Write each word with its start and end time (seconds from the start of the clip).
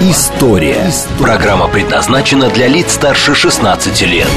История». 0.00 0.92
Программа 1.18 1.66
предназначена 1.66 2.48
для 2.50 2.68
лиц 2.68 2.92
старше 2.92 3.34
16 3.34 4.02
лет. 4.02 4.28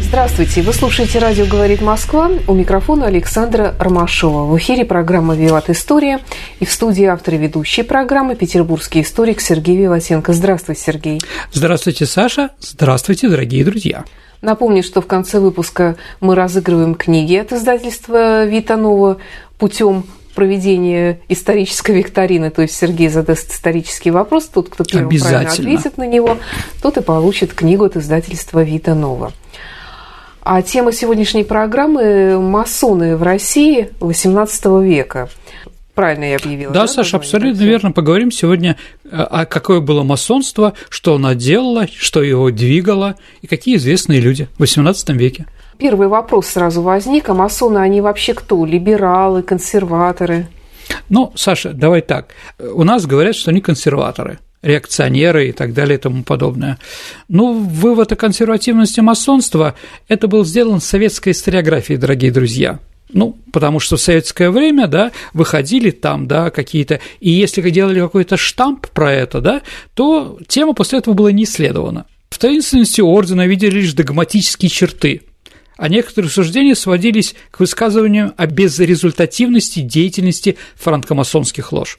Здравствуйте, 0.00 0.62
вы 0.62 0.72
слушаете 0.72 1.18
«Радио 1.18 1.44
говорит 1.44 1.82
Москва». 1.82 2.30
У 2.46 2.54
микрофона 2.54 3.06
Александра 3.06 3.74
Ромашова. 3.80 4.44
В 4.44 4.56
эфире 4.58 4.84
программа 4.84 5.34
«Виват 5.34 5.70
История» 5.70 6.20
и 6.60 6.64
в 6.64 6.70
студии 6.70 7.04
автор 7.04 7.34
и 7.34 7.36
ведущей 7.38 7.82
программы 7.82 8.36
петербургский 8.36 9.02
историк 9.02 9.40
Сергей 9.40 9.76
Виватенко. 9.76 10.32
Здравствуйте, 10.32 10.82
Сергей. 10.82 11.20
Здравствуйте, 11.52 12.06
Саша. 12.06 12.50
Здравствуйте, 12.60 13.28
дорогие 13.28 13.64
друзья. 13.64 14.04
Напомню, 14.40 14.84
что 14.84 15.00
в 15.00 15.08
конце 15.08 15.40
выпуска 15.40 15.96
мы 16.20 16.36
разыгрываем 16.36 16.94
книги 16.94 17.34
от 17.34 17.52
издательства 17.52 18.44
«Витанова» 18.44 19.16
путем 19.58 20.04
проведения 20.38 21.18
исторической 21.28 21.96
викторины, 21.96 22.50
то 22.50 22.62
есть 22.62 22.76
Сергей 22.76 23.08
задаст 23.08 23.50
исторический 23.50 24.12
вопрос, 24.12 24.44
тот, 24.44 24.68
кто 24.68 24.84
первым 24.84 25.10
правильно 25.18 25.50
ответит 25.50 25.98
на 25.98 26.06
него, 26.06 26.38
тот 26.80 26.96
и 26.96 27.00
получит 27.00 27.54
книгу 27.54 27.82
от 27.82 27.96
издательства 27.96 28.62
«Вита 28.62 28.94
Нова». 28.94 29.32
А 30.42 30.62
тема 30.62 30.92
сегодняшней 30.92 31.42
программы– 31.42 32.38
масоны 32.40 33.16
в 33.16 33.24
России 33.24 33.90
XVIII 33.98 34.84
века. 34.84 35.28
Правильно 35.96 36.26
я 36.30 36.36
объявила? 36.36 36.72
Да, 36.72 36.82
да 36.82 36.86
Саша, 36.86 37.16
абсолютно 37.16 37.64
верно. 37.64 37.90
Поговорим 37.90 38.30
сегодня, 38.30 38.76
о 39.10 39.44
какое 39.44 39.80
было 39.80 40.04
масонство, 40.04 40.74
что 40.88 41.16
оно 41.16 41.32
делало, 41.32 41.88
что 41.92 42.22
его 42.22 42.52
двигало 42.52 43.16
и 43.42 43.48
какие 43.48 43.74
известные 43.74 44.20
люди 44.20 44.46
в 44.56 44.62
XVIII 44.62 45.14
веке. 45.14 45.46
Первый 45.78 46.08
вопрос 46.08 46.48
сразу 46.48 46.82
возник. 46.82 47.28
А 47.28 47.34
масоны, 47.34 47.78
они 47.78 48.00
вообще 48.00 48.34
кто? 48.34 48.64
Либералы, 48.64 49.42
консерваторы? 49.42 50.48
Ну, 51.08 51.32
Саша, 51.36 51.72
давай 51.72 52.00
так. 52.00 52.34
У 52.58 52.82
нас 52.82 53.06
говорят, 53.06 53.36
что 53.36 53.50
они 53.50 53.60
консерваторы– 53.60 54.38
реакционеры 54.62 55.48
и 55.48 55.52
так 55.52 55.72
далее 55.72 55.98
и 55.98 56.00
тому 56.00 56.24
подобное. 56.24 56.78
Ну, 57.28 57.52
вывод 57.52 58.10
о 58.12 58.16
консервативности 58.16 59.00
масонства– 59.00 59.74
это 60.08 60.26
был 60.26 60.44
сделан 60.44 60.80
в 60.80 60.84
советской 60.84 61.30
историографии, 61.30 61.94
дорогие 61.94 62.32
друзья. 62.32 62.80
Ну, 63.12 63.38
потому 63.52 63.80
что 63.80 63.96
в 63.96 64.00
советское 64.00 64.50
время, 64.50 64.86
да, 64.86 65.12
выходили 65.32 65.90
там, 65.90 66.26
да, 66.26 66.50
какие-то, 66.50 67.00
и 67.20 67.30
если 67.30 67.68
делали 67.70 68.00
какой-то 68.00 68.36
штамп 68.36 68.88
про 68.88 69.12
это, 69.12 69.40
да, 69.40 69.62
то 69.94 70.38
тема 70.46 70.74
после 70.74 70.98
этого 70.98 71.14
была 71.14 71.32
не 71.32 71.44
исследована. 71.44 72.04
В 72.28 72.38
таинственности 72.38 73.00
ордена 73.00 73.46
видели 73.46 73.80
лишь 73.80 73.94
догматические 73.94 74.68
черты, 74.68 75.22
а 75.78 75.88
некоторые 75.88 76.30
суждения 76.30 76.74
сводились 76.74 77.34
к 77.50 77.60
высказыванию 77.60 78.34
о 78.36 78.46
безрезультативности 78.46 79.78
деятельности 79.78 80.56
франкомасонских 80.74 81.72
лож. 81.72 81.98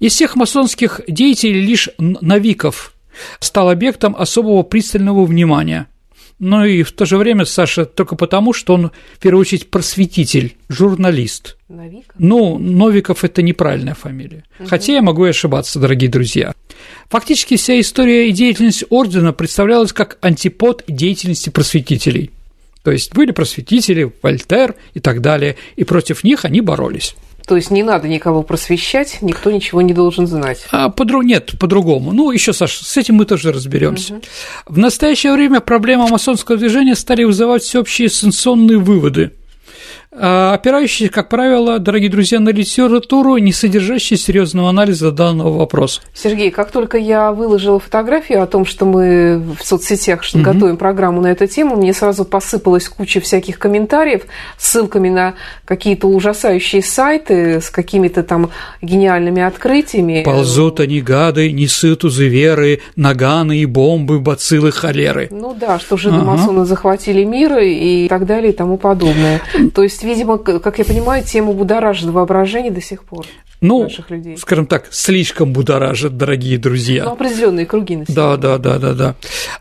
Из 0.00 0.12
всех 0.12 0.34
масонских 0.34 1.02
деятелей 1.06 1.60
лишь 1.60 1.90
Новиков 1.98 2.94
стал 3.38 3.68
объектом 3.68 4.16
особого 4.16 4.62
пристального 4.62 5.24
внимания. 5.24 5.86
Но 6.38 6.64
и 6.64 6.82
в 6.82 6.90
то 6.90 7.04
же 7.04 7.18
время, 7.18 7.44
Саша, 7.44 7.84
только 7.84 8.16
потому, 8.16 8.52
что 8.52 8.74
он, 8.74 8.90
в 9.14 9.18
первую 9.20 9.42
очередь, 9.42 9.70
просветитель, 9.70 10.56
журналист. 10.68 11.56
Новиков? 11.68 12.14
Ну, 12.18 12.58
Новиков– 12.58 13.22
это 13.24 13.42
неправильная 13.42 13.94
фамилия. 13.94 14.44
Угу. 14.58 14.68
Хотя 14.68 14.94
я 14.94 15.02
могу 15.02 15.26
и 15.26 15.30
ошибаться, 15.30 15.78
дорогие 15.78 16.10
друзья. 16.10 16.52
Фактически 17.10 17.56
вся 17.56 17.78
история 17.78 18.28
и 18.28 18.32
деятельность 18.32 18.84
ордена 18.88 19.32
представлялась 19.32 19.92
как 19.92 20.18
антипод 20.20 20.82
деятельности 20.88 21.50
просветителей. 21.50 22.30
То 22.82 22.90
есть 22.90 23.14
были 23.14 23.30
просветители, 23.30 24.12
Вольтер 24.22 24.74
и 24.94 25.00
так 25.00 25.20
далее, 25.20 25.56
и 25.76 25.84
против 25.84 26.24
них 26.24 26.44
они 26.44 26.60
боролись. 26.60 27.14
То 27.46 27.56
есть 27.56 27.70
не 27.70 27.82
надо 27.82 28.08
никого 28.08 28.42
просвещать, 28.42 29.18
никто 29.20 29.50
ничего 29.50 29.82
не 29.82 29.92
должен 29.92 30.26
знать. 30.26 30.64
А, 30.70 30.88
по 30.90 31.02
нет, 31.22 31.58
по-другому. 31.58 32.12
Ну, 32.12 32.30
еще, 32.30 32.52
Саш, 32.52 32.78
с 32.78 32.96
этим 32.96 33.16
мы 33.16 33.24
тоже 33.24 33.52
разберемся. 33.52 34.14
Угу. 34.14 34.22
В 34.66 34.78
настоящее 34.78 35.32
время 35.32 35.60
проблема 35.60 36.06
масонского 36.08 36.56
движения 36.56 36.94
стали 36.94 37.24
вызывать 37.24 37.62
всеобщие 37.62 38.08
сенсационные 38.08 38.78
выводы 38.78 39.32
а, 40.14 40.52
опирающиеся, 40.52 41.10
как 41.10 41.28
правило, 41.28 41.78
дорогие 41.78 42.10
друзья, 42.10 42.38
на 42.38 42.50
литературу, 42.50 43.38
не 43.38 43.52
содержащие 43.52 44.18
серьезного 44.18 44.68
анализа 44.68 45.10
данного 45.10 45.56
вопроса. 45.56 46.02
Сергей, 46.12 46.50
как 46.50 46.70
только 46.70 46.98
я 46.98 47.32
выложила 47.32 47.80
фотографию 47.80 48.42
о 48.42 48.46
том, 48.46 48.66
что 48.66 48.84
мы 48.84 49.42
в 49.58 49.64
соцсетях 49.64 50.22
что 50.22 50.38
угу. 50.38 50.44
готовим 50.44 50.76
программу 50.76 51.22
на 51.22 51.28
эту 51.28 51.46
тему, 51.46 51.76
мне 51.76 51.94
сразу 51.94 52.26
посыпалась 52.26 52.88
куча 52.88 53.20
всяких 53.20 53.58
комментариев 53.58 54.22
с 54.58 54.72
ссылками 54.72 55.08
на 55.08 55.34
какие-то 55.64 56.08
ужасающие 56.08 56.82
сайты 56.82 57.60
с 57.60 57.70
какими-то 57.70 58.22
там 58.22 58.50
гениальными 58.80 59.42
открытиями. 59.42 60.22
Ползут 60.24 60.80
они 60.80 61.00
гады, 61.00 61.52
несут 61.52 62.04
узы 62.04 62.28
веры, 62.28 62.80
наганы 62.96 63.58
и 63.58 63.66
бомбы, 63.66 64.20
бациллы, 64.20 64.72
холеры. 64.72 65.28
Ну 65.30 65.54
да, 65.58 65.78
что 65.78 65.96
жидомасоны 65.96 66.60
ага. 66.60 66.64
захватили 66.64 67.24
мир 67.24 67.58
и 67.58 68.08
так 68.08 68.26
далее 68.26 68.52
и 68.52 68.56
тому 68.56 68.76
подобное. 68.76 69.40
То 69.74 69.82
есть 69.82 70.01
есть, 70.06 70.18
видимо, 70.18 70.38
как 70.38 70.78
я 70.78 70.84
понимаю, 70.84 71.24
тему 71.24 71.52
будоражит 71.54 72.10
воображение 72.10 72.70
до 72.70 72.80
сих 72.80 73.04
пор. 73.04 73.26
Ну, 73.60 73.84
наших 73.84 74.10
людей. 74.10 74.36
скажем 74.36 74.66
так, 74.66 74.88
слишком 74.90 75.52
будоражит, 75.52 76.16
дорогие 76.16 76.58
друзья. 76.58 77.04
Ну, 77.04 77.12
определенные 77.12 77.64
круги 77.64 77.96
на 77.96 78.04
Да, 78.08 78.36
да, 78.36 78.58
да, 78.58 78.78
да, 78.78 78.92
да. 78.92 79.14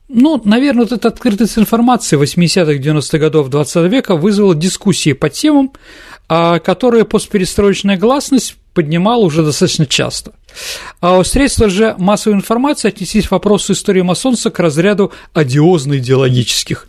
Ну, 0.10 0.42
наверное, 0.44 0.84
вот 0.84 0.92
эта 0.92 1.08
открытость 1.10 1.60
информации 1.60 2.20
80-х, 2.20 2.74
90-х 2.74 3.18
годов 3.20 3.50
20 3.50 3.92
века 3.92 4.16
вызвала 4.16 4.56
дискуссии 4.56 5.14
по 5.14 5.30
темам, 5.30 5.72
а, 6.28 6.58
которые 6.58 7.06
постперестроечная 7.06 7.96
гласность 7.96 8.58
поднимала 8.74 9.24
уже 9.24 9.44
достаточно 9.44 9.86
часто. 9.86 10.34
А 11.00 11.24
средства 11.24 11.70
же 11.70 11.96
массовой 12.00 12.38
информации 12.38 12.88
отнеслись 12.88 13.30
вопросы 13.30 13.74
истории 13.74 14.02
масонства 14.02 14.50
к 14.50 14.60
разряду 14.60 15.12
одиозно-идеологических. 15.34 16.88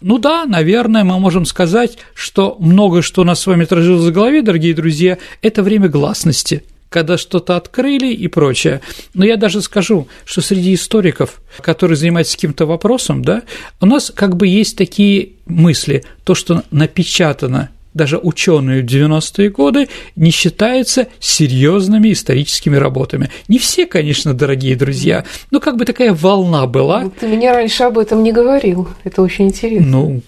Ну 0.00 0.18
да, 0.18 0.44
наверное, 0.46 1.04
мы 1.04 1.18
можем 1.18 1.44
сказать, 1.44 1.98
что 2.14 2.56
многое, 2.58 3.02
что 3.02 3.22
у 3.22 3.24
нас 3.24 3.40
с 3.40 3.46
вами 3.46 3.64
отразилось 3.64 4.04
в 4.04 4.12
голове, 4.12 4.42
дорогие 4.42 4.74
друзья, 4.74 5.18
это 5.42 5.62
время 5.62 5.88
гласности, 5.88 6.64
когда 6.88 7.18
что-то 7.18 7.56
открыли 7.56 8.12
и 8.12 8.28
прочее. 8.28 8.80
Но 9.14 9.24
я 9.24 9.36
даже 9.36 9.62
скажу, 9.62 10.08
что 10.24 10.40
среди 10.40 10.74
историков, 10.74 11.40
которые 11.60 11.96
занимаются 11.96 12.36
каким-то 12.36 12.66
вопросом, 12.66 13.24
да, 13.24 13.42
у 13.80 13.86
нас 13.86 14.12
как 14.14 14.36
бы 14.36 14.46
есть 14.46 14.76
такие 14.76 15.30
мысли, 15.46 16.04
то, 16.24 16.34
что 16.34 16.62
напечатано 16.70 17.70
даже 17.94 18.18
ученые 18.18 18.82
в 18.82 18.86
90-е 18.86 19.50
годы 19.50 19.88
не 20.16 20.30
считаются 20.30 21.06
серьезными 21.20 22.12
историческими 22.12 22.76
работами. 22.76 23.30
Не 23.48 23.58
все, 23.58 23.86
конечно, 23.86 24.34
дорогие 24.34 24.76
друзья, 24.76 25.24
но 25.50 25.60
как 25.60 25.76
бы 25.76 25.84
такая 25.84 26.12
волна 26.12 26.66
была. 26.66 27.10
Ты 27.20 27.28
мне 27.28 27.52
раньше 27.52 27.84
об 27.84 27.98
этом 27.98 28.22
не 28.22 28.32
говорил. 28.32 28.88
Это 29.04 29.22
очень 29.22 29.46
интересно. 29.46 29.86
Ну, 29.86 30.22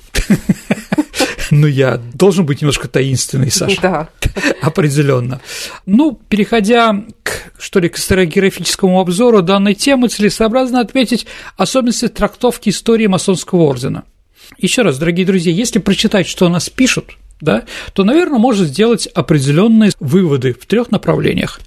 ну, 1.50 1.66
я 1.66 2.00
должен 2.14 2.46
быть 2.46 2.62
немножко 2.62 2.88
таинственный, 2.88 3.50
Саша. 3.50 3.80
Да. 3.82 4.08
Определенно. 4.62 5.40
Ну, 5.86 6.18
переходя 6.28 7.04
к, 7.22 7.52
что 7.58 7.80
ли, 7.80 7.88
к 7.88 7.98
историографическому 7.98 9.00
обзору 9.00 9.42
данной 9.42 9.74
темы, 9.74 10.08
целесообразно 10.08 10.80
отметить 10.80 11.26
особенности 11.56 12.08
трактовки 12.08 12.68
истории 12.68 13.06
масонского 13.06 13.62
ордена. 13.62 14.04
Еще 14.58 14.82
раз, 14.82 14.98
дорогие 14.98 15.26
друзья, 15.26 15.52
если 15.52 15.80
прочитать, 15.80 16.28
что 16.28 16.46
о 16.46 16.48
нас 16.48 16.70
пишут, 16.70 17.16
да, 17.40 17.64
то, 17.92 18.04
наверное, 18.04 18.38
может 18.38 18.68
сделать 18.68 19.06
определенные 19.08 19.92
выводы 20.00 20.54
в 20.54 20.66
трех 20.66 20.90
направлениях. 20.90 21.60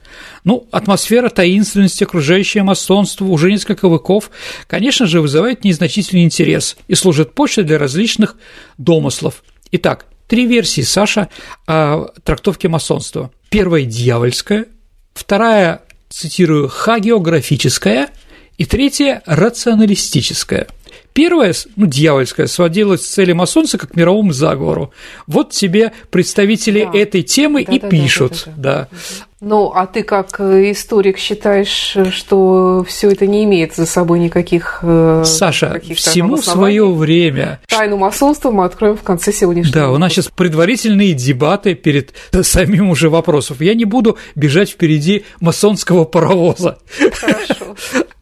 Ну, 0.44 0.68
атмосфера 0.72 1.30
таинственности, 1.30 2.04
окружающее 2.04 2.64
масонство 2.64 3.26
уже 3.26 3.52
несколько 3.52 3.88
веков, 3.88 4.32
конечно 4.68 5.06
же, 5.06 5.22
вызывает 5.22 5.64
незначительный 5.64 6.24
интерес 6.24 6.76
и 6.88 6.96
служит 6.96 7.34
почвой 7.34 7.66
для 7.66 7.78
различных 7.78 8.36
домыслов. 8.78 9.44
Итак, 9.72 10.06
три 10.28 10.48
версии, 10.48 10.82
Саша, 10.82 11.30
о 11.68 12.08
трактовке 12.24 12.68
масонства. 12.68 13.32
Первая– 13.50 13.84
дьявольская, 13.86 14.66
вторая, 15.14 15.84
цитирую, 16.10 16.68
хагеографическая, 16.68 18.10
и 18.58 18.66
третья– 18.66 19.22
рационалистическая– 19.26 20.68
первая, 21.20 21.54
ну, 21.76 21.86
дьявольская, 21.86 22.48
сводилась 22.48 23.02
к 23.02 23.04
цели 23.04 23.34
масонца 23.34 23.78
как 23.78 23.92
к 23.92 23.96
мировому 23.98 24.32
заговору. 24.32 24.94
Вот 25.28 25.50
тебе 25.50 25.92
представители 26.12 26.88
да. 26.90 26.98
этой 26.98 27.24
темы 27.24 27.66
да, 27.66 27.74
и 27.74 27.80
да, 27.80 27.90
пишут. 27.90 28.44
Да, 28.46 28.54
да, 28.56 28.56
да. 28.56 28.88
да. 28.92 29.26
Ну, 29.42 29.72
а 29.74 29.86
ты 29.86 30.04
как 30.04 30.40
э, 30.40 30.72
историк 30.72 31.18
считаешь, 31.18 31.96
что 32.14 32.86
все 32.88 33.12
это 33.12 33.26
не 33.26 33.46
имеет 33.46 33.74
за 33.74 33.86
собой 33.86 34.20
никаких 34.20 34.80
э, 34.82 35.24
Саша, 35.26 35.82
всему 35.96 36.38
свое 36.38 36.90
время. 36.90 37.62
Тайну 37.68 37.98
масонства 37.98 38.52
мы 38.52 38.66
откроем 38.66 38.98
в 38.98 39.04
конце 39.04 39.32
сегодняшнего. 39.32 39.74
Да, 39.74 39.92
у 39.92 39.98
нас 39.98 40.12
сейчас 40.12 40.28
предварительные 40.28 41.14
дебаты 41.14 41.76
перед 41.76 42.14
самим 42.44 42.90
уже 42.90 43.10
вопросом. 43.10 43.58
Я 43.60 43.76
не 43.76 43.86
буду 43.86 44.18
бежать 44.36 44.70
впереди 44.72 45.26
масонского 45.40 46.04
паровоза. 46.04 46.80
Хорошо. 47.14 47.76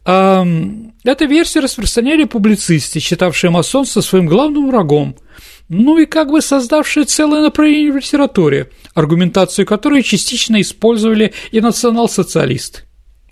Эту 0.08 1.26
версию 1.26 1.64
распространяли 1.64 2.24
публицисты, 2.24 2.98
считавшие 2.98 3.50
масонство 3.50 4.00
своим 4.00 4.26
главным 4.26 4.68
врагом– 4.68 5.16
ну 5.68 5.98
и 5.98 6.06
как 6.06 6.30
бы 6.30 6.40
создавшие 6.40 7.04
целое 7.04 7.42
направление 7.42 7.92
в 7.92 7.96
литературе, 7.96 8.70
аргументацию 8.94 9.66
которой 9.66 10.02
частично 10.02 10.60
использовали 10.60 11.34
и 11.52 11.60
национал-социалисты. 11.60 12.82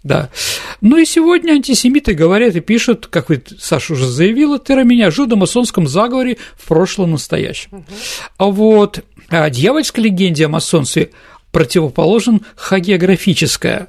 Да. 0.02 0.30
Ну 0.80 0.98
и 0.98 1.04
сегодня 1.04 1.52
антисемиты 1.52 2.14
говорят 2.14 2.54
и 2.54 2.60
пишут, 2.60 3.08
как 3.08 3.28
вы, 3.28 3.42
Саша, 3.58 3.94
уже 3.94 4.06
заявила, 4.06 4.58
термине 4.58 5.06
о 5.06 5.10
жудо-масонском 5.10 5.88
заговоре 5.88 6.36
в 6.56 6.68
прошлом 6.68 7.12
настоящем. 7.12 7.70
Угу. 7.72 7.84
А 8.36 8.44
вот 8.44 9.04
а 9.30 9.50
дьявольской 9.50 10.04
легенде 10.04 10.46
о 10.46 10.48
масонстве 10.48 11.10
противоположен 11.50 12.42
хагеографическая 12.54 13.88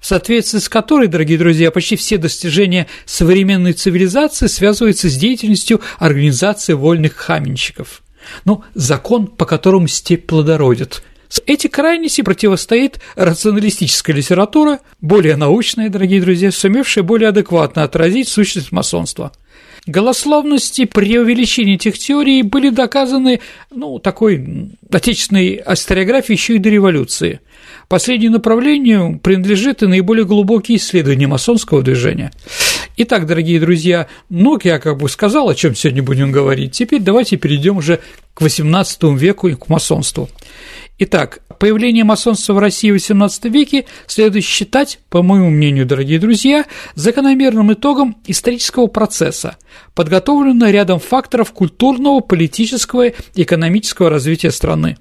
в 0.00 0.06
соответствии 0.06 0.58
с 0.58 0.68
которой, 0.68 1.08
дорогие 1.08 1.38
друзья, 1.38 1.70
почти 1.70 1.96
все 1.96 2.18
достижения 2.18 2.86
современной 3.04 3.72
цивилизации 3.72 4.46
связываются 4.46 5.08
с 5.08 5.16
деятельностью 5.16 5.80
организации 5.98 6.72
вольных 6.72 7.16
хаменщиков. 7.16 8.02
Ну, 8.44 8.62
закон, 8.74 9.26
по 9.26 9.44
которому 9.44 9.88
степь 9.88 10.26
плодородит. 10.26 11.02
С 11.28 11.40
эти 11.46 11.68
крайности 11.68 12.22
противостоит 12.22 13.00
рационалистическая 13.14 14.16
литература, 14.16 14.80
более 15.00 15.36
научная, 15.36 15.88
дорогие 15.88 16.20
друзья, 16.20 16.50
сумевшая 16.50 17.04
более 17.04 17.28
адекватно 17.28 17.84
отразить 17.84 18.28
сущность 18.28 18.72
масонства. 18.72 19.32
Голословности 19.86 20.84
преувеличения 20.84 21.76
этих 21.76 21.98
теорий 21.98 22.42
были 22.42 22.70
доказаны, 22.70 23.40
ну, 23.70 23.98
такой 23.98 24.76
отечественной 24.90 25.62
историографией 25.66 26.36
еще 26.36 26.56
и 26.56 26.58
до 26.58 26.68
революции– 26.68 27.40
Последнему 27.90 28.34
направлению 28.34 29.18
принадлежит 29.18 29.82
и 29.82 29.86
наиболее 29.88 30.24
глубокие 30.24 30.78
исследования 30.78 31.26
масонского 31.26 31.82
движения. 31.82 32.30
Итак, 32.96 33.26
дорогие 33.26 33.58
друзья, 33.58 34.06
ну, 34.28 34.56
я 34.62 34.78
как 34.78 34.98
бы 34.98 35.08
сказал, 35.08 35.48
о 35.48 35.56
чем 35.56 35.74
сегодня 35.74 36.00
будем 36.00 36.30
говорить. 36.30 36.70
Теперь 36.70 37.00
давайте 37.02 37.36
перейдем 37.36 37.78
уже 37.78 37.98
к 38.32 38.42
XVIII 38.42 39.18
веку 39.18 39.48
и 39.48 39.56
к 39.56 39.68
масонству. 39.68 40.28
Итак, 41.00 41.40
появление 41.58 42.04
масонства 42.04 42.52
в 42.52 42.60
России 42.60 42.92
в 42.92 42.94
XVIII 42.94 43.50
веке 43.50 43.86
следует 44.06 44.44
считать, 44.44 45.00
по 45.08 45.22
моему 45.24 45.50
мнению, 45.50 45.84
дорогие 45.84 46.20
друзья, 46.20 46.66
закономерным 46.94 47.72
итогом 47.72 48.18
исторического 48.24 48.86
процесса, 48.86 49.56
подготовленного 49.96 50.70
рядом 50.70 51.00
факторов 51.00 51.50
культурного, 51.50 52.20
политического 52.20 53.08
и 53.08 53.14
экономического 53.34 54.10
развития 54.10 54.52
страны. 54.52 54.96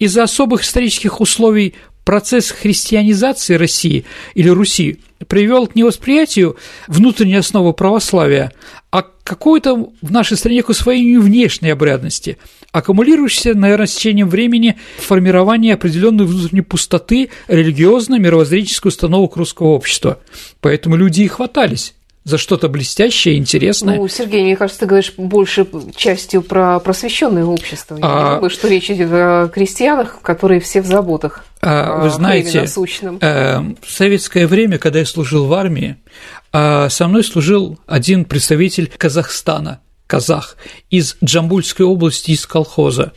Из-за 0.00 0.24
особых 0.24 0.62
исторических 0.62 1.20
условий 1.20 1.74
процесс 2.08 2.52
христианизации 2.52 3.56
России 3.56 4.06
или 4.32 4.48
Руси 4.48 5.00
привел 5.26 5.66
к 5.66 5.74
невосприятию 5.74 6.56
внутренней 6.86 7.34
основы 7.34 7.74
православия, 7.74 8.50
а 8.90 9.02
к 9.02 9.10
какой-то 9.24 9.90
в 10.00 10.10
нашей 10.10 10.38
стране 10.38 10.62
к 10.62 10.70
усвоению 10.70 11.20
внешней 11.20 11.68
обрядности, 11.68 12.38
аккумулирующейся, 12.72 13.52
наверное, 13.52 13.84
с 13.84 13.94
течением 13.94 14.30
времени 14.30 14.78
формирования 14.96 15.74
определенной 15.74 16.24
внутренней 16.24 16.62
пустоты 16.62 17.28
религиозно-мировоззренческих 17.46 18.86
установок 18.86 19.36
русского 19.36 19.66
общества. 19.66 20.18
Поэтому 20.62 20.96
люди 20.96 21.20
и 21.20 21.28
хватались 21.28 21.94
за 22.28 22.36
что-то 22.36 22.68
блестящее, 22.68 23.38
интересное. 23.38 23.96
Ну, 23.96 24.06
Сергей, 24.08 24.42
мне 24.42 24.56
кажется, 24.56 24.80
ты 24.80 24.86
говоришь 24.86 25.14
больше 25.16 25.66
частью 25.96 26.42
про 26.42 26.78
просвещенное 26.78 27.44
общество. 27.44 27.96
Я 27.96 28.02
а... 28.02 28.34
думаю, 28.34 28.50
что 28.50 28.68
речь 28.68 28.90
идет 28.90 29.08
о 29.10 29.48
крестьянах, 29.48 30.20
которые 30.20 30.60
все 30.60 30.82
в 30.82 30.86
заботах. 30.86 31.44
А, 31.60 32.02
вы 32.02 32.10
знаете, 32.10 32.66
э, 33.20 33.60
в 33.82 33.90
советское 33.90 34.46
время, 34.46 34.78
когда 34.78 34.98
я 34.98 35.06
служил 35.06 35.46
в 35.46 35.54
армии, 35.54 35.96
а, 36.52 36.88
со 36.90 37.08
мной 37.08 37.24
служил 37.24 37.78
один 37.86 38.24
представитель 38.26 38.92
Казахстана, 38.96 39.80
казах, 40.06 40.56
из 40.90 41.16
Джамбульской 41.24 41.86
области, 41.86 42.32
из 42.32 42.46
колхоза. 42.46 43.12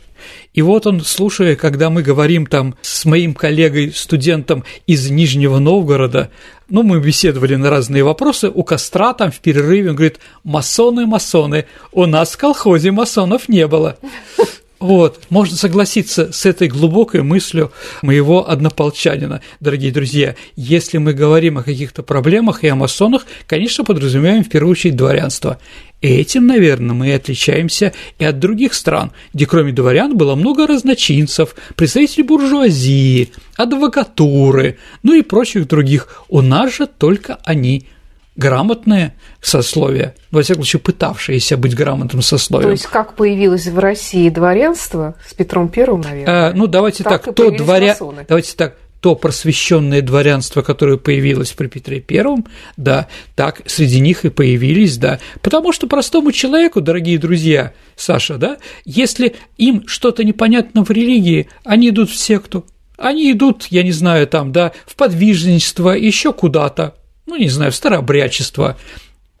И 0.54 0.62
вот 0.62 0.86
он, 0.86 1.00
слушая, 1.00 1.56
когда 1.56 1.90
мы 1.90 2.02
говорим 2.02 2.46
там 2.46 2.76
с 2.82 3.04
моим 3.04 3.34
коллегой, 3.34 3.92
студентом 3.92 4.64
из 4.86 5.10
Нижнего 5.10 5.58
Новгорода, 5.58 6.30
ну, 6.68 6.82
мы 6.82 7.00
беседовали 7.00 7.54
на 7.56 7.70
разные 7.70 8.02
вопросы, 8.02 8.50
у 8.52 8.62
костра 8.64 9.12
там 9.14 9.30
в 9.30 9.40
перерыве 9.40 9.90
он 9.90 9.96
говорит, 9.96 10.20
масоны, 10.42 11.06
масоны, 11.06 11.66
у 11.92 12.06
нас 12.06 12.30
в 12.32 12.38
колхозе 12.38 12.90
масонов 12.90 13.48
не 13.48 13.66
было. 13.66 13.98
Вот, 14.82 15.20
можно 15.30 15.56
согласиться 15.56 16.32
с 16.32 16.44
этой 16.44 16.66
глубокой 16.66 17.22
мыслью 17.22 17.70
моего 18.02 18.50
однополчанина, 18.50 19.40
дорогие 19.60 19.92
друзья. 19.92 20.34
Если 20.56 20.98
мы 20.98 21.12
говорим 21.12 21.56
о 21.58 21.62
каких-то 21.62 22.02
проблемах 22.02 22.64
и 22.64 22.66
о 22.66 22.74
масонах, 22.74 23.24
конечно, 23.46 23.84
подразумеваем 23.84 24.42
в 24.42 24.48
первую 24.48 24.72
очередь 24.72 24.96
дворянство. 24.96 25.60
Этим, 26.00 26.48
наверное, 26.48 26.96
мы 26.96 27.10
и 27.10 27.12
отличаемся 27.12 27.92
и 28.18 28.24
от 28.24 28.40
других 28.40 28.74
стран, 28.74 29.12
где 29.32 29.46
кроме 29.46 29.70
дворян 29.70 30.16
было 30.16 30.34
много 30.34 30.66
разночинцев, 30.66 31.54
представителей 31.76 32.24
буржуазии, 32.24 33.30
адвокатуры, 33.54 34.78
ну 35.04 35.14
и 35.14 35.22
прочих 35.22 35.68
других. 35.68 36.24
У 36.28 36.40
нас 36.40 36.76
же 36.76 36.88
только 36.88 37.38
они 37.44 37.86
грамотные 38.36 39.14
сословия, 39.40 40.14
во 40.30 40.42
всяком 40.42 40.64
случае, 40.64 40.80
пытавшиеся 40.80 41.56
быть 41.56 41.74
грамотным 41.74 42.22
сословием. 42.22 42.68
То 42.68 42.72
есть, 42.72 42.86
как 42.86 43.14
появилось 43.14 43.66
в 43.66 43.78
России 43.78 44.28
дворянство 44.30 45.14
с 45.26 45.34
Петром 45.34 45.68
Первым, 45.68 46.00
наверное? 46.00 46.50
А, 46.50 46.52
ну, 46.54 46.66
давайте 46.66 47.04
так, 47.04 47.24
так 47.24 47.34
то 47.34 47.50
дворя... 47.50 47.96
давайте 48.28 48.56
так, 48.56 48.76
то 49.02 49.16
просвещенное 49.16 50.00
дворянство, 50.00 50.62
которое 50.62 50.96
появилось 50.96 51.50
при 51.50 51.66
Петре 51.66 52.00
Первом, 52.00 52.46
да, 52.76 53.08
так 53.34 53.62
среди 53.66 53.98
них 53.98 54.24
и 54.24 54.30
появились, 54.30 54.96
да, 54.96 55.18
потому 55.42 55.72
что 55.72 55.88
простому 55.88 56.30
человеку, 56.30 56.80
дорогие 56.80 57.18
друзья, 57.18 57.72
Саша, 57.96 58.36
да, 58.36 58.58
если 58.84 59.34
им 59.58 59.88
что-то 59.88 60.22
непонятно 60.22 60.84
в 60.84 60.90
религии, 60.92 61.48
они 61.64 61.88
идут 61.88 62.10
в 62.10 62.16
секту, 62.16 62.64
они 62.96 63.32
идут, 63.32 63.66
я 63.70 63.82
не 63.82 63.90
знаю, 63.90 64.28
там, 64.28 64.52
да, 64.52 64.70
в 64.86 64.94
подвижничество, 64.94 65.90
еще 65.90 66.32
куда-то, 66.32 66.94
ну, 67.32 67.38
не 67.38 67.48
знаю, 67.48 67.72
в 67.72 67.74
старообрядчество, 67.74 68.76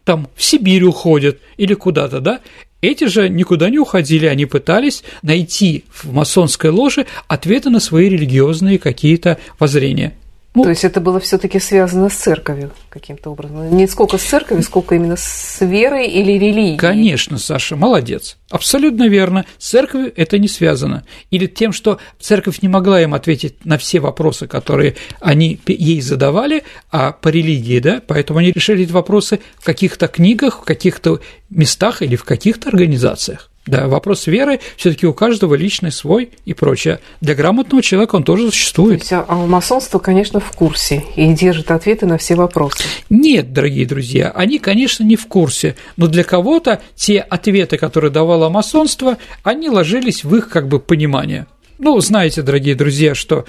там 0.04 0.28
в 0.34 0.42
Сибирь 0.42 0.82
уходят 0.84 1.38
или 1.58 1.74
куда-то, 1.74 2.20
да, 2.20 2.40
эти 2.80 3.04
же 3.04 3.28
никуда 3.28 3.68
не 3.68 3.78
уходили, 3.78 4.24
они 4.24 4.46
пытались 4.46 5.04
найти 5.20 5.84
в 5.92 6.10
масонской 6.10 6.70
ложе 6.70 7.06
ответы 7.28 7.68
на 7.68 7.80
свои 7.80 8.08
религиозные 8.08 8.78
какие-то 8.78 9.38
воззрения. 9.58 10.14
Ну, 10.54 10.64
То 10.64 10.68
есть 10.68 10.84
это 10.84 11.00
было 11.00 11.18
все-таки 11.18 11.58
связано 11.58 12.10
с 12.10 12.14
церковью 12.14 12.72
каким-то 12.90 13.30
образом. 13.30 13.74
Не 13.74 13.86
сколько 13.86 14.18
с 14.18 14.22
церковью, 14.22 14.62
сколько 14.62 14.94
именно 14.94 15.16
с 15.16 15.58
верой 15.62 16.06
или 16.08 16.32
религией. 16.32 16.76
Конечно, 16.76 17.38
Саша, 17.38 17.74
молодец. 17.74 18.36
Абсолютно 18.50 19.08
верно. 19.08 19.46
С 19.56 19.70
церковью 19.70 20.12
это 20.14 20.38
не 20.38 20.48
связано. 20.48 21.04
Или 21.30 21.46
тем, 21.46 21.72
что 21.72 21.98
церковь 22.20 22.60
не 22.60 22.68
могла 22.68 23.00
им 23.00 23.14
ответить 23.14 23.64
на 23.64 23.78
все 23.78 24.00
вопросы, 24.00 24.46
которые 24.46 24.96
они 25.20 25.58
ей 25.66 26.02
задавали, 26.02 26.64
а 26.90 27.12
по 27.12 27.28
религии, 27.28 27.78
да, 27.78 28.02
поэтому 28.06 28.40
они 28.40 28.52
решили 28.52 28.84
эти 28.84 28.92
вопросы 28.92 29.40
в 29.58 29.64
каких-то 29.64 30.06
книгах, 30.06 30.60
в 30.60 30.64
каких-то 30.64 31.20
местах 31.48 32.02
или 32.02 32.16
в 32.16 32.24
каких-то 32.24 32.68
организациях. 32.68 33.51
Да, 33.64 33.86
вопрос 33.86 34.26
веры 34.26 34.58
все-таки 34.76 35.06
у 35.06 35.14
каждого 35.14 35.54
личный 35.54 35.92
свой 35.92 36.30
и 36.44 36.52
прочее. 36.52 36.98
Для 37.20 37.36
грамотного 37.36 37.80
человека 37.80 38.16
он 38.16 38.24
тоже 38.24 38.50
существует. 38.50 39.08
То 39.08 39.14
есть, 39.16 39.24
а, 39.28 39.34
масонство, 39.46 40.00
конечно, 40.00 40.40
в 40.40 40.50
курсе 40.50 41.04
и 41.14 41.32
держит 41.32 41.70
ответы 41.70 42.06
на 42.06 42.18
все 42.18 42.34
вопросы. 42.34 42.82
Нет, 43.08 43.52
дорогие 43.52 43.86
друзья, 43.86 44.32
они, 44.34 44.58
конечно, 44.58 45.04
не 45.04 45.14
в 45.14 45.28
курсе, 45.28 45.76
но 45.96 46.08
для 46.08 46.24
кого-то 46.24 46.80
те 46.96 47.20
ответы, 47.20 47.78
которые 47.78 48.10
давало 48.10 48.48
масонство, 48.48 49.16
они 49.44 49.70
ложились 49.70 50.24
в 50.24 50.34
их 50.34 50.48
как 50.48 50.66
бы 50.66 50.80
понимание. 50.80 51.46
Ну, 51.78 52.00
знаете, 52.00 52.42
дорогие 52.42 52.74
друзья, 52.74 53.14
что, 53.14 53.44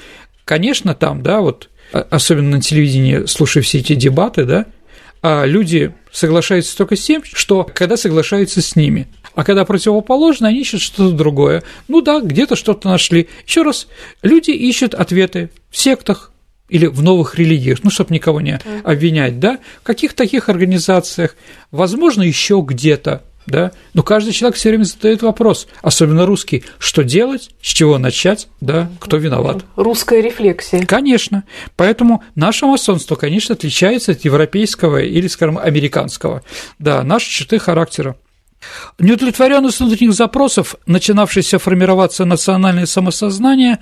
конечно, 0.45 0.93
там, 0.93 1.23
да, 1.23 1.41
вот 1.41 1.69
а, 1.91 2.05
особенно 2.11 2.57
на 2.57 2.61
телевидении, 2.61 3.25
слушая 3.25 3.63
все 3.63 3.79
эти 3.79 3.95
дебаты, 3.95 4.45
да, 4.45 4.67
а 5.23 5.45
люди 5.45 5.91
соглашаются 6.11 6.77
только 6.77 6.97
с 6.97 7.01
тем, 7.01 7.23
что 7.23 7.67
когда 7.73 7.97
соглашаются 7.97 8.61
с 8.61 8.75
ними– 8.75 9.07
а 9.35 9.43
когда 9.43 9.65
противоположно, 9.65 10.47
они 10.47 10.61
ищут 10.61 10.81
что-то 10.81 11.15
другое. 11.15 11.63
Ну 11.87 12.01
да, 12.01 12.19
где-то 12.19 12.55
что-то 12.55 12.87
нашли. 12.87 13.29
Еще 13.45 13.63
раз, 13.63 13.87
люди 14.21 14.51
ищут 14.51 14.93
ответы 14.93 15.49
в 15.69 15.77
сектах, 15.77 16.31
или 16.69 16.87
в 16.87 17.03
новых 17.03 17.35
религиях, 17.35 17.79
ну, 17.83 17.91
чтобы 17.91 18.13
никого 18.15 18.41
не 18.41 18.59
обвинять, 18.83 19.39
да, 19.39 19.59
в 19.81 19.83
каких 19.83 20.13
таких 20.13 20.49
организациях, 20.49 21.35
возможно, 21.71 22.23
еще 22.23 22.63
где-то, 22.65 23.21
да, 23.45 23.71
но 23.93 24.03
каждый 24.03 24.31
человек 24.33 24.55
все 24.55 24.69
время 24.69 24.85
задает 24.85 25.21
вопрос, 25.21 25.67
особенно 25.81 26.25
русский, 26.25 26.63
что 26.79 27.03
делать, 27.03 27.51
с 27.61 27.67
чего 27.67 27.97
начать, 27.97 28.47
да, 28.61 28.89
кто 28.99 29.17
виноват. 29.17 29.63
Русская 29.75 30.21
рефлексия. 30.21 30.85
Конечно. 30.85 31.43
Поэтому 31.75 32.23
наше 32.35 32.65
масонство, 32.65 33.15
конечно, 33.15 33.53
отличается 33.53 34.13
от 34.13 34.21
европейского 34.21 35.01
или, 35.01 35.27
скажем, 35.27 35.57
американского. 35.57 36.41
Да, 36.79 37.03
наши 37.03 37.29
черты 37.29 37.59
характера. 37.59 38.15
Неудовлетворенность 38.99 39.79
внутренних 39.79 40.13
запросов, 40.13 40.75
начинавшееся 40.85 41.59
формироваться 41.59 42.25
национальное 42.25 42.85
самосознание, 42.85 43.79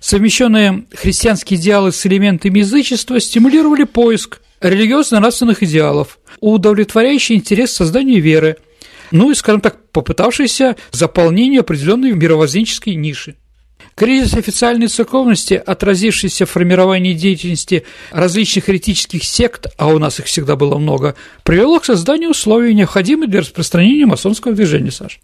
совмещенные 0.00 0.84
христианские 0.94 1.58
идеалы 1.58 1.92
с 1.92 2.06
элементами 2.06 2.60
язычества, 2.60 3.20
стимулировали 3.20 3.84
поиск 3.84 4.40
религиозно-нравственных 4.60 5.62
идеалов, 5.62 6.18
удовлетворяющий 6.40 7.34
интерес 7.34 7.72
к 7.72 7.76
созданию 7.76 8.22
веры, 8.22 8.56
ну 9.10 9.30
и, 9.30 9.34
скажем 9.34 9.60
так, 9.60 9.90
попытавшийся 9.90 10.76
заполнение 10.90 11.60
определенной 11.60 12.12
мировоззренческой 12.12 12.94
ниши. 12.94 13.36
Кризис 13.94 14.34
официальной 14.34 14.88
церковности, 14.88 15.54
отразившийся 15.54 16.46
в 16.46 16.50
формировании 16.50 17.12
деятельности 17.12 17.84
различных 18.10 18.68
еретических 18.68 19.24
сект, 19.24 19.66
а 19.76 19.88
у 19.88 19.98
нас 19.98 20.18
их 20.18 20.26
всегда 20.26 20.56
было 20.56 20.78
много, 20.78 21.14
привело 21.42 21.78
к 21.78 21.84
созданию 21.84 22.30
условий, 22.30 22.74
необходимых 22.74 23.30
для 23.30 23.40
распространения 23.40 24.06
масонского 24.06 24.54
движения, 24.54 24.90
Саша. 24.90 25.18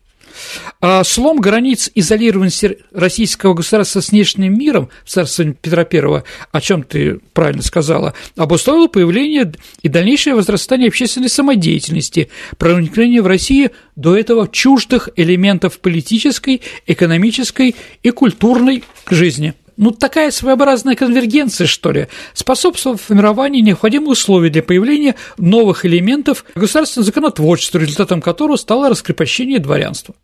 А 0.81 1.05
слом 1.05 1.41
границ 1.41 1.91
изолированности 1.95 2.79
российского 2.93 3.55
государства 3.55 4.01
с 4.01 4.11
внешним 4.11 4.59
миром 4.59 4.89
в 5.05 5.11
царствовании 5.11 5.57
Петра 5.61 5.87
I, 5.91 6.23
о 6.53 6.61
чем 6.61 6.83
ты 6.83 7.21
правильно 7.33 7.63
сказала, 7.63 8.15
обусловило 8.37 8.89
появление 8.89 9.53
и 9.83 9.89
дальнейшее 9.89 10.35
возрастание 10.35 10.89
общественной 10.89 11.29
самодеятельности, 11.29 12.31
проникновение 12.57 13.23
в 13.23 13.27
Россию 13.27 13.71
до 13.97 14.17
этого 14.17 14.49
чуждых 14.49 15.09
элементов 15.17 15.81
политической, 15.81 16.63
экономической 16.87 17.75
и 18.03 18.11
культурной 18.11 18.85
жизни 19.11 19.55
ну, 19.79 19.93
такая 19.93 20.33
своеобразная 20.33 20.97
конвергенция, 20.97 21.69
что 21.69 21.93
ли, 21.93 22.09
способствовала 22.35 22.99
формированию 22.99 23.63
необходимых 23.63 24.11
условий 24.11 24.51
для 24.51 24.63
появления 24.63 25.15
новых 25.39 25.87
элементов 25.87 26.45
государственного 26.57 27.07
законотворчества, 27.07 27.79
результатом 27.79 28.21
которого 28.21 28.57
стало 28.57 28.91
раскрепощение 28.91 29.61
дворянства. 29.61 30.17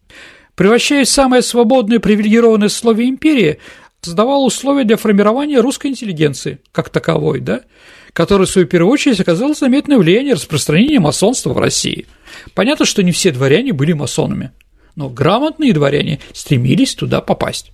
Превращаясь 0.57 1.09
самое 1.09 1.41
свободное 1.41 2.01
привилегированное 2.01 2.69
слове 2.69 3.09
империи, 3.09 3.61
создавал 4.03 4.45
условия 4.45 4.83
для 4.83 4.97
формирования 4.97 5.61
русской 5.61 5.87
интеллигенции 5.87 6.59
как 6.73 6.91
таковой, 6.91 7.39
да, 7.39 7.61
которая, 8.13 8.49
в 8.49 8.51
свою 8.51 8.67
первую 8.67 8.93
очередь, 8.93 9.21
оказала 9.21 9.55
заметное 9.55 9.99
влияние 9.99 10.35
распространения 10.35 10.99
масонства 10.99 11.53
в 11.53 11.59
России. 11.59 12.07
Понятно, 12.55 12.87
что 12.87 13.05
не 13.05 13.13
все 13.13 13.31
дворяне 13.31 13.73
были 13.73 13.93
масонами, 13.93 14.51
но 14.97 15.09
грамотные 15.09 15.73
дворяне 15.73 16.19
стремились 16.33 16.97
туда 16.97 17.21
попасть. 17.21 17.71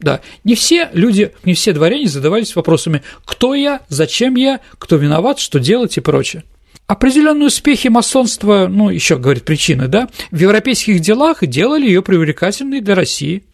Да, 0.00 0.22
не 0.44 0.54
все 0.54 0.88
люди, 0.92 1.32
не 1.44 1.54
все 1.54 1.72
дворяне 1.72 2.08
задавались 2.08 2.56
вопросами 2.56 3.02
«кто 3.24 3.54
я?», 3.54 3.82
«зачем 3.88 4.34
я?», 4.34 4.60
«кто 4.78 4.96
виноват?», 4.96 5.38
«что 5.38 5.60
делать?» 5.60 5.96
и 5.98 6.00
прочее. 6.00 6.42
Определенные 6.86 7.48
успехи 7.48 7.88
масонства, 7.88 8.66
ну, 8.68 8.88
еще 8.88 9.16
говорит 9.16 9.44
причины, 9.44 9.88
да, 9.88 10.08
в 10.30 10.38
европейских 10.38 11.00
делах 11.00 11.46
делали 11.46 11.86
ее 11.86 12.02
привлекательной 12.02 12.80
для 12.80 12.94
России. 12.94 13.44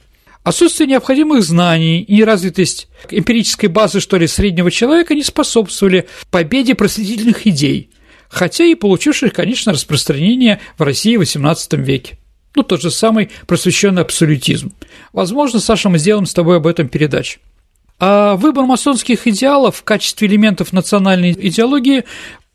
Отсутствие 0.44 0.88
необходимых 0.88 1.42
знаний 1.42 2.02
и 2.02 2.14
неразвитость 2.14 2.88
эмпирической 3.10 3.68
базы, 3.68 4.00
что 4.00 4.16
ли, 4.16 4.28
среднего 4.28 4.70
человека 4.70 5.16
не 5.16 5.24
способствовали 5.24 6.06
победе 6.30 6.76
просветительных 6.76 7.46
идей, 7.48 7.90
хотя 8.28 8.64
и 8.64 8.76
получивших, 8.76 9.32
конечно, 9.32 9.72
распространение 9.72 10.60
в 10.78 10.82
России 10.82 11.16
в 11.16 11.22
XVIII 11.22 11.82
веке. 11.82 12.18
Ну, 12.56 12.62
тот 12.62 12.80
же 12.80 12.90
самый 12.90 13.30
просвещенный 13.46 14.00
абсолютизм. 14.00 14.72
Возможно, 15.12 15.60
Саша, 15.60 15.90
мы 15.90 15.98
сделаем 15.98 16.24
с 16.24 16.32
тобой 16.32 16.56
об 16.56 16.66
этом 16.66 16.88
передачу. 16.88 17.38
А 18.00 18.34
выбор 18.36 18.64
масонских 18.64 19.26
идеалов 19.26 19.76
в 19.76 19.84
качестве 19.84 20.26
элементов 20.26 20.72
национальной 20.72 21.32
идеологии, 21.32 22.04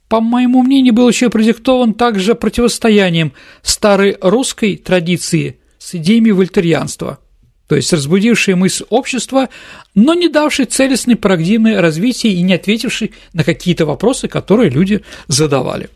по 0.10 0.20
моему 0.20 0.64
мнению, 0.64 0.96
был 0.96 1.08
еще 1.08 1.30
продиктован 1.30 1.94
также 1.94 2.34
противостоянием 2.34 3.32
старой 3.62 4.18
русской 4.22 4.76
традиции 4.76 5.60
с 5.78 5.94
идеями 5.94 6.32
вольтерианства, 6.32 7.20
то 7.68 7.76
есть 7.76 7.94
разбудившей 7.94 8.56
мысль 8.56 8.86
общества, 8.90 9.50
но 9.94 10.16
не 10.16 10.30
давшей 10.30 10.66
целостной 10.66 11.16
парадигмы 11.16 11.80
развития 11.80 12.30
и 12.30 12.42
не 12.42 12.56
ответившей 12.56 13.14
на 13.34 13.44
какие-то 13.44 13.86
вопросы, 13.86 14.28
которые 14.28 14.72
люди 14.72 15.04
задавали. 15.28 15.90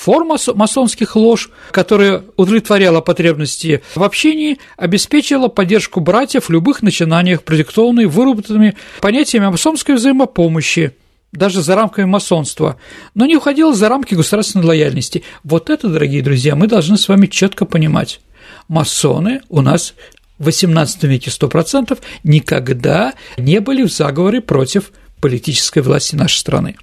Форма 0.00 0.38
масонских 0.54 1.14
лож, 1.14 1.50
которая 1.72 2.24
удовлетворяла 2.38 3.02
потребности 3.02 3.82
в 3.94 4.02
общении, 4.02 4.56
обеспечила 4.78 5.48
поддержку 5.48 6.00
братьев 6.00 6.46
в 6.46 6.50
любых 6.50 6.80
начинаниях, 6.80 7.42
продиктованные 7.42 8.06
выработанными 8.06 8.76
понятиями 9.02 9.48
масонской 9.48 9.96
взаимопомощи, 9.96 10.96
даже 11.32 11.60
за 11.60 11.74
рамками 11.74 12.06
масонства, 12.06 12.78
но 13.14 13.26
не 13.26 13.36
уходила 13.36 13.74
за 13.74 13.90
рамки 13.90 14.14
государственной 14.14 14.64
лояльности. 14.64 15.22
Вот 15.44 15.68
это, 15.68 15.88
дорогие 15.88 16.22
друзья, 16.22 16.56
мы 16.56 16.66
должны 16.66 16.96
с 16.96 17.06
вами 17.06 17.26
четко 17.26 17.66
понимать. 17.66 18.22
Масоны 18.68 19.42
у 19.50 19.60
нас 19.60 19.92
в 20.38 20.48
XVIII 20.48 21.06
веке 21.08 21.30
100% 21.30 21.98
никогда 22.24 23.12
не 23.36 23.60
были 23.60 23.82
в 23.82 23.92
заговоре 23.92 24.40
против 24.40 24.92
политической 25.20 25.80
власти 25.80 26.14
нашей 26.14 26.38
страны. 26.38 26.76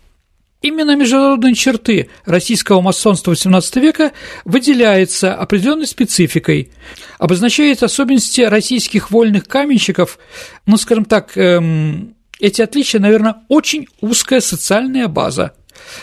Именно 0.68 0.98
международные 0.98 1.56
черты 1.56 2.10
российского 2.26 2.82
масонства 2.82 3.32
XVIII 3.32 3.80
века 3.80 4.12
выделяются 4.44 5.34
определенной 5.34 5.88
спецификой, 5.88 6.72
обозначает 7.20 7.84
особенности 7.84 8.42
российских 8.42 9.10
вольных 9.10 9.46
каменщиков, 9.48 10.20
ну, 10.66 10.76
скажем 10.76 11.06
так, 11.06 11.38
эм, 11.38 12.16
эти 12.42 12.62
отличия, 12.62 13.00
наверное, 13.00 13.36
очень 13.48 13.88
узкая 14.02 14.42
социальная 14.42 15.08
база, 15.08 15.54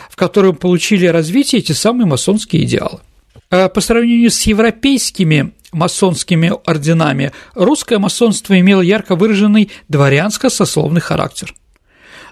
в 0.08 0.16
которой 0.16 0.54
получили 0.54 1.04
развитие 1.04 1.58
эти 1.58 1.72
самые 1.72 2.06
масонские 2.06 2.64
идеалы. 2.64 3.00
А 3.50 3.68
по 3.68 3.82
сравнению 3.82 4.30
с 4.30 4.40
европейскими 4.44 5.52
масонскими 5.72 6.54
орденами, 6.64 7.32
русское 7.54 7.98
масонство 7.98 8.58
имело 8.58 8.80
ярко 8.80 9.14
выраженный 9.14 9.70
дворянско-сословный 9.88 11.02
характер. 11.02 11.52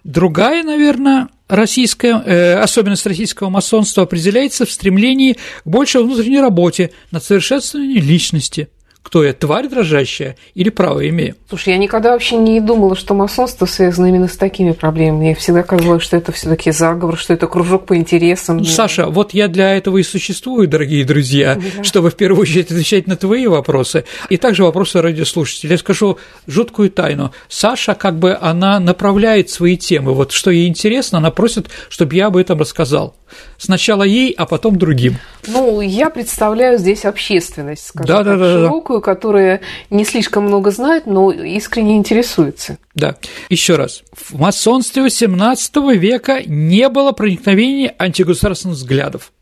Другая, 0.03 0.63
наверное, 0.65 1.29
российская, 1.53 2.23
э, 2.25 2.55
особенность 2.55 3.07
российского 3.07 3.51
масонства 3.51 4.05
определяется 4.05 4.65
в 4.65 4.71
стремлении 4.71 5.35
к 5.35 5.67
большей 5.67 6.03
внутренней 6.03 6.41
работе 6.41 6.93
над 7.11 7.23
совершенствованием 7.23 8.03
личности– 8.03 8.69
кто 9.03 9.25
я, 9.25 9.33
тварь 9.33 9.69
дрожащая 9.69 10.37
или 10.55 10.71
право 10.71 11.07
имею? 11.09 11.35
Слушай, 11.49 11.71
я 11.71 11.79
никогда 11.79 12.13
вообще 12.13 12.37
не 12.37 12.61
думала, 12.61 12.97
что 12.97 13.15
масонство 13.15 13.67
связано 13.67 14.07
именно 14.07 14.29
с 14.29 14.37
такими 14.37 14.73
проблемами. 14.73 15.19
Мне 15.23 15.35
всегда 15.35 15.63
казалось, 15.63 16.03
что 16.03 16.17
это 16.17 16.33
все 16.33 16.49
таки 16.49 16.71
заговор, 16.71 17.19
что 17.19 17.35
это 17.35 17.47
кружок 17.47 17.87
по 17.87 17.97
интересам. 17.97 18.59
Ну, 18.59 18.65
Саша, 18.65 19.07
вот 19.07 19.35
я 19.35 19.49
для 19.49 19.77
этого 19.77 19.99
и 19.99 20.03
существую, 20.03 20.69
дорогие 20.69 21.05
друзья, 21.05 21.57
да. 21.57 21.85
чтобы 21.85 22.11
в 22.11 22.15
первую 22.15 22.43
очередь 22.43 22.71
отвечать 22.71 23.07
на 23.07 23.17
твои 23.17 23.47
вопросы 23.47 24.05
и 24.29 24.37
также 24.37 24.65
вопросы 24.65 25.03
радиослушателей. 25.03 25.73
Я 25.73 25.79
скажу 25.79 26.19
жуткую 26.47 26.91
тайну. 26.91 27.33
Саша, 27.49 27.95
как 27.95 28.19
бы 28.19 28.39
она 28.41 28.79
направляет 28.81 29.51
свои 29.51 29.77
темы. 29.77 30.15
Вот 30.15 30.33
что 30.33 30.51
ей 30.51 30.69
интересно, 30.69 31.19
она 31.19 31.31
просит, 31.31 31.69
чтобы 31.89 32.15
я 32.15 32.27
об 32.27 32.37
этом 32.37 32.61
рассказал. 32.61 33.17
Сначала 33.59 34.05
ей, 34.05 34.33
а 34.33 34.47
потом 34.47 34.79
другим. 34.79 35.19
Ну, 35.49 35.81
я 35.81 36.09
представляю 36.09 36.79
здесь 36.79 37.05
общественность, 37.05 37.87
скажем 37.87 38.07
да, 38.07 38.25
так, 38.25 38.39
да, 38.39 38.45
да, 38.45 38.53
широкую, 38.53 39.01
которая 39.01 39.61
не 39.91 40.05
слишком 40.05 40.45
много 40.45 40.71
знает, 40.71 41.07
но 41.07 41.33
искренне 41.33 41.97
интересуется. 41.97 42.79
Да. 42.95 43.17
Еще 43.49 43.75
раз. 43.75 44.05
В 44.13 44.39
масонстве 44.39 45.05
XVIII 45.07 45.97
века 45.97 46.43
не 46.47 46.89
было 46.89 47.13
проникновения 47.13 47.95
антигосударственных 47.99 48.77
взглядов. 48.77 49.33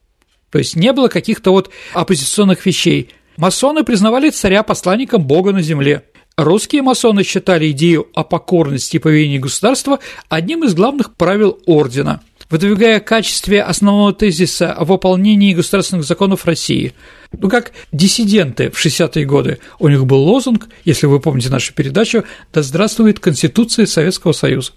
То 0.50 0.59
есть 0.59 0.75
не 0.75 0.92
было 0.92 1.09
каких-то 1.09 1.52
вот 1.52 1.71
оппозиционных 1.92 2.64
вещей. 2.64 3.11
Масоны 3.37 3.85
признавали 3.85 4.30
царя 4.30 4.62
посланником 4.62 5.26
Бога 5.26 5.52
на 5.52 5.62
земле. 5.62 6.04
Русские 6.37 6.80
масоны 6.83 7.23
считали 7.23 7.71
идею 7.73 8.09
о 8.14 8.25
покорности 8.25 8.97
и 8.97 8.99
поведении 8.99 9.38
государства 9.38 9.99
одним 10.28 10.64
из 10.64 10.75
главных 10.75 11.14
правил 11.14 11.59
ордена– 11.66 12.23
выдвигая 12.50 13.00
в 13.00 13.04
качестве 13.04 13.62
основного 13.62 14.12
тезиса 14.12 14.73
о 14.73 14.85
выполнении 14.85 15.54
государственных 15.54 16.04
законов 16.04 16.45
России. 16.45 16.92
Ну, 17.33 17.49
как 17.49 17.73
диссиденты 17.92 18.71
в 18.71 18.85
60-е 18.85 19.25
годы. 19.25 19.59
У 19.78 19.88
них 19.88 20.04
был 20.04 20.19
лозунг, 20.19 20.69
если 20.85 21.07
вы 21.07 21.21
помните 21.21 21.49
нашу 21.49 21.73
передачу, 21.73 22.25
«Да 22.52 22.62
здравствует 22.62 23.21
Конституция 23.21 23.87
Советского 23.87 24.33
Союза». 24.33 24.73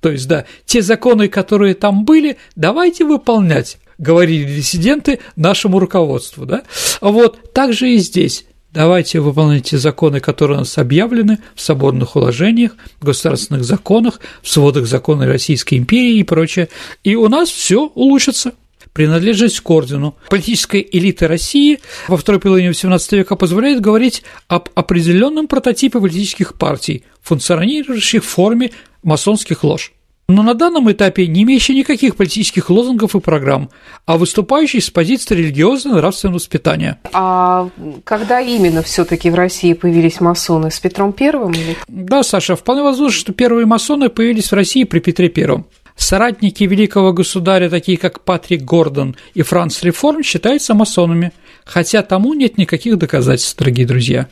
То 0.00 0.10
есть, 0.10 0.28
да, 0.28 0.44
те 0.66 0.82
законы, 0.82 1.28
которые 1.28 1.74
там 1.74 2.04
были, 2.04 2.36
давайте 2.56 3.04
выполнять 3.04 3.78
говорили 3.98 4.56
диссиденты 4.56 5.20
нашему 5.36 5.78
руководству, 5.78 6.44
да? 6.44 6.64
Вот, 7.00 7.52
так 7.52 7.72
же 7.72 7.90
и 7.90 7.98
здесь. 7.98 8.44
Давайте 8.72 9.20
выполняйте 9.20 9.76
законы, 9.76 10.20
которые 10.20 10.56
у 10.56 10.60
нас 10.60 10.78
объявлены 10.78 11.38
в 11.54 11.60
соборных 11.60 12.16
уложениях, 12.16 12.72
в 13.00 13.04
государственных 13.04 13.64
законах, 13.64 14.20
в 14.40 14.48
сводах 14.48 14.86
законов 14.86 15.28
Российской 15.28 15.76
империи 15.76 16.16
и 16.16 16.24
прочее, 16.24 16.70
и 17.04 17.14
у 17.14 17.28
нас 17.28 17.50
все 17.50 17.92
улучшится. 17.94 18.54
принадлежность 18.94 19.60
к 19.60 19.70
ордену 19.70 20.16
политической 20.30 20.86
элиты 20.90 21.26
России 21.26 21.80
во 22.08 22.16
второй 22.16 22.40
половине 22.40 22.70
XVIII 22.70 23.18
века 23.18 23.36
позволяет 23.36 23.80
говорить 23.80 24.22
об 24.48 24.70
определенном 24.74 25.48
прототипе 25.48 25.98
политических 25.98 26.54
партий, 26.54 27.04
функционирующих 27.20 28.24
в 28.24 28.26
форме 28.26 28.70
масонских 29.02 29.64
лож 29.64 29.92
но 30.28 30.42
на 30.42 30.54
данном 30.54 30.90
этапе 30.90 31.26
не 31.26 31.42
имеющий 31.42 31.74
никаких 31.74 32.16
политических 32.16 32.70
лозунгов 32.70 33.14
и 33.14 33.20
программ, 33.20 33.70
а 34.06 34.16
выступающий 34.16 34.80
с 34.80 34.90
позиции 34.90 35.34
религиозно-нравственного 35.34 36.36
воспитания. 36.36 36.98
А 37.12 37.68
когда 38.04 38.40
именно 38.40 38.82
все 38.82 39.04
таки 39.04 39.30
в 39.30 39.34
России 39.34 39.72
появились 39.72 40.20
масоны? 40.20 40.70
С 40.70 40.80
Петром 40.80 41.12
Первым? 41.12 41.52
Или... 41.52 41.76
Да, 41.88 42.22
Саша, 42.22 42.56
вполне 42.56 42.82
возможно, 42.82 43.18
что 43.18 43.32
первые 43.32 43.66
масоны 43.66 44.08
появились 44.08 44.50
в 44.50 44.54
России 44.54 44.84
при 44.84 45.00
Петре 45.00 45.28
Первом. 45.28 45.66
Соратники 45.96 46.64
великого 46.64 47.12
государя, 47.12 47.68
такие 47.68 47.98
как 47.98 48.24
Патрик 48.24 48.62
Гордон 48.62 49.14
и 49.34 49.42
Франц 49.42 49.82
Реформ, 49.82 50.22
считаются 50.22 50.74
масонами, 50.74 51.32
хотя 51.64 52.02
тому 52.02 52.32
нет 52.32 52.56
никаких 52.56 52.96
доказательств, 52.96 53.58
дорогие 53.58 53.86
друзья. 53.86 54.28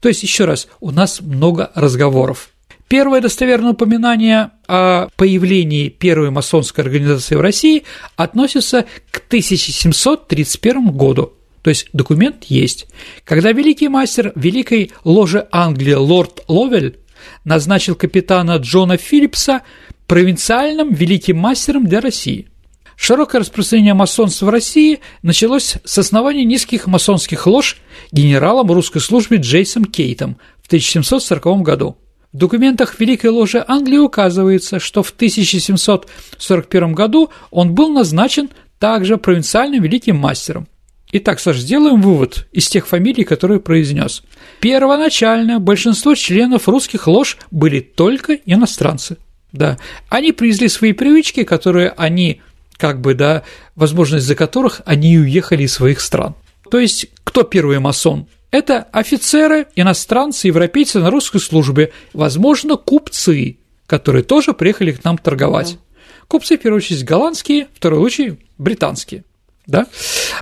То 0.00 0.08
есть, 0.08 0.22
еще 0.22 0.46
раз, 0.46 0.68
у 0.80 0.90
нас 0.90 1.20
много 1.20 1.70
разговоров– 1.74 2.48
Первое 2.94 3.20
достоверное 3.20 3.72
упоминание 3.72 4.52
о 4.68 5.08
появлении 5.16 5.88
первой 5.88 6.30
масонской 6.30 6.84
организации 6.84 7.34
в 7.34 7.40
России 7.40 7.82
относится 8.14 8.84
к 9.10 9.16
1731 9.26 10.92
году, 10.92 11.32
то 11.62 11.70
есть 11.70 11.88
документ 11.92 12.44
есть, 12.44 12.86
когда 13.24 13.50
великий 13.50 13.88
мастер 13.88 14.30
Великой 14.36 14.92
Ложи 15.02 15.44
Англии 15.50 15.94
лорд 15.94 16.44
Ловель 16.46 17.00
назначил 17.42 17.96
капитана 17.96 18.58
Джона 18.58 18.96
Филлипса 18.96 19.62
провинциальным 20.06 20.94
великим 20.94 21.38
мастером 21.38 21.86
для 21.86 22.00
России. 22.00 22.46
Широкое 22.94 23.40
распространение 23.40 23.94
масонства 23.94 24.46
в 24.46 24.50
России 24.50 25.00
началось 25.20 25.78
с 25.84 25.98
основания 25.98 26.44
низких 26.44 26.86
масонских 26.86 27.48
лож 27.48 27.78
генералом 28.12 28.70
русской 28.70 29.00
службы 29.00 29.38
Джейсом 29.38 29.84
Кейтом 29.84 30.36
в 30.62 30.68
1740 30.68 31.62
году– 31.62 31.98
в 32.34 32.36
документах 32.36 32.98
Великой 32.98 33.30
Ложи 33.30 33.64
Англии 33.66 33.98
указывается, 33.98 34.80
что 34.80 35.04
в 35.04 35.10
1741 35.10 36.92
году 36.92 37.30
он 37.52 37.74
был 37.74 37.90
назначен 37.90 38.50
также 38.80 39.18
провинциальным 39.18 39.80
великим 39.80 40.16
мастером. 40.16 40.66
Итак, 41.12 41.38
Саш, 41.38 41.58
сделаем 41.58 42.02
вывод 42.02 42.48
из 42.50 42.68
тех 42.68 42.88
фамилий, 42.88 43.22
которые 43.22 43.60
произнес. 43.60 44.24
Первоначально 44.60 45.60
большинство 45.60 46.16
членов 46.16 46.66
русских 46.66 47.06
лож 47.06 47.38
были 47.52 47.78
только 47.78 48.34
иностранцы. 48.44 49.16
Да, 49.52 49.78
они 50.08 50.32
привезли 50.32 50.66
свои 50.66 50.92
привычки, 50.92 51.44
которые 51.44 51.90
они, 51.90 52.40
как 52.76 53.00
бы, 53.00 53.14
да, 53.14 53.44
возможность 53.76 54.26
за 54.26 54.34
которых 54.34 54.82
они 54.86 55.16
уехали 55.18 55.62
из 55.62 55.72
своих 55.72 56.00
стран. 56.00 56.34
То 56.74 56.80
есть, 56.80 57.06
кто 57.22 57.44
первый 57.44 57.78
масон? 57.78 58.26
Это 58.50 58.88
офицеры, 58.90 59.68
иностранцы, 59.76 60.48
европейцы 60.48 60.98
на 60.98 61.08
русской 61.08 61.38
службе, 61.38 61.92
возможно, 62.12 62.74
купцы, 62.74 63.58
которые 63.86 64.24
тоже 64.24 64.54
приехали 64.54 64.90
к 64.90 65.04
нам 65.04 65.16
торговать. 65.16 65.78
Купцы, 66.26 66.58
в 66.58 66.60
первую 66.60 66.78
очередь, 66.78 67.04
голландские, 67.04 67.68
в 67.72 67.76
вторую 67.76 68.02
очередь, 68.02 68.40
британские. 68.58 69.22
Да? 69.68 69.86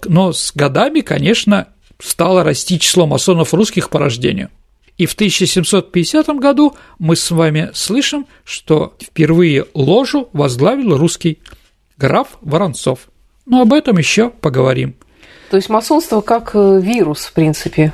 Но 0.07 0.33
с 0.33 0.53
годами, 0.55 1.01
конечно, 1.01 1.69
стало 1.99 2.45
расти 2.45 2.81
число 2.81 3.07
масонов 3.07 3.53
русских 3.53 3.91
по 3.91 3.99
рождению. 3.99 4.49
И 4.97 5.05
в 5.05 5.13
1750 5.13 6.29
году 6.39 6.75
мы 6.99 7.15
с 7.15 7.31
вами 7.31 7.73
слышим, 7.75 8.27
что 8.45 8.97
впервые 9.03 9.67
ложу 9.75 10.31
возглавил 10.33 10.97
русский 10.97 11.41
граф 11.99 12.39
Воронцов. 12.41 13.11
Но 13.45 13.61
об 13.61 13.75
этом 13.75 13.99
еще 13.99 14.31
поговорим. 14.31 14.97
То 15.53 15.57
есть 15.57 15.69
масонство 15.69 16.23
как 16.23 16.53
э, 16.55 16.81
вирус, 16.81 17.27
в 17.27 17.35
принципе. 17.35 17.93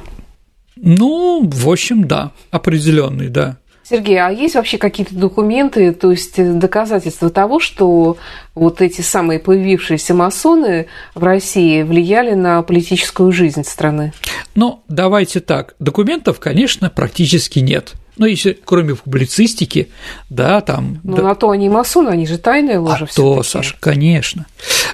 Ну, 0.76 1.42
в 1.42 1.68
общем, 1.68 2.06
да, 2.06 2.30
определенный, 2.52 3.30
да. 3.30 3.56
Сергей, 3.82 4.16
а 4.20 4.30
есть 4.30 4.54
вообще 4.54 4.78
какие-то 4.78 5.16
документы, 5.16 5.92
то 5.92 6.12
есть 6.12 6.38
э, 6.38 6.52
доказательства 6.52 7.30
того, 7.30 7.58
что 7.58 8.16
вот 8.54 8.80
эти 8.80 9.00
самые 9.00 9.40
появившиеся 9.40 10.14
масоны 10.14 10.86
в 11.16 11.24
России 11.24 11.82
влияли 11.82 12.34
на 12.34 12.62
политическую 12.62 13.32
жизнь 13.32 13.64
страны? 13.64 14.12
Ну, 14.54 14.84
давайте 14.86 15.40
так. 15.40 15.74
Документов, 15.80 16.38
конечно, 16.38 16.90
практически 16.90 17.58
нет. 17.58 17.94
Ну, 18.18 18.26
если 18.26 18.56
кроме 18.64 18.94
публицистики, 18.94 19.88
да, 20.30 20.60
там. 20.60 21.00
Ну, 21.02 21.16
да. 21.16 21.22
на 21.22 21.34
то 21.34 21.50
они 21.50 21.66
и 21.66 21.68
масоны, 21.68 22.10
они 22.10 22.26
же 22.26 22.38
тайная 22.38 22.78
ложа. 22.78 23.06
А 23.10 23.14
то, 23.14 23.42
Саша, 23.42 23.74
конечно. 23.80 24.46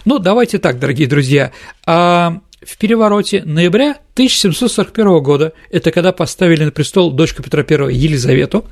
Ну, 0.07 0.19
давайте 0.19 0.59
так, 0.59 0.79
дорогие 0.79 1.09
друзья. 1.09 1.51
А 1.87 2.39
в 2.67 2.77
перевороте 2.79 3.43
ноября 3.45 3.99
1741 4.15 5.23
года, 5.23 5.53
это 5.71 5.91
когда 5.91 6.13
поставили 6.13 6.65
на 6.65 6.71
престол 6.71 7.13
дочку 7.13 7.43
Петра 7.43 7.65
I 7.69 7.95
Елизавету, 7.95 8.67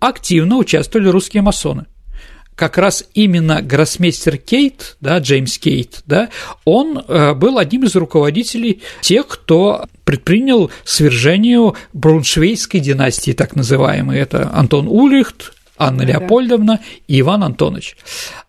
активно 0.00 0.56
участвовали 0.56 1.08
русские 1.08 1.42
масоны. 1.42 1.86
Как 2.54 2.76
раз 2.76 3.04
именно 3.14 3.62
гроссмейстер 3.62 4.36
Кейт, 4.36 4.96
да, 5.00 5.18
Джеймс 5.18 5.58
Кейт, 5.58 6.02
да, 6.06 6.28
он 6.64 7.04
э, 7.06 7.34
был 7.34 7.56
одним 7.56 7.84
из 7.84 7.94
руководителей 7.94 8.82
тех, 9.00 9.28
кто 9.28 9.86
предпринял 10.04 10.68
свержению 10.84 11.76
Брауншвейской 11.92 12.80
династии, 12.80 13.30
так 13.30 13.54
называемой. 13.54 14.18
Это 14.18 14.50
Антон 14.52 14.88
Ульрихт, 14.88 15.52
Анна 15.76 16.04
да. 16.04 16.14
Леопольдовна 16.14 16.80
и 17.06 17.20
Иван 17.20 17.44
Антонович. 17.44 17.96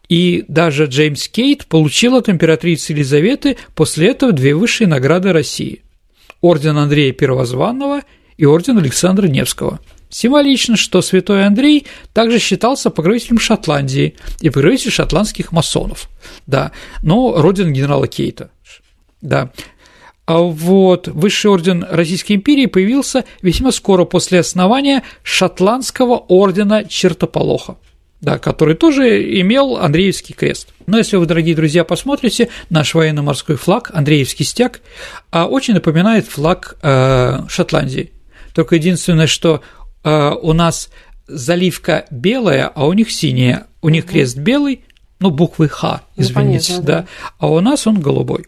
И 0.10 0.44
даже 0.48 0.86
Джеймс 0.86 1.28
Кейт 1.28 1.68
получил 1.68 2.16
от 2.16 2.30
императрицы 2.30 2.94
Елизаветы 2.94 3.58
после 3.76 4.10
этого 4.10 4.32
две 4.32 4.56
высшие 4.56 4.88
награды 4.88 5.32
России– 5.32 5.84
орден 6.42 6.78
Андрея 6.78 7.14
Первозванного 7.14 8.02
и 8.36 8.46
орден 8.46 8.80
Александра 8.80 9.28
Невского. 9.28 9.80
Символично, 10.10 10.76
что 10.76 11.04
святой 11.04 11.46
Андрей 11.46 11.86
также 12.14 12.40
считался 12.40 12.90
покровителем 12.90 13.40
Шотландии 13.40 14.16
и 14.42 14.50
покровителем 14.50 14.92
шотландских 14.92 15.52
масонов, 15.52 16.10
да, 16.48 16.72
но 17.04 17.40
родин 17.40 17.72
генерала 17.72 18.08
Кейта, 18.08 18.50
да. 19.22 19.52
А 20.26 20.40
вот 20.40 21.08
высший 21.08 21.52
орден 21.52 21.86
Российской 21.88 22.34
империи 22.34 22.66
появился 22.66 23.26
весьма 23.44 23.72
скоро 23.72 24.06
после 24.06 24.40
основания 24.40 25.04
шотландского 25.22 26.18
ордена 26.18 26.86
Чертополоха 26.86 27.78
да, 28.22 28.38
который 28.38 28.76
тоже 28.76 29.40
имел 29.42 29.78
Андреевский 29.78 30.36
крест. 30.36 30.70
Но 30.88 30.98
если 30.98 31.16
вы, 31.18 31.26
дорогие 31.26 31.56
друзья, 31.56 31.84
посмотрите, 31.84 32.50
наш 32.70 32.94
военно-морской 32.94 33.56
флаг, 33.56 33.92
Андреевский 33.94 34.46
стяг, 34.46 34.82
а, 35.32 35.46
очень 35.46 35.74
напоминает 35.74 36.28
флаг 36.28 36.78
э, 36.82 37.40
Шотландии. 37.48 38.12
Только 38.54 38.76
единственное, 38.76 39.28
что 39.28 39.62
э, 40.04 40.32
у 40.42 40.54
нас 40.54 40.90
заливка 41.28 42.06
белая, 42.12 42.68
а 42.68 42.88
у 42.88 42.94
них 42.94 43.12
синяя. 43.12 43.68
У 43.82 43.90
них 43.90 44.06
крест 44.06 44.38
белый, 44.38 44.84
ну, 45.20 45.30
буквы 45.30 45.70
Х, 45.70 46.02
ну, 46.18 46.24
извините, 46.24 46.74
ну, 46.74 46.78
понятно, 46.78 46.86
да, 46.86 47.02
да, 47.02 47.08
а 47.38 47.48
у 47.48 47.60
нас 47.62 47.88
он 47.88 48.02
голубой. 48.02 48.48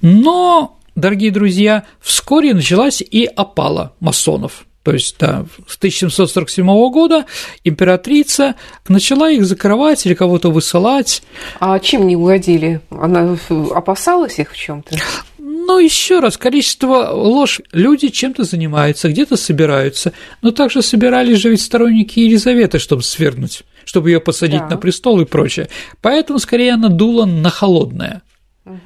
Но, 0.00 0.80
дорогие 0.96 1.30
друзья, 1.30 1.84
вскоре 2.00 2.54
началась 2.54 3.00
и 3.00 3.26
опала 3.26 3.92
масонов– 4.00 4.64
то 4.88 4.94
есть, 4.94 5.16
да, 5.18 5.44
с 5.66 5.76
1747 5.76 6.64
года 6.90 7.26
императрица 7.62 8.54
начала 8.88 9.28
их 9.30 9.44
закрывать 9.44 10.06
или 10.06 10.14
кого-то 10.14 10.50
высылать. 10.50 11.22
А 11.60 11.78
чем 11.78 12.06
не 12.06 12.16
угодили? 12.16 12.80
Она 12.88 13.36
опасалась 13.74 14.38
их 14.38 14.50
в 14.50 14.56
чем 14.56 14.82
то 14.82 14.96
Ну, 15.36 15.78
еще 15.78 16.20
раз, 16.20 16.38
количество 16.38 17.10
ложь. 17.12 17.60
Люди 17.70 18.08
чем-то 18.08 18.44
занимаются, 18.44 19.10
где-то 19.10 19.36
собираются. 19.36 20.14
Но 20.40 20.52
также 20.52 20.80
собирались 20.80 21.36
же 21.36 21.50
ведь 21.50 21.60
сторонники 21.60 22.20
Елизаветы, 22.20 22.78
чтобы 22.78 23.02
свергнуть, 23.02 23.64
чтобы 23.84 24.08
ее 24.08 24.20
посадить 24.20 24.60
да. 24.60 24.68
на 24.68 24.76
престол 24.78 25.20
и 25.20 25.26
прочее. 25.26 25.68
Поэтому, 26.00 26.38
скорее, 26.38 26.72
она 26.72 26.88
дула 26.88 27.26
на 27.26 27.50
холодное 27.50 28.22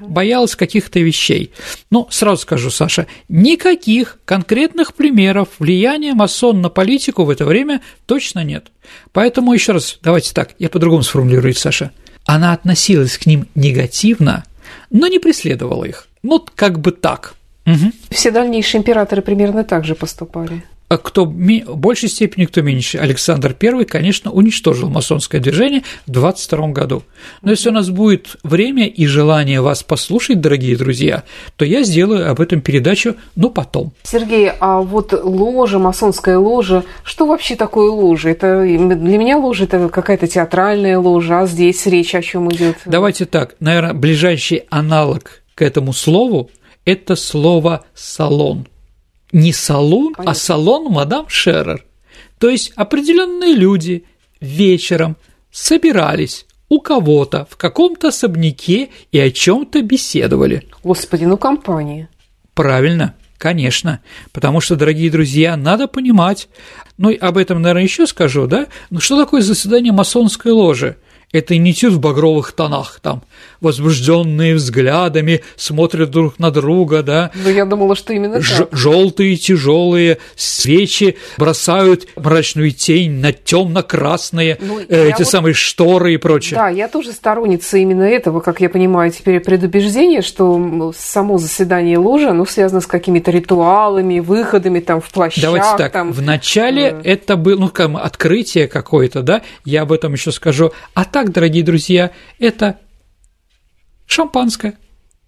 боялась 0.01 0.57
каких-то 0.57 1.01
вещей. 1.01 1.53
Но 1.91 2.09
сразу 2.11 2.43
скажу, 2.43 2.71
Саша, 2.71 3.07
никаких 3.29 4.19
конкретных 4.25 4.95
примеров 4.95 5.49
влияния 5.59 6.15
масон 6.15 6.61
на 6.61 6.69
политику 6.69 7.25
в 7.25 7.31
это 7.31 7.45
время 7.45 7.83
точно 8.07 8.45
нет. 8.45 8.69
Поэтому 9.13 9.53
еще 9.53 9.73
раз, 9.73 9.99
давайте 10.03 10.33
так, 10.33 10.51
я 10.59 10.69
по-другому 10.69 11.03
сформулирую, 11.03 11.55
Саша. 11.55 11.91
Она 12.25 12.53
относилась 12.53 13.19
к 13.19 13.27
ним 13.27 13.49
негативно, 13.55 14.45
но 14.91 15.07
не 15.09 15.19
преследовала 15.19 15.85
их. 15.85 16.09
Ну, 16.23 16.45
как 16.55 16.79
бы 16.79 16.93
так. 16.93 17.35
Угу. 17.67 17.93
Все 18.11 18.31
дальнейшие 18.31 18.81
императоры 18.81 19.23
примерно 19.23 19.65
так 19.65 19.85
же 19.85 19.95
поступали. 19.95 20.65
А 20.93 20.99
кто 20.99 21.25
в 21.25 21.77
большей 21.77 22.11
степени, 22.11 22.45
кто 22.45 22.61
меньше. 22.61 22.99
Александр 22.99 23.57
I, 23.59 23.85
конечно, 23.87 24.31
уничтожил 24.31 24.91
масонское 24.91 25.41
движение 25.41 25.85
в 26.07 26.11
22 26.11 26.69
году. 26.69 27.03
Но 27.41 27.51
если 27.51 27.71
у 27.71 27.73
нас 27.73 27.89
будет 27.89 28.37
время 28.43 28.87
и 28.87 29.07
желание 29.07 29.63
вас 29.63 29.83
послушать, 29.83 30.43
дорогие 30.43 30.77
друзья, 30.77 31.23
то 31.57 31.65
я 31.65 31.83
сделаю 31.83 32.31
об 32.31 32.43
этом 32.43 32.61
передачу, 32.61 33.17
но 33.37 33.49
потом. 33.49 33.93
Сергей, 34.03 34.51
а 34.61 34.83
вот 34.83 35.15
ложа, 35.15 35.79
масонская 35.79 36.37
ложа, 36.37 36.85
что 37.05 37.25
вообще 37.25 37.57
такое 37.57 37.91
ложа? 37.91 38.29
Это 38.29 38.61
для 38.61 39.19
меня 39.19 39.39
ложа 39.39 39.65
это 39.65 39.89
какая-то 39.89 40.27
театральная 40.27 40.99
ложа, 40.99 41.41
а 41.41 41.47
здесь 41.47 41.87
речь 41.87 42.15
о 42.15 42.21
чем 42.21 42.51
идет? 42.51 42.77
Давайте 42.85 43.25
так, 43.25 43.55
наверное, 43.61 43.95
ближайший 43.95 44.65
аналог 44.69 45.43
к 45.55 45.63
этому 45.63 45.95
слову– 45.95 46.51
это 46.85 47.17
слово 47.17 47.87
«салон» 47.95 48.67
не 49.33 49.53
салон, 49.53 50.13
а 50.13 50.17
Понятно. 50.19 50.31
а 50.31 50.35
салон 50.35 50.93
мадам 50.93 51.29
Шерер. 51.29 51.85
То 52.39 52.49
есть 52.49 52.73
определенные 52.77 53.55
люди 53.55 54.05
вечером 54.41 55.17
собирались 55.51 56.47
у 56.69 56.81
кого-то 56.81 57.47
в 57.51 57.57
каком-то 57.57 58.09
особняке 58.09 58.89
и 59.11 59.19
о 59.19 59.31
чем-то 59.31 59.83
беседовали. 59.83 60.69
Господи, 60.83 61.25
ну 61.25 61.37
компания. 61.37 62.09
Правильно, 62.55 63.15
конечно. 63.39 64.01
Потому 64.33 64.61
что, 64.61 64.77
дорогие 64.77 65.11
друзья, 65.11 65.57
надо 65.57 65.87
понимать, 65.87 66.49
ну 66.97 67.11
и 67.11 67.17
об 67.17 67.37
этом, 67.37 67.61
наверное, 67.63 67.83
еще 67.85 68.07
скажу, 68.07 68.47
да? 68.47 68.67
Ну 68.91 69.01
что 69.01 69.23
такое 69.23 69.43
заседание 69.43 69.93
масонской 69.93 70.53
ложи? 70.53 70.97
Это 71.33 71.57
не 71.57 71.73
этюд 71.73 71.95
в 71.95 72.01
багровых 72.01 72.53
тонах, 72.53 73.01
там, 73.01 73.23
возбужденные 73.61 74.55
взглядами, 74.55 75.43
смотрят 75.57 76.11
друг 76.11 76.39
на 76.39 76.51
друга, 76.51 77.03
да. 77.03 77.31
Ну, 77.35 77.49
я 77.49 77.65
думала, 77.65 77.97
что 77.97 78.13
именно 78.13 78.41
так. 78.41 78.69
Желтые 78.73 79.37
тяжелые 79.37 80.19
свечи 80.37 81.17
бросают 81.39 82.07
мрачную 82.17 82.73
тень 82.73 83.13
на 83.13 83.33
темно-красные 83.33 84.59
ну, 84.61 84.81
э, 84.81 85.09
эти 85.09 85.21
вот... 85.21 85.29
самые 85.29 85.55
шторы 85.55 86.15
и 86.15 86.17
прочее. 86.19 86.59
Да, 86.59 86.69
я 86.69 86.89
тоже 86.89 87.13
сторонница 87.13 87.79
именно 87.79 88.03
этого, 88.03 88.41
как 88.41 88.61
я 88.61 88.69
понимаю, 88.69 89.11
теперь 89.11 89.41
предубеждение, 89.41 90.23
что 90.23 90.93
само 90.97 91.39
заседание 91.39 91.99
ложи, 91.99 92.27
оно 92.27 92.45
связано 92.45 92.81
с 92.81 92.87
какими-то 92.87 93.31
ритуалами, 93.31 94.21
выходами 94.21 94.81
там 94.81 95.01
в 95.01 95.11
плащах. 95.11 95.43
Давайте 95.43 95.69
так, 95.79 95.93
там... 95.93 96.13
вначале 96.13 96.83
э... 96.83 97.01
это 97.05 97.37
было, 97.37 97.59
ну, 97.59 97.69
как 97.69 97.83
открытие 97.95 98.69
какое-то, 98.69 99.23
да, 99.23 99.43
я 99.65 99.83
об 99.83 99.93
этом 99.93 100.13
еще 100.13 100.31
скажу, 100.31 100.73
а 100.95 101.05
так 101.05 101.22
так, 101.23 101.33
дорогие 101.33 101.63
друзья, 101.63 102.11
это 102.41 102.79
шампанское 104.07 104.75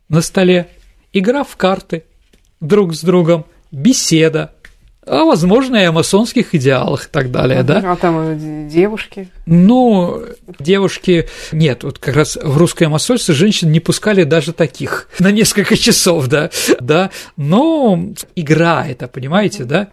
на 0.08 0.22
столе, 0.22 0.68
игра 1.12 1.44
в 1.44 1.56
карты 1.56 2.02
друг 2.60 2.94
с 2.94 3.02
другом, 3.02 3.46
беседа, 3.70 4.52
а 5.06 5.24
возможно 5.24 5.76
и 5.76 5.84
о 5.84 5.92
масонских 5.92 6.52
идеалах 6.52 7.06
и 7.06 7.08
так 7.10 7.30
далее, 7.30 7.62
да? 7.62 7.92
А 7.92 7.94
там 7.94 8.68
девушки? 8.68 9.28
Ну, 9.46 10.20
девушки 10.58 11.28
нет, 11.52 11.84
вот 11.84 12.00
как 12.00 12.16
раз 12.16 12.36
в 12.42 12.56
русское 12.56 12.88
масонство 12.88 13.32
женщин 13.32 13.70
не 13.70 13.78
пускали 13.78 14.24
даже 14.24 14.52
таких 14.52 15.08
на 15.20 15.30
несколько 15.30 15.76
часов, 15.76 16.26
да, 16.26 16.50
да, 16.80 17.10
но 17.36 18.12
игра 18.34 18.84
это, 18.84 19.06
понимаете, 19.06 19.62
да? 19.62 19.90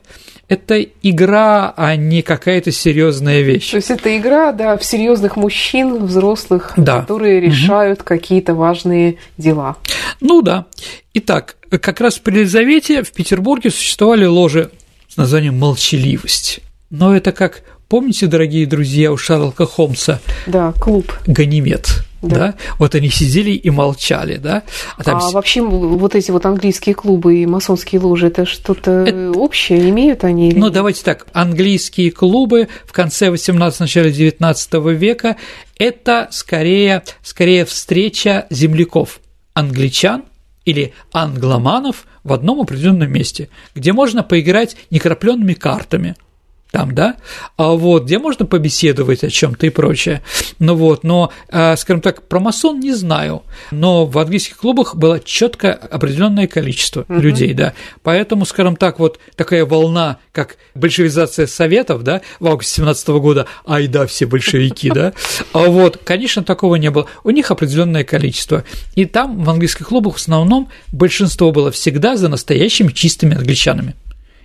Это 0.51 0.81
игра, 1.01 1.73
а 1.77 1.95
не 1.95 2.21
какая-то 2.21 2.73
серьезная 2.73 3.39
вещь. 3.39 3.71
То 3.71 3.77
есть 3.77 3.89
это 3.89 4.17
игра, 4.17 4.51
да, 4.51 4.75
в 4.75 4.83
серьезных 4.83 5.37
мужчин, 5.37 6.05
взрослых, 6.05 6.73
да. 6.75 6.99
которые 6.99 7.39
решают 7.39 7.99
угу. 7.99 8.07
какие-то 8.07 8.53
важные 8.53 9.15
дела. 9.37 9.77
Ну 10.19 10.41
да. 10.41 10.65
Итак, 11.13 11.55
как 11.69 12.01
раз 12.01 12.17
при 12.17 12.39
Елизавете 12.39 13.01
в 13.03 13.13
Петербурге 13.13 13.69
существовали 13.69 14.25
ложи 14.25 14.71
с 15.07 15.15
названием 15.15 15.57
«Молчаливость». 15.57 16.59
Но 16.89 17.15
это 17.15 17.31
как, 17.31 17.61
помните, 17.87 18.27
дорогие 18.27 18.65
друзья, 18.65 19.13
у 19.13 19.15
Шерлока 19.15 19.65
Холмса? 19.65 20.19
Да, 20.47 20.73
клуб. 20.73 21.13
Ганимед 21.27 22.03
да. 22.21 22.35
да, 22.35 22.55
вот 22.77 22.95
они 22.95 23.09
сидели 23.09 23.51
и 23.51 23.69
молчали, 23.69 24.37
да. 24.37 24.63
А, 24.97 25.03
там... 25.03 25.17
а 25.21 25.31
вообще 25.31 25.61
вот 25.61 26.15
эти 26.15 26.31
вот 26.31 26.45
английские 26.45 26.95
клубы 26.95 27.37
и 27.37 27.45
масонские 27.45 28.01
ложи, 28.01 28.27
это 28.27 28.45
что-то 28.45 28.91
это... 29.05 29.31
общее, 29.37 29.89
имеют 29.89 30.23
они? 30.23 30.49
Или... 30.49 30.59
Ну, 30.59 30.69
давайте 30.69 31.03
так, 31.03 31.25
английские 31.33 32.11
клубы 32.11 32.67
в 32.85 32.93
конце 32.93 33.29
18 33.29 33.79
начале 33.79 34.11
19 34.11 34.73
века– 34.97 35.37
это 35.77 36.27
скорее, 36.31 37.03
скорее 37.23 37.65
встреча 37.65 38.45
земляков, 38.49 39.19
англичан 39.53 40.23
или 40.63 40.93
англоманов 41.11 42.05
в 42.23 42.33
одном 42.33 42.61
определенном 42.61 43.11
месте, 43.11 43.49
где 43.73 43.93
можно 43.93 44.21
поиграть 44.21 44.75
некрапленными 44.89 45.53
картами– 45.53 46.15
там, 46.71 46.95
да, 46.95 47.17
а 47.57 47.71
вот, 47.71 48.05
где 48.05 48.17
можно 48.17 48.45
побеседовать 48.45 49.23
о 49.23 49.29
чем-то 49.29 49.67
и 49.67 49.69
прочее. 49.69 50.21
Ну 50.59 50.75
вот, 50.75 51.03
но, 51.03 51.31
а, 51.49 51.75
скажем 51.75 52.01
так, 52.01 52.27
про 52.27 52.39
масон 52.39 52.79
не 52.79 52.93
знаю, 52.93 53.43
но 53.71 54.05
в 54.05 54.17
английских 54.17 54.57
клубах 54.57 54.95
было 54.95 55.19
четко 55.19 55.73
определенное 55.73 56.47
количество 56.47 57.01
uh-huh. 57.01 57.19
людей, 57.19 57.53
да, 57.53 57.73
поэтому, 58.03 58.45
скажем 58.45 58.77
так, 58.77 58.99
вот 58.99 59.19
такая 59.35 59.65
волна, 59.65 60.17
как 60.31 60.55
большевизация 60.73 61.45
Советов, 61.45 62.03
да, 62.03 62.21
в 62.39 62.47
августе 62.47 62.75
17 62.75 63.07
года, 63.09 63.47
ай 63.67 63.87
да, 63.87 64.07
все 64.07 64.25
большевики, 64.25 64.89
да, 64.89 65.13
а 65.53 65.65
вот, 65.65 65.99
конечно, 66.03 66.43
такого 66.43 66.75
не 66.75 66.89
было, 66.89 67.07
у 67.25 67.31
них 67.31 67.51
определенное 67.51 68.05
количество, 68.05 68.63
и 68.95 69.05
там 69.05 69.43
в 69.43 69.49
английских 69.49 69.89
клубах 69.89 70.13
в 70.13 70.17
основном 70.17 70.69
большинство 70.91 71.51
было 71.51 71.69
всегда 71.71 72.15
за 72.15 72.29
настоящими 72.29 72.91
чистыми 72.91 73.35
англичанами 73.35 73.95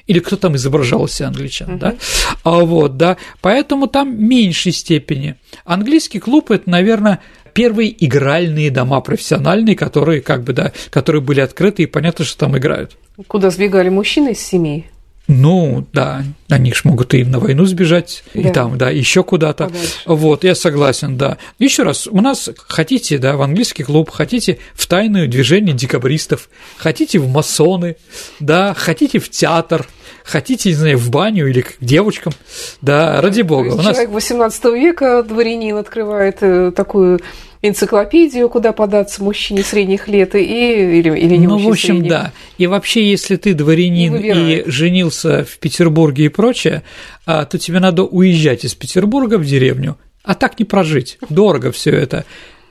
или 0.07 0.19
кто 0.21 0.37
там 0.37 0.57
изображался 0.57 1.27
англичан, 1.27 1.71
uh-huh. 1.71 1.79
да, 1.79 1.95
а 2.45 2.61
вот, 2.61 2.97
да, 2.97 3.17
поэтому 3.41 3.87
там 3.87 4.17
меньшей 4.17 4.73
степени. 4.73 5.37
Английский 5.65 6.21
клуб– 6.21 6.51
это, 6.53 6.69
наверное, 6.71 7.21
первые 7.53 8.05
игральные 8.05 8.71
дома 8.71 9.01
профессиональные, 9.01 9.77
которые 9.77 10.21
как 10.21 10.45
бы, 10.45 10.53
да, 10.53 10.73
которые 10.91 11.23
были 11.23 11.41
открыты, 11.41 11.83
и 11.85 11.87
понятно, 11.87 12.25
что 12.25 12.39
там 12.39 12.57
играют. 12.57 12.97
Куда 13.27 13.51
сбегали 13.51 13.89
мужчины 13.89 14.33
из 14.33 14.41
семей? 14.41 14.87
Ну, 15.29 15.87
да, 15.93 16.25
они 16.49 16.73
ж 16.73 16.85
могут 16.85 17.13
и 17.15 17.25
на 17.25 17.41
войну 17.41 17.65
сбежать, 17.67 18.23
да. 18.33 18.41
и 18.41 18.53
там, 18.53 18.79
да, 18.79 18.91
еще 18.91 19.25
куда-то. 19.25 19.73
Вот, 20.05 20.45
я 20.45 20.55
согласен, 20.55 21.17
да. 21.17 21.39
Еще 21.59 21.83
раз, 21.83 22.07
у 22.07 22.21
нас 22.21 22.49
хотите, 22.69 23.19
да, 23.19 23.37
в 23.37 23.43
английский 23.43 23.83
клуб, 23.83 24.11
хотите 24.11 24.59
в 24.75 24.87
тайное 24.87 25.27
движение 25.27 25.75
декабристов, 25.75 26.49
хотите 26.77 27.19
в 27.19 27.29
масоны, 27.29 27.97
да, 28.39 28.73
хотите 28.75 29.19
в 29.19 29.29
театр, 29.29 29.87
хотите, 30.25 30.71
не 30.71 30.75
знаю, 30.75 30.99
в 30.99 31.11
баню 31.11 31.49
или 31.49 31.61
к 31.63 31.75
девочкам, 31.81 32.33
да, 32.81 33.21
ради 33.21 33.43
бога. 33.43 33.75
У 33.75 33.77
нас... 33.77 33.95
Человек 33.95 34.11
18 34.11 34.65
века, 34.67 35.23
дворянин, 35.23 35.77
открывает 35.77 36.39
э, 36.41 36.73
такую 36.75 37.21
энциклопедию, 37.63 38.49
куда 38.49 38.73
податься 38.73 39.23
мужчине 39.23 39.63
средних 39.63 40.09
лет 40.09 40.35
и 40.35 40.41
или, 40.41 41.19
или 41.19 41.37
не 41.37 41.47
Ну, 41.47 41.59
в 41.59 41.69
общем, 41.69 41.95
средних. 41.97 42.11
да. 42.11 42.33
И 42.59 42.67
вообще, 42.67 43.11
если 43.11 43.37
ты 43.37 43.55
дворянин 43.55 44.17
и 44.17 44.69
женился 44.71 45.45
в 45.45 45.59
Петербурге 45.59 46.27
и 46.27 46.29
прочее, 46.29 46.83
а, 47.25 47.45
то 47.45 47.59
тебе 47.59 47.81
надо 47.81 48.05
уезжать 48.05 48.65
из 48.65 48.75
Петербурга 48.75 49.39
в 49.39 49.45
деревню, 49.45 49.97
а 50.23 50.35
так 50.35 50.59
не 50.59 50.65
прожить. 50.65 51.19
Дорого 51.29 51.73
все 51.73 51.91
это. 51.91 52.25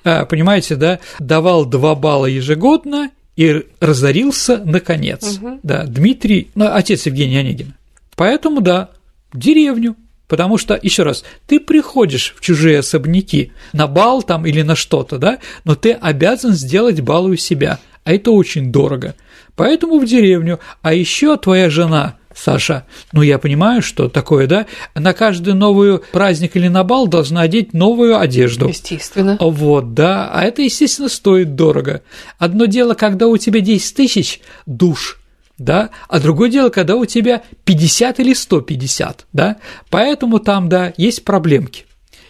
А, 0.03 0.25
понимаете, 0.25 0.75
да? 0.75 0.99
Давал 1.19 1.65
2 1.65 1.95
балла 1.95 2.27
ежегодно 2.27 3.09
и 3.35 3.63
разорился 3.79 4.61
наконец. 4.63 5.37
Угу. 5.37 5.59
Да, 5.63 5.85
Дмитрий, 5.85 6.49
ну, 6.55 6.73
отец 6.73 7.05
Евгения 7.05 7.39
Онегина. 7.39 7.75
Поэтому, 8.15 8.61
да, 8.61 8.89
деревню, 9.33 9.95
Потому 10.27 10.57
что, 10.57 10.79
еще 10.81 11.03
раз, 11.03 11.23
ты 11.45 11.59
приходишь 11.59 12.33
в 12.35 12.41
чужие 12.41 12.79
особняки 12.79 13.51
на 13.73 13.87
бал 13.87 14.23
там 14.23 14.45
или 14.45 14.63
на 14.63 14.75
что-то, 14.75 15.17
да, 15.17 15.37
но 15.65 15.75
ты 15.75 15.91
обязан 15.91 16.53
сделать 16.53 17.01
бал 17.01 17.25
у 17.25 17.35
себя, 17.35 17.79
а 18.03 18.13
это 18.13 18.31
очень 18.31 18.71
дорого. 18.71 19.15
Поэтому 19.55 19.99
в 19.99 20.05
деревню, 20.05 20.59
а 20.81 20.93
еще 20.93 21.37
твоя 21.37 21.69
жена, 21.69 22.15
Саша, 22.35 22.85
ну 23.13 23.21
я 23.21 23.39
понимаю, 23.39 23.81
что 23.81 24.09
такое, 24.09 24.45
да, 24.45 24.65
на 24.93 25.13
каждый 25.13 25.53
новый 25.53 25.99
праздник 25.99 26.55
или 26.55 26.67
на 26.67 26.83
бал 26.83 27.07
должна 27.07 27.41
одеть 27.41 27.73
новую 27.73 28.19
одежду. 28.19 28.67
Естественно. 28.67 29.37
Вот, 29.39 29.93
да, 29.93 30.29
а 30.31 30.43
это, 30.43 30.61
естественно, 30.61 31.09
стоит 31.09 31.55
дорого. 31.55 32.01
Одно 32.37 32.65
дело, 32.65 32.93
когда 32.93 33.27
у 33.27 33.37
тебя 33.37 33.61
10 33.61 33.95
тысяч 33.95 34.41
душ– 34.65 35.19
да, 35.57 35.91
а 36.09 36.19
другое 36.19 36.49
дело, 36.49 36.69
когда 36.69 36.97
у 36.97 37.05
тебя 37.05 37.43
50 37.63 38.19
или 38.19 38.33
150, 38.33 39.25
да, 39.31 39.57
поэтому 39.89 40.39
там, 40.39 40.67
да, 40.67 40.93
есть 40.97 41.23
проблемки, 41.23 41.85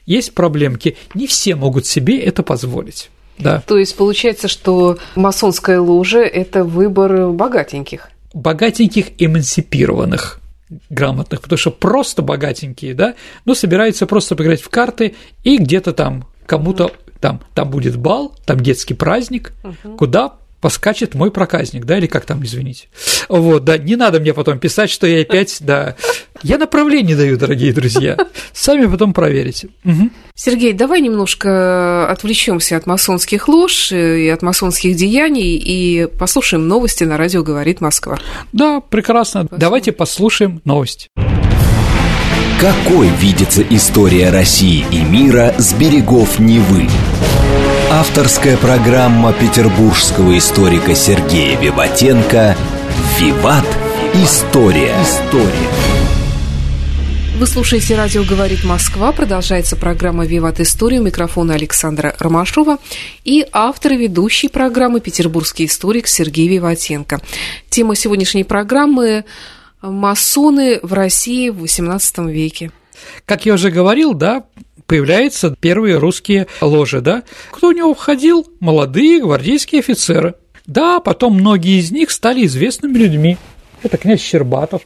есть 0.06 0.36
проблемки, 0.36 0.98
не 1.16 1.26
все 1.26 1.56
могут 1.56 1.88
себе 1.88 2.20
это 2.20 2.44
позволить. 2.44 3.10
Да. 3.38 3.64
То 3.68 3.78
есть 3.78 3.96
получается, 3.96 4.48
что 4.48 4.98
масонская 5.16 5.80
ложа– 5.82 6.20
это 6.22 6.64
выбор 6.64 7.30
богатеньких. 7.32 8.10
Богатеньких 8.36 9.08
эмансипированных 9.18 10.40
грамотных, 10.90 11.42
потому 11.42 11.58
что 11.58 11.72
просто 11.72 12.22
богатенькие, 12.22 12.94
да, 12.94 13.16
ну, 13.46 13.56
собираются 13.56 14.06
просто 14.06 14.36
поиграть 14.36 14.62
в 14.62 14.70
карты 14.70 15.16
и 15.44 15.58
где-то 15.58 15.94
там 15.94 16.28
кому-то 16.46 16.92
там, 17.20 17.42
там 17.54 17.70
будет 17.70 17.98
бал, 17.98 18.36
там 18.46 18.60
детский 18.60 18.94
праздник, 18.94 19.54
угу. 19.64 19.96
куда 19.96 20.36
поскачет 20.66 21.14
мой 21.14 21.30
проказник, 21.30 21.86
да, 21.86 22.00
или 22.00 22.08
как 22.08 22.26
там, 22.26 22.44
извините. 22.44 22.88
Вот, 23.30 23.66
да, 23.66 23.78
не 23.78 23.96
надо 23.96 24.20
мне 24.20 24.34
потом 24.34 24.58
писать, 24.58 24.90
что 24.90 25.06
я 25.06 25.22
опять, 25.22 25.58
да. 25.60 25.96
Я 26.42 26.58
направление 26.58 27.16
даю, 27.16 27.38
дорогие 27.38 27.72
друзья. 27.72 28.18
Сами 28.52 28.88
потом 28.88 29.14
проверите. 29.14 29.70
Угу. 29.84 30.10
Сергей, 30.34 30.74
давай 30.74 31.02
немножко 31.02 32.10
отвлечемся 32.10 32.78
от 32.78 32.88
масонских 32.88 33.48
лож 33.48 33.92
и 33.92 34.28
от 34.28 34.42
масонских 34.42 34.96
деяний 34.96 35.56
и 35.56 36.08
послушаем 36.08 36.68
новости 36.68 37.04
на 37.04 37.18
радио 37.18 37.44
«Говорит 37.44 37.80
Москва». 37.80 38.18
Да, 38.52 38.80
прекрасно. 38.80 39.42
Спасибо. 39.42 39.60
Давайте 39.60 39.92
послушаем 39.92 40.62
новости. 40.66 41.10
Какой 42.60 43.10
видится 43.20 43.62
история 43.62 44.32
России 44.32 44.84
и 44.92 45.04
мира 45.04 45.54
с 45.60 45.76
берегов 45.76 46.40
Невы? 46.40 46.88
Авторская 47.98 48.58
программа 48.58 49.32
петербургского 49.32 50.38
историка 50.38 50.94
Сергея 50.94 51.58
Виватенко 51.58 52.58
«Виват. 53.18 53.66
История». 54.16 54.94
История. 55.02 55.70
Вы 57.38 57.48
слушаете 57.48 57.96
«Радио 57.96 58.26
говорит 58.26 58.66
Москва». 58.66 59.14
Продолжается 59.14 59.78
программа 59.78 60.26
«Виват 60.26 60.60
История». 60.60 61.00
У 61.00 61.04
микрофона 61.04 61.54
Александра 61.54 62.14
Ромашова 62.20 62.80
и 63.24 63.48
автор 63.54 63.94
и 63.94 63.98
ведущий 63.98 64.50
программы 64.50 65.00
«Петербургский 65.00 65.64
историк» 65.64 66.08
Сергей 66.08 66.50
Виватенко. 66.50 67.22
Тема 67.70 67.96
сегодняшней 67.96 68.44
программы– 68.44 69.24
масоны 69.82 70.82
в 70.84 70.92
России 70.92 71.48
в 71.48 71.64
XVIII 71.64 72.30
веке. 72.30 72.72
Как 73.26 73.46
я 73.46 73.54
уже 73.54 73.72
говорил, 73.72 74.14
да, 74.14 74.44
появляются 74.88 75.56
первые 75.60 75.98
русские 75.98 76.48
ложи, 76.62 77.02
да. 77.02 77.24
Кто 77.52 77.68
у 77.68 77.72
него 77.72 77.94
входил? 77.94 78.48
Молодые 78.60 79.22
гвардейские 79.22 79.80
офицеры. 79.80 80.36
Да, 80.66 81.00
потом 81.00 81.36
многие 81.36 81.80
из 81.80 81.92
них 81.92 82.12
стали 82.12 82.46
известными 82.46 82.98
людьми. 82.98 83.38
Это 83.84 83.98
князь 83.98 84.22
Щербатов, 84.22 84.82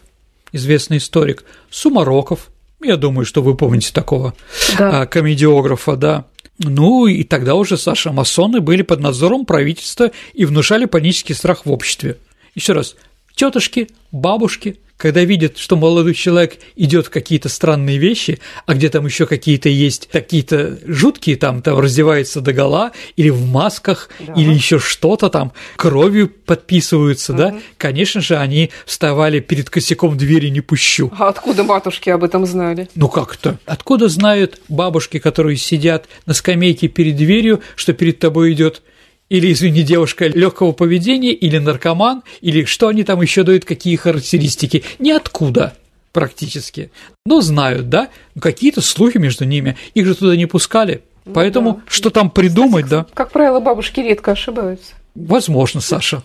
известный 0.52 0.98
историк, 0.98 1.46
Сумароков, 1.70 2.50
я 2.82 2.96
думаю, 2.96 3.26
что 3.26 3.42
вы 3.42 3.56
помните 3.56 3.92
такого 3.94 4.34
да. 4.78 5.02
А, 5.02 5.06
комедиографа, 5.06 5.96
да. 5.96 6.26
Ну 6.60 7.08
и 7.08 7.24
тогда 7.24 7.56
уже, 7.56 7.78
Саша, 7.78 8.12
масоны 8.12 8.62
были 8.62 8.82
под 8.82 9.00
надзором 9.00 9.46
правительства 9.46 10.12
и 10.34 10.46
внушали 10.46 10.86
панический 10.86 11.36
страх 11.36 11.66
в 11.66 11.72
обществе. 11.72 12.18
Еще 12.56 12.74
раз, 12.74 12.96
тетушки, 13.36 13.90
бабушки, 14.12 14.80
когда 15.00 15.24
видят, 15.24 15.58
что 15.58 15.78
молодой 15.78 16.14
человек 16.14 16.60
идет 16.76 17.08
в 17.08 17.10
какие-то 17.10 17.48
странные 17.48 17.98
вещи, 17.98 18.40
а 18.66 18.74
где 18.74 18.90
там 18.90 19.06
еще 19.06 19.26
какие-то 19.26 19.70
есть 19.70 20.10
какие-то 20.12 20.78
жуткие, 20.86 21.38
там, 21.38 21.62
там 21.62 21.80
раздевается 21.80 22.42
до 22.42 22.52
гола, 22.52 22.92
или 23.16 23.30
в 23.30 23.46
масках, 23.48 24.10
да. 24.20 24.34
или 24.34 24.54
еще 24.54 24.78
что-то 24.78 25.30
там, 25.30 25.54
кровью 25.78 26.28
подписываются, 26.28 27.32
угу. 27.32 27.38
да, 27.42 27.56
конечно 27.78 28.20
же, 28.20 28.36
они 28.36 28.72
вставали 28.86 29.40
перед 29.40 29.70
косяком 29.70 30.18
двери 30.18 30.50
«не 30.50 30.60
пущу». 30.60 31.10
А 31.18 31.30
откуда 31.30 31.64
матушки 31.64 32.10
об 32.10 32.26
этом 32.26 32.46
знали? 32.46 32.90
Ну 32.94 33.08
как-то. 33.08 33.58
Откуда 33.66 34.10
знают 34.10 34.60
бабушки, 34.68 35.20
которые 35.20 35.56
сидят 35.56 36.10
на 36.26 36.34
скамейке 36.34 36.90
перед 36.90 37.16
дверью, 37.16 37.62
что 37.78 37.94
перед 37.94 38.20
тобой 38.20 38.52
идет 38.52 38.82
или, 39.30 39.52
извини, 39.52 39.84
девушка 39.84 40.28
легкого 40.28 40.72
поведения, 40.72 41.32
или 41.32 41.58
наркоман, 41.58 42.24
или 42.42 42.66
что 42.66 42.88
они 42.88 43.04
там 43.04 43.22
еще 43.22 43.44
дают, 43.44 43.66
какие 43.66 43.96
характеристики, 43.96 44.84
ниоткуда 44.98 45.76
практически. 46.12 46.92
Но 47.26 47.42
знают, 47.42 47.90
да, 47.90 48.10
какие-то 48.40 48.82
слухи 48.82 49.18
между 49.18 49.46
ними, 49.46 49.78
их 49.94 50.06
же 50.06 50.16
туда 50.16 50.36
не 50.36 50.48
пускали. 50.48 51.04
Ну, 51.26 51.34
Поэтому 51.34 51.74
да. 51.76 51.82
что 51.88 52.10
там 52.10 52.32
придумать, 52.32 52.86
Кстати, 52.86 53.06
да? 53.06 53.14
Как 53.14 53.32
правило, 53.32 53.60
бабушки 53.60 54.00
редко 54.00 54.32
ошибаются. 54.32 54.94
Возможно, 55.14 55.82
Саша. 55.82 56.24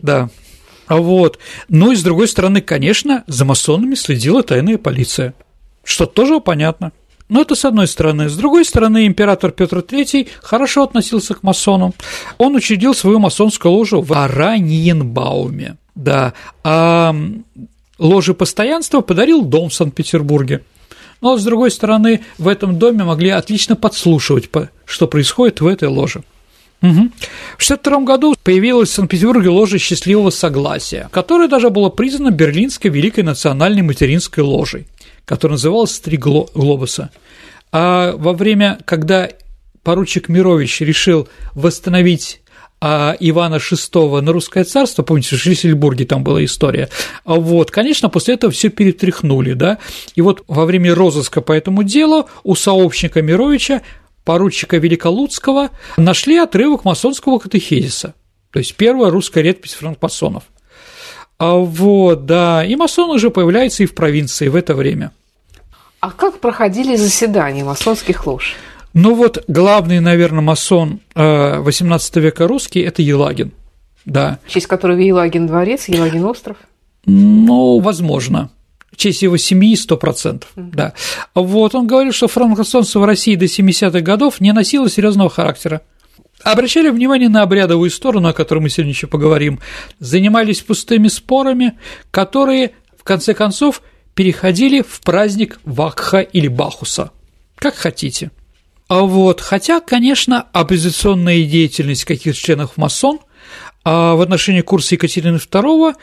Да. 0.00 0.28
Вот. 0.88 1.38
Ну 1.68 1.92
и 1.92 1.96
с 1.96 2.02
другой 2.02 2.28
стороны, 2.28 2.60
конечно, 2.60 3.24
за 3.26 3.44
масонами 3.44 3.94
следила 3.94 4.42
тайная 4.42 4.78
полиция. 4.78 5.34
Что 5.84 6.06
тоже 6.06 6.40
понятно. 6.40 6.92
Но 7.28 7.42
это 7.42 7.54
с 7.54 7.64
одной 7.64 7.88
стороны. 7.88 8.28
С 8.28 8.36
другой 8.36 8.64
стороны, 8.64 9.06
император 9.06 9.50
Петр 9.50 9.78
III 9.78 10.28
хорошо 10.42 10.84
относился 10.84 11.34
к 11.34 11.42
масонам. 11.42 11.92
Он 12.38 12.54
учредил 12.54 12.94
свою 12.94 13.18
масонскую 13.18 13.72
ложу 13.72 14.00
в 14.00 14.12
Араньенбауме. 14.12 15.76
Да, 15.94 16.34
а 16.62 17.16
ложе 17.98 18.34
постоянства 18.34 19.00
подарил 19.00 19.42
дом 19.42 19.70
в 19.70 19.74
Санкт-Петербурге. 19.74 20.62
Но, 21.20 21.36
с 21.38 21.44
другой 21.44 21.70
стороны, 21.70 22.20
в 22.38 22.46
этом 22.46 22.78
доме 22.78 23.02
могли 23.04 23.30
отлично 23.30 23.74
подслушивать, 23.74 24.50
что 24.84 25.06
происходит 25.06 25.60
в 25.60 25.66
этой 25.66 25.88
ложе. 25.88 26.22
Угу. 26.82 26.90
В 27.56 27.64
1962 27.64 28.00
году 28.00 28.34
появилась 28.42 28.90
в 28.90 28.92
Санкт-Петербурге 28.92 29.48
ложа 29.48 29.78
счастливого 29.78 30.28
согласия, 30.28 31.08
которая 31.10 31.48
даже 31.48 31.70
была 31.70 31.88
признана 31.88 32.30
Берлинской 32.30 32.90
Великой 32.90 33.24
национальной 33.24 33.82
материнской 33.82 34.44
ложей 34.44 34.86
который 35.26 35.52
назывался 35.52 36.02
«Три 36.02 36.16
глобуса». 36.16 37.10
А 37.72 38.12
во 38.16 38.32
время, 38.32 38.78
когда 38.86 39.28
поручик 39.82 40.30
Мирович 40.30 40.80
решил 40.80 41.28
восстановить 41.52 42.40
а 42.78 43.16
Ивана 43.20 43.56
VI 43.56 44.20
на 44.20 44.32
русское 44.32 44.62
царство, 44.64 45.02
помните, 45.02 45.34
в 45.34 45.40
Шлиссельбурге 45.40 46.04
там 46.04 46.22
была 46.22 46.44
история, 46.44 46.90
вот, 47.24 47.70
конечно, 47.70 48.10
после 48.10 48.34
этого 48.34 48.52
все 48.52 48.68
перетряхнули, 48.68 49.54
да, 49.54 49.78
и 50.14 50.20
вот 50.20 50.44
во 50.46 50.66
время 50.66 50.94
розыска 50.94 51.40
по 51.40 51.52
этому 51.52 51.84
делу 51.84 52.28
у 52.44 52.54
сообщника 52.54 53.22
Мировича, 53.22 53.80
поручика 54.24 54.76
Великолуцкого, 54.76 55.70
нашли 55.96 56.36
отрывок 56.36 56.84
масонского 56.84 57.38
катехизиса, 57.38 58.14
то 58.52 58.58
есть 58.58 58.74
первая 58.74 59.10
русская 59.10 59.42
редпись 59.42 59.72
франкмасонов– 59.72 60.44
а 61.38 61.54
вот, 61.56 62.26
да, 62.26 62.64
и 62.64 62.76
масон 62.76 63.10
уже 63.10 63.30
появляется 63.30 63.82
и 63.82 63.86
в 63.86 63.94
провинции 63.94 64.48
в 64.48 64.56
это 64.56 64.74
время. 64.74 65.12
А 66.00 66.10
как 66.10 66.40
проходили 66.40 66.96
заседания 66.96 67.64
масонских 67.64 68.26
лож? 68.26 68.56
Ну 68.94 69.14
вот, 69.14 69.44
главный, 69.46 70.00
наверное, 70.00 70.40
масон 70.40 71.00
XVIII 71.14 72.10
э, 72.14 72.20
века 72.20 72.46
русский– 72.46 72.80
это 72.82 73.02
Елагин, 73.02 73.52
да. 74.04 74.38
В 74.46 74.50
честь 74.50 74.66
которого 74.66 74.98
Елагин 74.98 75.46
дворец, 75.46 75.88
Елагин 75.88 76.24
остров? 76.24 76.56
Ну, 77.04 77.80
возможно 77.80 78.50
в 78.96 78.98
честь 78.98 79.22
его 79.22 79.36
семьи 79.36 79.74
100%, 79.74 79.98
mm-hmm. 80.00 80.70
да. 80.72 80.94
Вот, 81.34 81.74
он 81.74 81.86
говорил, 81.86 82.12
что 82.12 82.28
франкмасонство 82.28 83.00
в 83.00 83.04
России 83.04 83.36
до 83.36 83.44
70-х 83.44 84.00
годов 84.00 84.40
не 84.40 84.52
носило 84.52 84.88
серьезного 84.88 85.28
характера 85.28 85.82
обращали 86.52 86.90
внимание 86.90 87.28
на 87.28 87.42
обрядовую 87.42 87.90
сторону, 87.90 88.28
о 88.28 88.32
которой 88.32 88.60
мы 88.60 88.68
сегодня 88.68 88.92
еще 88.92 89.06
поговорим, 89.06 89.60
занимались 89.98 90.62
пустыми 90.62 91.08
спорами, 91.08 91.78
которые, 92.10 92.72
в 92.96 93.04
конце 93.04 93.34
концов, 93.34 93.82
переходили 94.14 94.82
в 94.82 95.00
праздник 95.00 95.60
Вакха 95.64 96.20
или 96.20 96.48
Бахуса, 96.48 97.10
как 97.56 97.74
хотите. 97.74 98.30
А 98.88 99.02
вот, 99.02 99.40
хотя, 99.40 99.80
конечно, 99.80 100.46
оппозиционная 100.52 101.42
деятельность 101.42 102.04
каких-то 102.04 102.40
членов 102.40 102.76
масон 102.76 103.18
а 103.88 104.16
в 104.16 104.20
отношении 104.20 104.62
курса 104.62 104.96
Екатерины 104.96 105.36
II, 105.36 105.94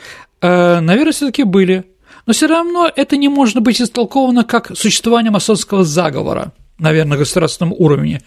э, 0.41 0.79
наверное, 0.79 1.11
все 1.11 1.25
таки 1.25 1.43
были. 1.43 1.83
Но 2.25 2.31
все 2.31 2.47
равно 2.47 2.89
это 2.95 3.17
не 3.17 3.27
может 3.27 3.61
быть 3.61 3.81
истолковано 3.81 4.45
как 4.45 4.71
существование 4.77 5.31
масонского 5.31 5.83
заговора, 5.83 6.53
наверное, 6.79 7.11
на 7.11 7.17
государственном 7.17 7.73
уровне. 7.77 8.21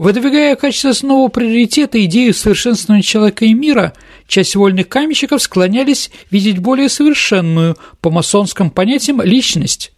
Выдвигая 0.00 0.56
в 0.56 0.58
качестве 0.58 0.92
основного 0.92 1.28
приоритета 1.28 2.02
идею 2.06 2.32
совершенствования 2.32 3.02
человека 3.02 3.44
и 3.44 3.52
мира, 3.52 3.92
часть 4.26 4.56
вольных 4.56 4.88
каменщиков 4.88 5.42
склонялись 5.42 6.10
видеть 6.30 6.58
более 6.58 6.88
совершенную 6.88 7.76
по 8.00 8.10
масонским 8.10 8.70
понятиям 8.70 9.20
личность 9.20 9.92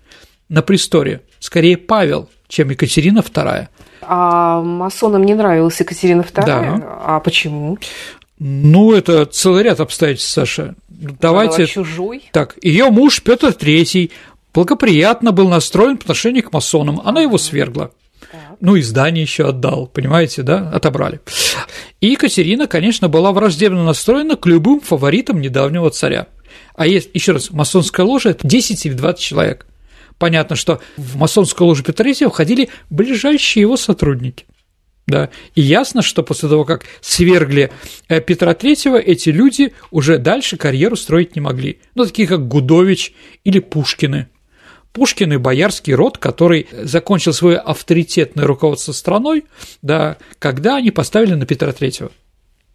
на 0.49 0.61
престоле, 0.61 1.21
скорее 1.39 1.77
Павел, 1.77 2.29
чем 2.49 2.71
Екатерина 2.71 3.21
II. 3.21 3.69
А 4.01 4.61
масонам 4.61 5.23
не 5.23 5.35
нравилась 5.35 5.79
Екатерина 5.79 6.23
II? 6.23 6.47
Да. 6.47 6.83
А 7.05 7.21
почему? 7.21 7.79
Ну, 8.41 8.93
это 8.93 9.25
целый 9.27 9.63
ряд 9.63 9.79
обстоятельств, 9.79 10.33
Саша. 10.33 10.75
Давайте. 10.89 11.69
чужой. 11.69 12.25
Так, 12.33 12.57
ее 12.61 12.91
муж 12.91 13.23
Петр 13.23 13.51
III 13.51 14.11
благоприятно 14.53 15.31
был 15.31 15.49
настроен 15.49 15.97
по 15.97 16.03
отношению 16.03 16.43
к 16.43 16.53
масонам, 16.53 17.01
она 17.05 17.21
его 17.21 17.39
свергла 17.39 17.93
ну, 18.63 18.77
и 18.77 18.83
здание 18.83 19.23
еще 19.23 19.49
отдал, 19.49 19.89
понимаете, 19.89 20.43
да, 20.43 20.71
отобрали. 20.71 21.21
И 22.01 22.07
Екатерина, 22.11 22.69
конечно, 22.69 23.09
была 23.09 23.33
враждебно 23.33 23.85
настроена 23.85 24.37
к 24.37 24.47
любым 24.47 24.81
фаворитам 24.81 25.41
недавнего 25.41 25.91
царя. 25.91 26.29
А 26.77 26.87
есть, 26.87 27.11
еще 27.13 27.33
раз, 27.33 27.51
масонская 27.51 28.07
ложа– 28.07 28.31
это 28.31 28.47
10 28.47 28.87
или 28.87 28.95
20 28.95 29.21
человек. 29.21 29.67
Понятно, 30.17 30.55
что 30.55 30.81
в 30.97 31.17
масонскую 31.17 31.67
ложу 31.67 31.83
Петра 31.83 32.09
III 32.09 32.31
входили 32.31 32.69
ближайшие 32.89 33.63
его 33.63 33.77
сотрудники. 33.77 34.47
Да. 35.09 35.31
И 35.57 35.61
ясно, 35.61 36.01
что 36.01 36.23
после 36.23 36.49
того, 36.49 36.65
как 36.65 36.85
свергли 37.01 37.73
э, 38.09 38.21
Петра 38.21 38.53
III, 38.53 39.01
эти 39.01 39.31
люди 39.31 39.75
уже 39.91 40.19
дальше 40.19 40.57
карьеру 40.57 40.95
строить 40.95 41.35
не 41.35 41.41
могли. 41.41 41.81
Ну, 41.97 42.05
такие 42.05 42.29
как 42.29 42.47
Гудович 42.47 43.13
или 43.43 43.59
Пушкины. 43.59 44.29
Пушкин 44.93 45.33
и 45.33 45.37
боярский 45.37 45.95
род, 45.95 46.19
который 46.19 46.67
закончил 46.83 47.33
свое 47.33 47.59
авторитетное 47.59 48.47
руководство 48.47 48.93
страной, 48.93 49.45
да, 49.81 50.19
когда 50.39 50.77
они 50.77 50.91
поставили 50.91 51.35
на 51.35 51.47
Петра 51.47 51.73
Третьего. 51.73 52.11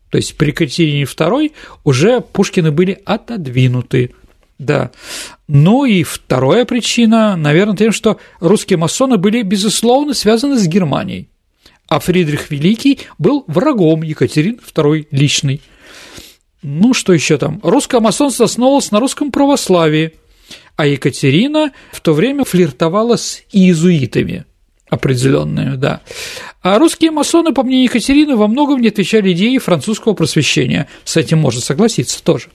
То 0.10 0.18
есть 0.18 0.38
при 0.38 0.48
Екатерине 0.48 1.04
II 1.04 1.52
уже 1.84 2.22
Пушкины 2.22 2.72
были 2.72 3.02
отодвинуты. 3.06 4.14
Да. 4.58 4.92
Ну 5.48 5.86
и 5.86 6.04
вторая 6.04 6.66
причина, 6.66 7.36
наверное, 7.36 7.78
тем, 7.78 7.92
что 7.92 8.20
русские 8.40 8.78
масоны 8.78 9.18
были, 9.18 9.44
безусловно, 9.44 10.14
связаны 10.14 10.58
с 10.58 10.68
Германией. 10.68 11.30
А 11.88 12.00
Фридрих 12.00 12.50
Великий 12.50 13.00
был 13.18 13.44
врагом 13.48 14.02
Екатерины 14.02 14.58
II 14.74 15.08
личной. 15.12 15.62
Ну, 16.64 16.94
что 16.94 17.14
еще 17.14 17.38
там? 17.38 17.60
Русское 17.64 18.02
масонство 18.02 18.46
основывалось 18.46 18.92
на 18.92 19.00
русском 19.00 19.32
православии, 19.32 20.16
а 20.78 20.86
Екатерина 20.86 21.74
в 21.92 22.00
то 22.00 22.14
время 22.14 22.46
флиртовала 22.46 23.18
с 23.18 23.42
иезуитами 23.52 24.46
определенными, 24.90 25.76
да. 25.76 26.02
А 26.62 26.80
русские 26.80 27.12
масоны, 27.12 27.54
по 27.54 27.64
мнению 27.64 27.86
Екатерины, 27.86 28.38
во 28.38 28.48
многом 28.48 28.80
не 28.80 28.88
отвечали 28.88 29.34
идее 29.34 29.60
французского 29.60 30.14
просвещения. 30.14 30.88
С 31.04 31.18
этим 31.18 31.40
можно 31.40 31.60
согласиться 31.60 32.24
тоже. 32.24 32.48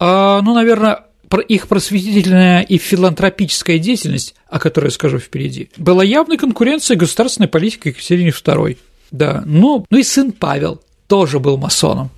А, 0.00 0.40
ну, 0.42 0.54
наверное, 0.54 1.04
их 1.46 1.68
просветительная 1.68 2.62
и 2.62 2.78
филантропическая 2.78 3.78
деятельность, 3.78 4.34
о 4.48 4.58
которой 4.58 4.86
я 4.86 4.90
скажу 4.90 5.18
впереди, 5.18 5.68
была 5.76 6.02
явной 6.02 6.38
конкуренцией 6.38 6.98
государственной 6.98 7.48
политики 7.48 7.88
Екатерине 7.88 8.30
II. 8.30 8.78
Да, 9.12 9.42
ну, 9.46 9.86
ну 9.90 9.98
и 9.98 10.02
сын 10.02 10.32
Павел 10.32 10.80
тоже 11.06 11.38
был 11.38 11.56
масоном. 11.56 12.10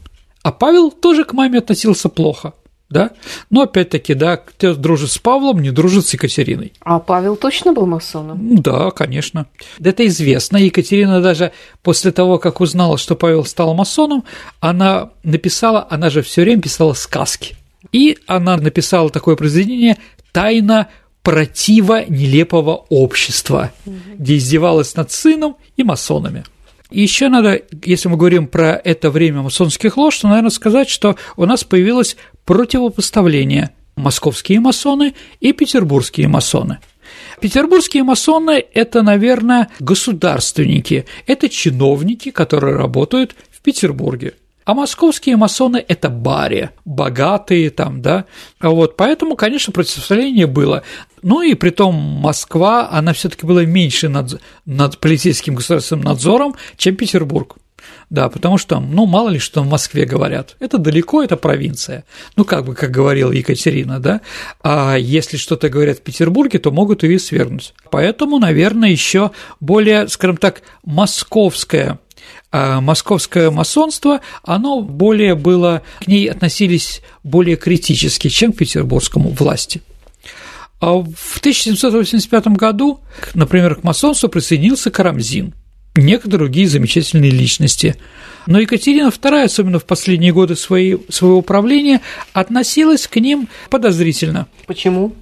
А 0.42 0.52
Павел 0.52 0.90
тоже 0.90 1.24
к 1.24 1.33
маме 1.35 1.59
относился 1.59 2.09
плохо 2.09 2.55
да? 2.92 3.11
Но 3.50 3.62
опять-таки, 3.62 4.14
да, 4.14 4.37
кто 4.37 4.74
дружит 4.74 5.11
с 5.11 5.18
Павлом, 5.18 5.61
не 5.61 5.70
дружит 5.70 6.07
с 6.07 6.12
Екатериной. 6.12 6.72
А 6.81 6.98
Павел 6.98 7.37
точно 7.37 7.72
был 7.72 7.87
масоном? 7.87 8.57
Да, 8.57 8.90
конечно. 8.90 9.46
Это 9.83 10.07
известно. 10.07 10.59
Екатерина 10.59 11.20
даже 11.20 11.52
после 11.83 12.12
того, 12.12 12.38
как 12.38 12.61
узнала, 12.61 12.98
что 12.98 13.16
Павел 13.16 13.44
стал 13.44 13.74
масоном, 13.74 14.24
она 14.61 15.11
написала, 15.24 15.87
она 15.90 16.11
же 16.11 16.22
все 16.22 16.42
время 16.42 16.62
писала 16.62 16.92
сказки. 16.92 17.57
И 17.90 18.18
она 18.26 18.57
написала 18.57 19.11
такое 19.11 19.37
произведение 19.37 19.98
«Тайна 20.31 20.88
протива 21.22 22.05
нелепого 22.09 22.87
общества», 22.88 23.72
где 24.18 24.37
издевалась 24.37 24.94
над 24.94 25.11
сыном 25.11 25.57
и 25.76 25.83
масонами. 25.83 26.44
И 26.92 27.00
еще 27.00 27.28
надо, 27.28 27.62
если 27.85 28.09
мы 28.09 28.18
говорим 28.18 28.46
про 28.46 28.74
это 28.74 29.11
время 29.11 29.40
масонских 29.40 29.96
лож, 29.96 30.18
то, 30.18 30.28
наверное, 30.28 30.50
сказать, 30.50 30.90
что 30.90 31.16
у 31.37 31.46
нас 31.46 31.64
появилось 31.64 32.16
противопоставление 32.44 33.70
московские 33.96 34.61
масоны 34.61 35.14
и 35.40 35.52
петербургские 35.52 36.28
масоны. 36.28 36.78
Петербургские 37.40 38.05
масоны– 38.05 38.64
это, 38.74 39.02
наверное, 39.02 39.68
государственники, 39.81 41.07
это 41.26 41.48
чиновники, 41.48 42.31
которые 42.31 42.76
работают 42.76 43.35
в 43.50 43.61
Петербурге. 43.61 44.35
А 44.64 44.74
московские 44.74 45.37
масоны– 45.37 45.85
это 45.88 46.09
бари, 46.09 46.70
богатые 46.85 47.70
там, 47.70 48.00
да, 48.00 48.26
вот, 48.61 48.96
поэтому, 48.96 49.35
конечно, 49.35 49.72
противостояние 49.72 50.46
было. 50.46 50.85
Ну 51.22 51.42
и 51.42 51.55
при 51.55 51.70
том 51.70 51.94
Москва, 51.94 52.88
она 52.90 53.12
все 53.12 53.28
таки 53.28 53.44
была 53.44 53.64
меньше 53.64 54.09
над, 54.09 54.40
над 54.64 54.98
полицейским 54.98 55.57
государственным 55.57 56.05
надзором, 56.05 56.55
чем 56.76 56.94
Петербург. 56.94 57.57
Да, 58.11 58.29
потому 58.29 58.59
что, 58.59 58.79
ну, 58.79 59.07
мало 59.07 59.31
ли 59.31 59.38
что 59.38 59.62
в 59.62 59.68
Москве 59.68 60.05
говорят. 60.05 60.57
Это 60.61 60.79
далеко, 60.79 61.23
это 61.23 61.37
провинция. 61.37 62.05
Ну, 62.37 62.45
как 62.45 62.64
бы, 62.64 62.75
как 62.75 62.90
говорила 62.90 63.33
Екатерина, 63.33 64.01
да. 64.01 64.21
А 64.62 64.97
если 64.97 65.37
что-то 65.37 65.68
говорят 65.68 65.99
в 65.99 66.03
Петербурге, 66.03 66.59
то 66.59 66.71
могут 66.71 67.03
ее 67.03 67.18
свергнуть. 67.18 67.75
Поэтому, 67.90 68.38
наверное, 68.38 68.90
еще 68.90 69.31
более, 69.61 70.09
скажем 70.09 70.37
так, 70.37 70.62
московское 70.85 71.99
а 72.55 72.83
московское 72.83 73.51
масонство, 73.51 74.21
оно 74.45 74.83
более 74.83 75.35
было, 75.35 75.83
к 76.01 76.07
ней 76.07 76.27
относились 76.31 77.01
более 77.25 77.57
критически, 77.57 78.29
чем 78.29 78.53
к 78.53 78.59
петербургскому 78.59 79.31
власти. 79.31 79.81
А 80.79 80.92
в 80.97 81.38
1785 81.38 82.49
году, 82.49 83.01
например, 83.33 83.77
к 83.77 83.85
масонству 83.85 84.29
присоединился 84.29 84.90
Карамзин– 84.90 85.55
некоторые 85.94 86.38
другие 86.38 86.68
замечательные 86.68 87.31
личности. 87.31 87.96
Но 88.46 88.61
Екатерина 88.61 89.09
II, 89.09 89.44
особенно 89.44 89.78
в 89.78 89.85
последние 89.85 90.33
годы 90.33 90.57
своей, 90.57 90.98
своего 91.09 91.42
правления, 91.42 92.00
относилась 92.33 93.07
к 93.07 93.16
ним 93.16 93.48
подозрительно. 93.70 94.48
Почему? 94.66 95.14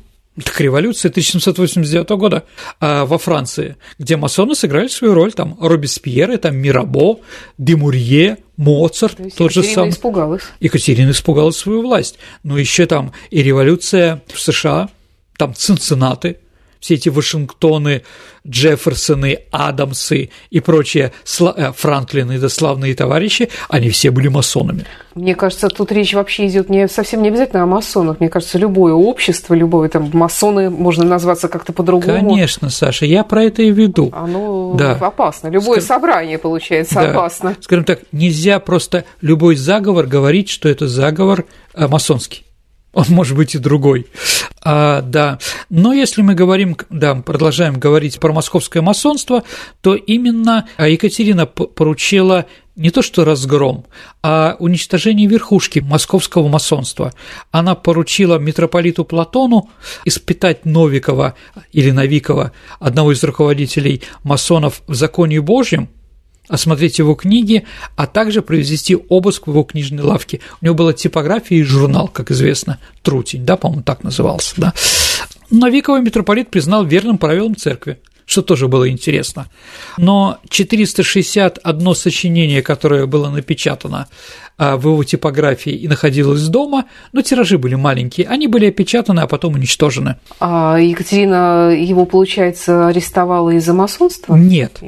Так 0.42 0.58
революция 0.60 1.10
1789 1.10 2.08
года 2.10 2.44
а, 2.78 3.04
во 3.04 3.18
Франции, 3.18 3.76
где 3.98 4.16
масоны 4.16 4.54
сыграли 4.54 4.88
свою 4.88 5.12
роль, 5.12 5.32
там 5.32 5.58
Робеспьеры, 5.60 6.38
там 6.38 6.56
Мирабо, 6.56 7.18
Демурье, 7.58 8.38
Моцарт, 8.56 9.16
То 9.16 9.30
тот 9.36 9.52
же 9.52 9.62
самый. 9.64 9.90
испугалась. 9.90 10.42
Екатерина 10.60 11.10
испугалась 11.10 11.56
свою 11.56 11.82
власть. 11.82 12.18
Но 12.42 12.56
еще 12.56 12.86
там 12.86 13.12
и 13.30 13.42
революция 13.42 14.22
в 14.32 14.40
США, 14.40 14.88
там 15.36 15.54
Цинциннаты– 15.54 16.38
все 16.80 16.94
эти 16.94 17.08
Вашингтоны, 17.08 18.02
Джефферсоны, 18.48 19.40
Адамсы 19.50 20.30
и 20.50 20.60
прочие 20.60 21.12
э, 21.40 21.72
Франклины, 21.76 22.38
да 22.38 22.48
славные 22.48 22.94
товарищи, 22.94 23.50
они 23.68 23.90
все 23.90 24.10
были 24.10 24.28
масонами. 24.28 24.86
Мне 25.14 25.34
кажется, 25.34 25.68
тут 25.68 25.92
речь 25.92 26.14
вообще 26.14 26.46
идет 26.46 26.70
не 26.70 26.88
совсем 26.88 27.22
не 27.22 27.28
обязательно 27.28 27.64
о 27.64 27.66
масонах. 27.66 28.20
Мне 28.20 28.28
кажется, 28.28 28.58
любое 28.58 28.94
общество, 28.94 29.54
любое 29.54 29.88
там 29.88 30.10
масоны 30.12 30.70
можно 30.70 31.04
назваться 31.04 31.48
как-то 31.48 31.72
по-другому. 31.72 32.30
Конечно, 32.30 32.70
Саша, 32.70 33.04
я 33.04 33.24
про 33.24 33.44
это 33.44 33.62
и 33.62 33.70
веду. 33.70 34.10
Оно 34.12 34.74
да. 34.74 34.92
опасно. 34.92 35.48
Любое 35.48 35.80
Скажем... 35.80 36.02
собрание 36.02 36.38
получается 36.38 36.94
да. 36.94 37.10
опасно. 37.10 37.56
Скажем 37.60 37.84
так, 37.84 38.00
нельзя 38.12 38.58
просто 38.60 39.04
любой 39.20 39.56
заговор 39.56 40.06
говорить, 40.06 40.48
что 40.48 40.68
это 40.68 40.88
заговор 40.88 41.44
э, 41.74 41.86
масонский 41.86 42.44
он 42.92 43.06
может 43.08 43.36
быть 43.36 43.54
и 43.54 43.58
другой. 43.58 44.06
А, 44.62 45.00
да. 45.02 45.38
Но 45.68 45.92
если 45.92 46.22
мы 46.22 46.34
говорим, 46.34 46.76
да, 46.90 47.14
продолжаем 47.14 47.78
говорить 47.78 48.18
про 48.18 48.32
московское 48.32 48.82
масонство, 48.82 49.44
то 49.80 49.94
именно 49.94 50.68
Екатерина 50.78 51.46
поручила 51.46 52.46
не 52.76 52.90
то 52.90 53.02
что 53.02 53.24
разгром, 53.24 53.84
а 54.22 54.56
уничтожение 54.58 55.28
верхушки 55.28 55.80
московского 55.80 56.48
масонства. 56.48 57.12
Она 57.50 57.74
поручила 57.74 58.38
митрополиту 58.38 59.04
Платону 59.04 59.68
испытать 60.04 60.64
Новикова 60.64 61.34
или 61.72 61.90
Новикова, 61.90 62.52
одного 62.78 63.12
из 63.12 63.22
руководителей 63.22 64.02
масонов 64.22 64.82
в 64.86 64.94
законе 64.94 65.40
Божьем, 65.40 65.90
осмотреть 66.50 66.98
его 66.98 67.14
книги, 67.14 67.64
а 67.96 68.06
также 68.06 68.42
произвести 68.42 68.96
обыск 69.08 69.46
в 69.46 69.50
его 69.50 69.62
книжной 69.62 70.02
лавке. 70.02 70.40
У 70.60 70.64
него 70.64 70.74
была 70.74 70.92
типография 70.92 71.56
и 71.56 71.62
журнал, 71.62 72.08
как 72.08 72.30
известно, 72.30 72.78
Трутень, 73.02 73.44
да, 73.44 73.56
по-моему, 73.56 73.82
так 73.82 74.02
назывался, 74.02 74.54
да. 74.56 74.74
Новиковый 75.50 76.02
митрополит 76.02 76.50
признал 76.50 76.84
верным 76.84 77.18
правилам 77.18 77.56
церкви 77.56 77.98
что 78.30 78.42
тоже 78.42 78.68
было 78.68 78.88
интересно. 78.88 79.48
Но 79.98 80.38
461 80.48 81.94
сочинение, 81.96 82.62
которое 82.62 83.06
было 83.06 83.28
напечатано 83.28 84.06
а, 84.56 84.76
в 84.76 84.86
его 84.86 85.02
типографии 85.02 85.72
и 85.72 85.88
находилось 85.88 86.46
дома, 86.46 86.84
но 87.12 87.22
тиражи 87.22 87.58
были 87.58 87.74
маленькие, 87.74 88.28
они 88.28 88.46
были 88.46 88.68
опечатаны, 88.68 89.18
а 89.20 89.26
потом 89.26 89.54
уничтожены. 89.54 90.14
А 90.38 90.78
Екатерина 90.78 91.74
его, 91.74 92.06
получается, 92.06 92.86
арестовала 92.86 93.50
из-за 93.50 93.74
масонства? 93.74 94.36
Нет, 94.36 94.80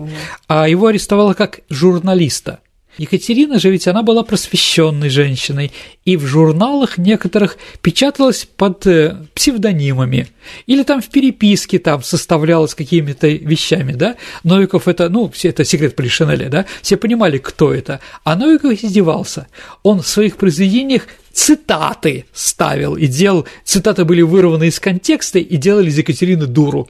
а 0.46 0.68
его 0.68 0.86
арестовала 0.86 1.34
как 1.34 1.60
журналиста– 1.68 2.60
Екатерина 2.98 3.58
же 3.58 3.70
ведь 3.70 3.88
она 3.88 4.02
была 4.02 4.22
просвещенной 4.22 5.08
женщиной, 5.08 5.72
и 6.04 6.16
в 6.16 6.26
журналах 6.26 6.98
некоторых 6.98 7.56
печаталась 7.80 8.44
под 8.44 8.86
э, 8.86 9.16
псевдонимами, 9.34 10.28
или 10.66 10.82
там 10.82 11.00
в 11.00 11.08
переписке 11.08 11.78
там 11.78 12.02
составлялась 12.02 12.74
какими-то 12.74 13.28
вещами, 13.28 13.92
да, 13.92 14.16
Новиков 14.44 14.88
это, 14.88 15.08
ну, 15.08 15.30
все 15.30 15.48
это 15.48 15.64
секрет 15.64 15.96
Полишинеля, 15.96 16.48
да, 16.50 16.66
все 16.82 16.96
понимали, 16.96 17.38
кто 17.38 17.72
это, 17.72 18.00
а 18.24 18.36
Новиков 18.36 18.72
издевался, 18.72 19.46
он 19.82 20.02
в 20.02 20.08
своих 20.08 20.36
произведениях 20.36 21.06
цитаты 21.32 22.26
ставил 22.32 22.96
и 22.96 23.06
делал, 23.06 23.46
цитаты 23.64 24.04
были 24.04 24.22
вырваны 24.22 24.68
из 24.68 24.78
контекста 24.78 25.38
и 25.38 25.56
делали 25.56 25.88
из 25.88 25.98
Екатерины 25.98 26.46
дуру. 26.46 26.88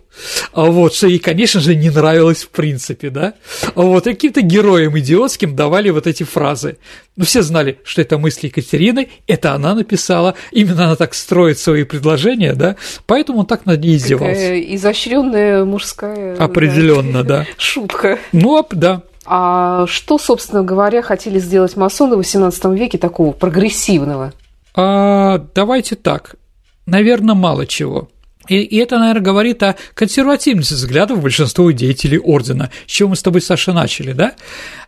А 0.52 0.64
вот, 0.64 0.94
что 0.94 1.06
ей, 1.06 1.18
конечно 1.18 1.60
же, 1.60 1.74
не 1.74 1.90
нравилось 1.90 2.44
в 2.44 2.48
принципе, 2.50 3.10
да. 3.10 3.34
А 3.74 3.82
вот, 3.82 4.04
каким-то 4.04 4.42
героям 4.42 4.98
идиотским 4.98 5.56
давали 5.56 5.90
вот 5.90 6.06
эти 6.06 6.24
фразы. 6.24 6.78
Ну, 7.16 7.24
все 7.24 7.42
знали, 7.42 7.78
что 7.84 8.00
это 8.00 8.18
мысли 8.18 8.46
Екатерины, 8.46 9.08
это 9.26 9.52
она 9.52 9.74
написала, 9.74 10.34
именно 10.50 10.84
она 10.84 10.96
так 10.96 11.14
строит 11.14 11.58
свои 11.58 11.84
предложения, 11.84 12.54
да, 12.54 12.76
поэтому 13.06 13.40
он 13.40 13.46
так 13.46 13.66
над 13.66 13.80
ней 13.80 13.96
издевался. 13.96 14.58
изощренная 14.74 15.64
мужская 15.64 16.36
Определенно, 16.36 17.22
да. 17.22 17.46
Шутка. 17.58 18.18
Ну, 18.32 18.66
да, 18.70 19.02
а 19.24 19.86
что, 19.86 20.18
собственно 20.18 20.62
говоря, 20.62 21.02
хотели 21.02 21.38
сделать 21.38 21.76
масоны 21.76 22.16
в 22.16 22.20
XVIII 22.20 22.76
веке 22.76 22.98
такого 22.98 23.32
прогрессивного? 23.32 24.32
А, 24.74 25.38
давайте 25.54 25.96
так. 25.96 26.36
Наверное, 26.86 27.34
мало 27.34 27.66
чего. 27.66 28.08
И, 28.48 28.56
и 28.56 28.76
это, 28.78 28.98
наверное, 28.98 29.22
говорит 29.22 29.62
о 29.62 29.76
консервативности 29.94 30.74
взглядов 30.74 31.22
большинства 31.22 31.72
деятелей 31.72 32.18
ордена, 32.18 32.70
с 32.86 32.90
чего 32.90 33.10
мы 33.10 33.16
с 33.16 33.22
тобой, 33.22 33.40
Саша, 33.40 33.72
начали, 33.72 34.12
да? 34.12 34.32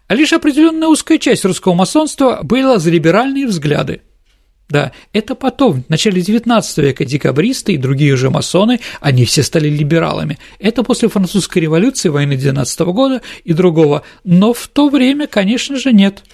А 0.08 0.14
лишь 0.14 0.32
определенная 0.32 0.88
узкая 0.88 1.18
часть 1.18 1.44
русского 1.44 1.74
масонства 1.74 2.40
была 2.42 2.78
за 2.78 2.90
либеральные 2.90 3.46
взгляды. 3.46 4.02
Да, 4.74 4.90
это 5.12 5.36
потом, 5.36 5.84
в 5.84 5.88
начале 5.88 6.20
XIX 6.20 6.60
века 6.82 7.04
декабристы 7.04 7.74
и 7.74 7.76
другие 7.76 8.16
же 8.16 8.28
масоны, 8.28 8.80
они 9.00 9.24
все 9.24 9.44
стали 9.44 9.68
либералами. 9.68 10.36
Это 10.58 10.82
после 10.82 11.08
французской 11.08 11.60
революции, 11.60 12.08
войны 12.08 12.34
19 12.34 12.80
года 12.80 13.22
и 13.44 13.52
другого. 13.52 14.02
Но 14.24 14.52
в 14.52 14.66
то 14.66 14.88
время, 14.88 15.28
конечно 15.28 15.76
же, 15.76 15.92
нет. 15.92 16.24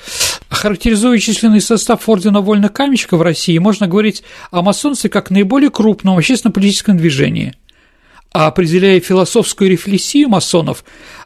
Характеризуя 0.49 1.19
численный 1.19 1.61
состав 1.61 2.09
Ордена 2.09 2.41
Вольных 2.41 2.73
Каменщиков 2.73 3.19
в 3.19 3.23
России, 3.23 3.59
можно 3.59 3.87
говорить 3.87 4.23
о 4.51 4.63
масонстве 4.63 5.11
как 5.11 5.29
наиболее 5.29 5.69
крупном 5.69 6.17
общественно-политическом 6.17 6.97
движении– 6.97 7.53
а 8.33 8.47
определяя 8.47 9.01
философскую 9.01 9.71
рефлексию 9.71 10.29
масонов 10.29 10.85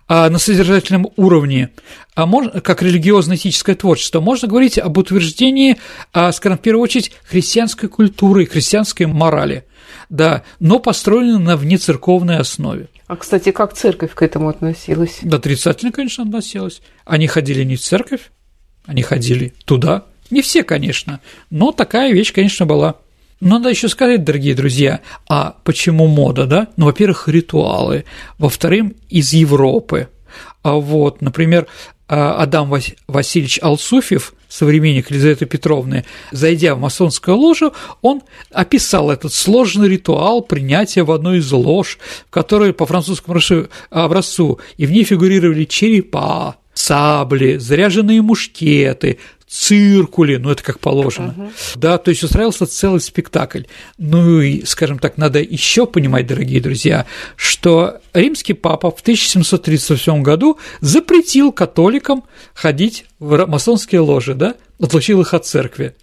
на 0.08 0.38
содержательном 0.38 1.08
уровне, 1.16 1.70
а 2.14 2.26
можно, 2.26 2.60
как 2.60 2.82
религиозно-этическое 2.82 3.74
творчество, 3.74 4.20
можно 4.20 4.48
говорить 4.48 4.78
об 4.78 4.98
утверждении, 4.98 5.78
а, 6.12 6.30
скажем, 6.32 6.58
в 6.58 6.60
первую 6.60 6.82
очередь, 6.82 7.12
христианской 7.24 7.88
культуры 7.88 8.42
и 8.42 8.46
христианской 8.46 9.06
морали, 9.06 9.64
да, 10.10 10.42
но 10.60 10.78
построенной 10.78 11.38
на 11.38 11.56
внецерковной 11.56 12.38
основе. 12.38 12.88
А, 13.06 13.16
кстати, 13.16 13.50
как 13.50 13.74
церковь 13.74 14.14
к 14.14 14.22
этому 14.22 14.48
относилась? 14.48 15.18
Да, 15.22 15.36
отрицательно, 15.38 15.92
конечно, 15.92 16.24
относилась. 16.24 16.82
Они 17.04 17.26
ходили 17.26 17.64
не 17.64 17.76
в 17.76 17.80
церковь, 17.80 18.30
они 18.86 19.02
ходили 19.02 19.54
туда. 19.64 20.04
Не 20.30 20.42
все, 20.42 20.64
конечно, 20.64 21.20
но 21.50 21.72
такая 21.72 22.12
вещь, 22.12 22.32
конечно, 22.32 22.66
была. 22.66 22.96
Надо 23.44 23.68
еще 23.68 23.90
сказать, 23.90 24.24
дорогие 24.24 24.54
друзья, 24.54 25.00
а 25.28 25.56
почему 25.64 26.06
мода, 26.06 26.46
да? 26.46 26.68
Ну, 26.78 26.86
во-первых, 26.86 27.28
ритуалы, 27.28 28.06
во-вторых, 28.38 28.92
из 29.10 29.34
Европы. 29.34 30.08
А 30.62 30.76
вот, 30.76 31.20
например, 31.20 31.66
а, 32.08 32.36
Адам 32.36 32.72
Васильевич 33.06 33.58
Алсуфьев, 33.60 34.32
современник 34.48 35.10
Елизаветы 35.10 35.44
Петровны, 35.44 36.06
зайдя 36.32 36.74
в 36.74 36.80
масонскую 36.80 37.36
ложу, 37.36 37.74
он 38.00 38.22
описал 38.50 39.10
этот 39.10 39.34
сложный 39.34 39.90
ритуал 39.90 40.40
принятия 40.40 41.02
в 41.02 41.12
одной 41.12 41.40
из 41.40 41.52
лож, 41.52 41.98
в 42.26 42.30
которой 42.30 42.72
по 42.72 42.86
французскому 42.86 43.38
образцу, 43.90 44.58
и 44.78 44.86
в 44.86 44.90
ней 44.90 45.04
фигурировали 45.04 45.66
черепа, 45.66 46.56
сабли, 46.74 47.56
заряженные 47.56 48.20
мушкеты, 48.22 49.18
циркули, 49.48 50.36
ну 50.36 50.50
это 50.50 50.64
как 50.64 50.80
положено, 50.80 51.34
uh-huh. 51.36 51.52
да, 51.76 51.98
то 51.98 52.10
есть 52.10 52.24
устраивался 52.24 52.66
целый 52.66 53.00
спектакль. 53.00 53.62
Ну 53.98 54.40
и, 54.40 54.64
скажем 54.64 54.98
так, 54.98 55.16
надо 55.16 55.40
еще 55.40 55.86
понимать, 55.86 56.26
дорогие 56.26 56.60
друзья, 56.60 57.06
что 57.36 57.98
римский 58.12 58.54
папа 58.54 58.90
в 58.90 59.00
1737 59.00 60.22
году 60.22 60.58
запретил 60.80 61.52
католикам 61.52 62.24
ходить 62.52 63.06
в 63.20 63.46
масонские 63.46 64.00
ложи, 64.00 64.34
да, 64.34 64.56
отлучил 64.80 65.20
их 65.20 65.32
от 65.34 65.46
церкви. 65.46 65.94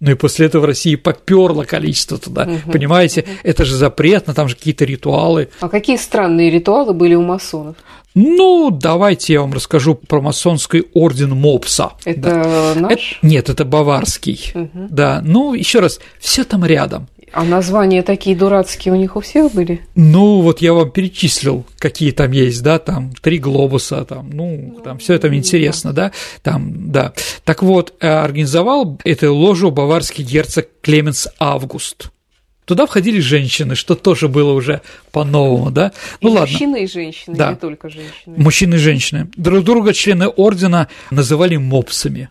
Ну 0.00 0.12
и 0.12 0.14
после 0.14 0.46
этого 0.46 0.62
в 0.62 0.64
России 0.66 0.94
поперло 0.94 1.64
количество 1.64 2.18
туда. 2.18 2.42
Угу, 2.42 2.72
Понимаете, 2.72 3.22
угу. 3.22 3.30
это 3.42 3.64
же 3.64 3.74
запретно, 3.74 4.32
там 4.34 4.48
же 4.48 4.54
какие-то 4.54 4.84
ритуалы. 4.84 5.48
А 5.60 5.68
какие 5.68 5.96
странные 5.96 6.50
ритуалы 6.50 6.92
были 6.92 7.14
у 7.14 7.22
масонов? 7.22 7.76
Ну, 8.20 8.70
давайте 8.72 9.34
я 9.34 9.42
вам 9.42 9.52
расскажу 9.52 9.94
про 9.94 10.20
масонский 10.20 10.86
орден 10.92 11.30
Мопса. 11.30 11.92
Это 12.04 12.20
да. 12.20 12.74
наш? 12.74 13.18
Это, 13.18 13.26
нет, 13.26 13.48
это 13.48 13.64
баварский. 13.64 14.50
Угу. 14.54 14.88
Да, 14.90 15.22
ну, 15.24 15.54
еще 15.54 15.78
раз, 15.78 16.00
все 16.18 16.42
там 16.42 16.64
рядом. 16.64 17.06
А 17.32 17.44
названия 17.44 18.02
такие 18.02 18.34
дурацкие 18.34 18.92
у 18.92 18.96
них 18.96 19.14
у 19.14 19.20
всех 19.20 19.52
были? 19.52 19.82
Ну, 19.94 20.40
вот 20.40 20.60
я 20.60 20.72
вам 20.72 20.90
перечислил, 20.90 21.64
какие 21.78 22.10
там 22.10 22.32
есть, 22.32 22.60
да, 22.62 22.80
там 22.80 23.12
три 23.22 23.38
глобуса, 23.38 24.04
там, 24.04 24.30
ну, 24.30 24.80
там 24.82 24.98
все 24.98 25.14
это 25.14 25.32
интересно, 25.32 25.92
да, 25.92 26.10
там, 26.42 26.90
да. 26.90 27.12
Так 27.44 27.62
вот, 27.62 27.94
э, 28.00 28.08
организовал 28.08 28.98
эту 29.04 29.32
ложу 29.32 29.70
баварский 29.70 30.24
герцог 30.24 30.66
Клеменс 30.82 31.28
Август. 31.38 32.10
Туда 32.68 32.84
входили 32.84 33.18
женщины, 33.18 33.74
что 33.74 33.94
тоже 33.94 34.28
было 34.28 34.52
уже 34.52 34.82
по-новому, 35.10 35.70
да? 35.70 35.90
Ну 36.20 36.28
и 36.28 36.32
ладно. 36.32 36.52
Мужчины 36.52 36.84
и 36.84 36.86
женщины, 36.86 37.34
да. 37.34 37.50
не 37.52 37.56
только 37.56 37.88
женщины. 37.88 38.34
Мужчины 38.36 38.74
и 38.74 38.78
женщины. 38.78 39.30
Друг 39.36 39.64
друга 39.64 39.94
члены 39.94 40.28
ордена 40.28 40.88
называли 41.10 41.56
мопсами. 41.56 42.28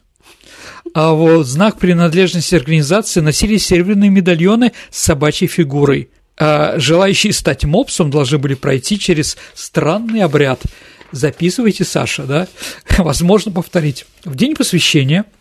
А 0.93 1.13
вот 1.13 1.47
знак 1.47 1.79
принадлежности 1.79 2.53
организации 2.53 3.19
носили 3.19 3.57
серебряные 3.57 4.11
медальоны 4.11 4.73
с 4.91 4.99
собачьей 4.99 5.47
фигурой. 5.47 6.09
А 6.39 6.75
желающие 6.77 7.33
стать 7.33 7.65
мопсом 7.65 8.11
должны 8.11 8.37
были 8.37 8.53
пройти 8.53 8.99
через 8.99 9.37
странный 9.55 10.21
обряд. 10.21 10.61
Записывайте, 11.11 11.83
Саша, 11.83 12.25
да? 12.25 12.47
Возможно 12.99 13.51
повторить. 13.51 14.05
В 14.23 14.35
день 14.35 14.53
посвящения– 14.53 15.25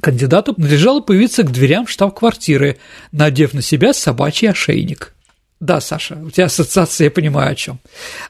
Кандидату 0.00 0.54
надлежало 0.56 1.00
появиться 1.00 1.42
к 1.42 1.52
дверям 1.52 1.86
штаб-квартиры, 1.86 2.78
надев 3.12 3.54
на 3.54 3.62
себя 3.62 3.92
собачий 3.92 4.50
ошейник. 4.50 5.14
Да, 5.60 5.80
Саша, 5.80 6.18
у 6.22 6.30
тебя 6.30 6.46
ассоциация, 6.46 7.06
я 7.06 7.10
понимаю 7.10 7.52
о 7.52 7.54
чем. 7.54 7.78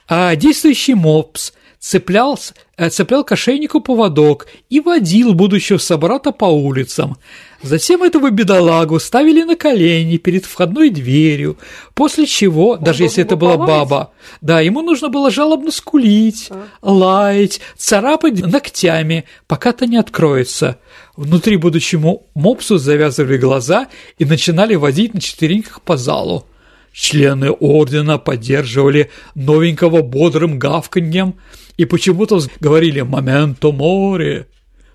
А 0.07 0.35
действующий 0.35 0.93
МОПС 0.93 1.53
цеплял, 1.79 2.39
э, 2.77 2.89
цеплял 2.89 3.23
к 3.23 3.31
ошейнику 3.31 3.81
поводок 3.81 4.47
и 4.69 4.79
водил 4.79 5.33
будущего 5.33 5.77
собрата 5.77 6.31
по 6.31 6.45
улицам. 6.45 7.17
Затем 7.65 8.03
этого 8.03 8.29
бедолагу 8.29 8.99
ставили 8.99 9.41
на 9.41 9.55
колени 9.55 10.17
перед 10.17 10.45
входной 10.45 10.91
дверью, 10.91 11.57
после 11.95 12.27
чего, 12.27 12.73
Он 12.73 12.83
даже 12.83 13.01
если 13.01 13.23
это 13.23 13.35
была 13.35 13.57
баба, 13.57 14.11
да, 14.39 14.61
ему 14.61 14.83
нужно 14.83 15.09
было 15.09 15.31
жалобно 15.31 15.71
скулить, 15.71 16.49
а? 16.51 16.67
лаять, 16.83 17.61
царапать 17.75 18.39
ногтями, 18.39 19.25
пока-то 19.47 19.87
не 19.87 19.97
откроется. 19.97 20.77
Внутри 21.17 21.57
будущему 21.57 22.27
мопсу 22.35 22.77
завязывали 22.77 23.37
глаза 23.37 23.87
и 24.19 24.25
начинали 24.25 24.75
водить 24.75 25.15
на 25.15 25.19
четвереньках 25.19 25.81
по 25.81 25.97
залу. 25.97 26.45
Члены 26.93 27.49
ордена 27.49 28.19
поддерживали 28.19 29.09
новенького 29.33 30.03
бодрым 30.03 30.59
гавканьем 30.59 31.33
и 31.77 31.85
почему-то 31.85 32.41
говорили 32.59 33.01
«моменто 33.01 33.71
море», 33.71 34.45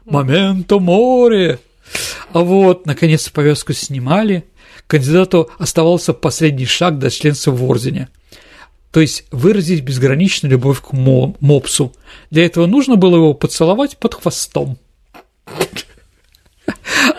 «моменто 0.05 0.79
море». 0.79 1.59
А 2.33 2.41
вот, 2.41 2.87
наконец, 2.87 3.29
повязку 3.29 3.73
снимали, 3.73 4.45
кандидату 4.87 5.51
оставался 5.59 6.13
последний 6.13 6.67
шаг 6.67 6.99
до 6.99 7.11
членства 7.11 7.51
в 7.51 7.65
ордене. 7.65 8.09
То 8.93 9.01
есть 9.01 9.25
выразить 9.31 9.83
безграничную 9.83 10.53
любовь 10.53 10.81
к 10.81 10.93
мопсу. 10.93 11.93
Для 12.31 12.45
этого 12.45 12.67
нужно 12.67 12.97
было 12.97 13.17
его 13.17 13.35
поцеловать 13.35 13.97
под 13.99 14.15
хвостом. 14.15 14.79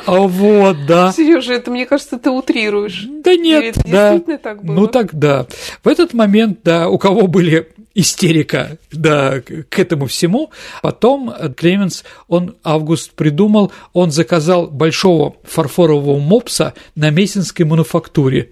А 0.05 0.19
вот, 0.19 0.85
да. 0.85 1.11
Сережа, 1.11 1.53
это, 1.53 1.71
мне 1.71 1.85
кажется, 1.85 2.17
ты 2.17 2.29
утрируешь. 2.29 3.05
Да 3.23 3.35
нет, 3.35 3.63
это 3.63 3.81
да. 3.83 4.11
действительно 4.11 4.37
так 4.37 4.63
было? 4.63 4.75
Ну 4.75 4.87
так, 4.87 5.13
да. 5.13 5.47
В 5.83 5.87
этот 5.87 6.13
момент, 6.13 6.59
да, 6.63 6.89
у 6.89 6.97
кого 6.97 7.27
были 7.27 7.67
истерика, 7.93 8.77
да, 8.91 9.41
к 9.41 9.79
этому 9.79 10.07
всему. 10.07 10.51
Потом 10.81 11.33
Клеменс, 11.55 12.03
он, 12.27 12.55
Август 12.63 13.11
придумал, 13.11 13.71
он 13.93 14.11
заказал 14.11 14.67
большого 14.67 15.35
фарфорового 15.43 16.19
мопса 16.19 16.73
на 16.95 17.09
Мессинской 17.09 17.65
мануфактуре. 17.65 18.51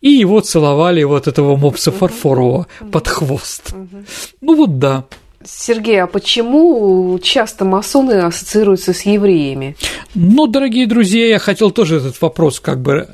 И 0.00 0.10
его 0.10 0.40
целовали 0.40 1.04
вот 1.04 1.28
этого 1.28 1.56
мопса 1.56 1.92
фарфорового 1.92 2.66
под 2.90 3.06
хвост. 3.06 3.72
Ну 4.40 4.56
вот 4.56 4.78
да. 4.78 5.04
Сергей, 5.46 6.02
а 6.02 6.06
почему 6.06 7.18
часто 7.22 7.64
масоны 7.64 8.12
ассоциируются 8.12 8.92
с 8.92 9.02
евреями? 9.02 9.76
Ну, 10.14 10.46
дорогие 10.46 10.86
друзья, 10.86 11.26
я 11.26 11.38
хотел 11.38 11.70
тоже 11.70 11.96
этот 11.96 12.20
вопрос 12.20 12.60
как 12.60 12.80
бы, 12.80 13.08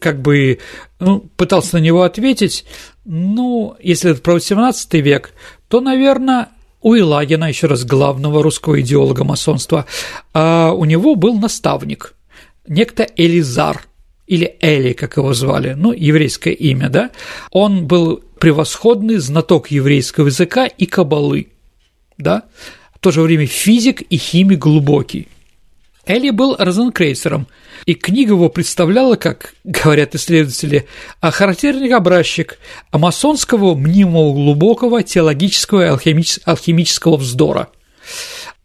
как 0.00 0.20
бы 0.20 0.58
ну, 1.00 1.20
пытался 1.36 1.76
на 1.76 1.80
него 1.80 2.02
ответить. 2.02 2.64
Ну, 3.04 3.76
если 3.80 4.12
это 4.12 4.20
про 4.20 4.36
XVIII 4.36 5.00
век, 5.00 5.32
то, 5.68 5.80
наверное, 5.80 6.48
у 6.82 6.96
Илагина, 6.96 7.48
еще 7.48 7.66
раз, 7.66 7.84
главного 7.84 8.42
русского 8.42 8.80
идеолога 8.80 9.24
масонства, 9.24 9.86
а 10.34 10.72
у 10.72 10.84
него 10.84 11.14
был 11.14 11.38
наставник, 11.38 12.14
некто 12.66 13.06
Элизар, 13.16 13.86
или 14.26 14.56
Эли, 14.60 14.92
как 14.92 15.16
его 15.16 15.34
звали, 15.34 15.74
ну, 15.74 15.92
еврейское 15.92 16.52
имя, 16.54 16.88
да, 16.88 17.10
он 17.50 17.86
был 17.86 18.22
превосходный 18.38 19.18
знаток 19.18 19.70
еврейского 19.70 20.26
языка 20.26 20.66
и 20.66 20.86
кабалы 20.86 21.51
да, 22.22 22.44
в 22.94 22.98
то 23.00 23.10
же 23.10 23.22
время 23.22 23.46
физик 23.46 24.02
и 24.02 24.16
химик 24.16 24.58
глубокий. 24.58 25.28
Элли 26.04 26.30
был 26.30 26.56
розенкрейсером, 26.58 27.46
и 27.86 27.94
книга 27.94 28.32
его 28.32 28.48
представляла, 28.48 29.14
как 29.16 29.54
говорят 29.62 30.14
исследователи, 30.14 30.86
характерный 31.20 31.94
образчик 31.94 32.58
масонского 32.92 33.74
мнимого 33.74 34.32
глубокого 34.32 35.02
теологического 35.02 35.86
и 35.86 36.38
алхимического 36.44 37.16
вздора. 37.16 37.68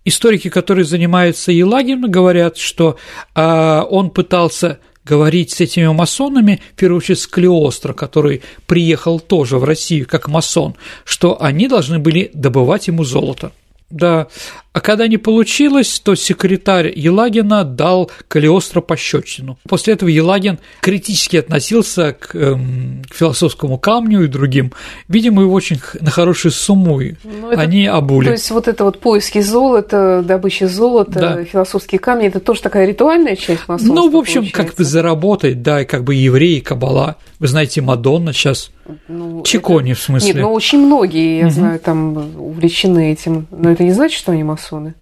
Историки, 0.03 0.49
которые 0.49 0.86
занимаются 0.86 1.51
Елагием, 1.51 2.10
говорят, 2.10 2.58
что 2.58 2.97
а, 3.36 3.84
он 3.84 4.10
пытался 4.10 4.80
говорить 5.08 5.51
с 5.51 5.62
этими 5.62 5.88
масонами, 5.88 6.62
в 6.74 6.76
первую 6.76 6.97
очередь 6.97 7.20
с 7.20 7.28
Клеостро, 7.28 7.93
который 7.93 8.41
приехал 8.66 9.20
тоже 9.20 9.58
в 9.58 9.64
Россию 9.64 10.08
как 10.08 10.28
масон, 10.28 10.76
что 11.05 11.41
они 11.41 11.68
должны 11.68 11.99
были 11.99 12.30
добывать 12.34 12.88
ему 12.88 13.03
золото. 13.03 13.51
Да, 13.89 14.27
а 14.73 14.81
когда 14.81 15.07
не 15.07 15.17
получилось, 15.17 15.99
то 16.03 16.13
секретарь 16.13 16.91
Елагина 16.93 17.63
дал 17.63 18.11
Калиостро 18.27 18.81
пощечину. 18.81 19.57
После 19.67 19.93
этого 19.93 20.09
Елагин 20.09 20.59
критически 20.81 21.38
относился 21.38 22.13
к, 22.13 22.35
эм, 22.35 23.01
к 23.09 23.15
философскому 23.15 23.79
камню 23.79 24.25
и 24.25 24.27
другим. 24.27 24.73
Видимо, 25.07 25.43
его 25.43 25.53
очень 25.53 25.79
на 26.01 26.11
хорошую 26.11 26.51
сумму 26.51 26.99
ну, 26.99 27.51
это, 27.51 27.61
они 27.61 27.88
обули. 27.88 28.25
То 28.25 28.31
есть 28.33 28.51
вот 28.51 28.67
это 28.67 28.83
вот 28.83 28.99
поиски 28.99 29.39
золота, 29.39 30.21
добыча 30.23 30.67
золота, 30.67 31.19
да. 31.19 31.43
философские 31.43 31.99
камни, 31.99 32.27
это 32.27 32.41
тоже 32.41 32.61
такая 32.61 32.85
ритуальная 32.85 33.35
часть 33.38 33.67
масонства, 33.67 33.95
Ну, 33.95 34.11
в 34.11 34.17
общем, 34.17 34.41
получается. 34.41 34.63
как 34.63 34.75
бы 34.75 34.83
заработать, 34.83 35.61
да, 35.63 35.81
и 35.81 35.85
как 35.85 36.03
бы 36.03 36.13
евреи, 36.13 36.59
кабала. 36.59 37.15
Вы 37.39 37.47
знаете, 37.47 37.81
Мадонна 37.81 38.33
сейчас, 38.33 38.71
ну, 39.07 39.43
Чикони 39.43 39.91
это... 39.91 39.99
в 39.99 40.03
смысле. 40.03 40.33
Нет, 40.33 40.41
ну 40.41 40.53
очень 40.53 40.79
многие, 40.79 41.39
я 41.39 41.47
угу. 41.47 41.53
знаю, 41.53 41.79
там 41.79 42.17
увлечены 42.39 43.11
этим, 43.11 43.47
но 43.51 43.69
это 43.71 43.83
не 43.83 43.93
значит, 43.93 44.17
что 44.17 44.31
они 44.31 44.43
масоны 44.43 44.67
масоны? 44.67 44.95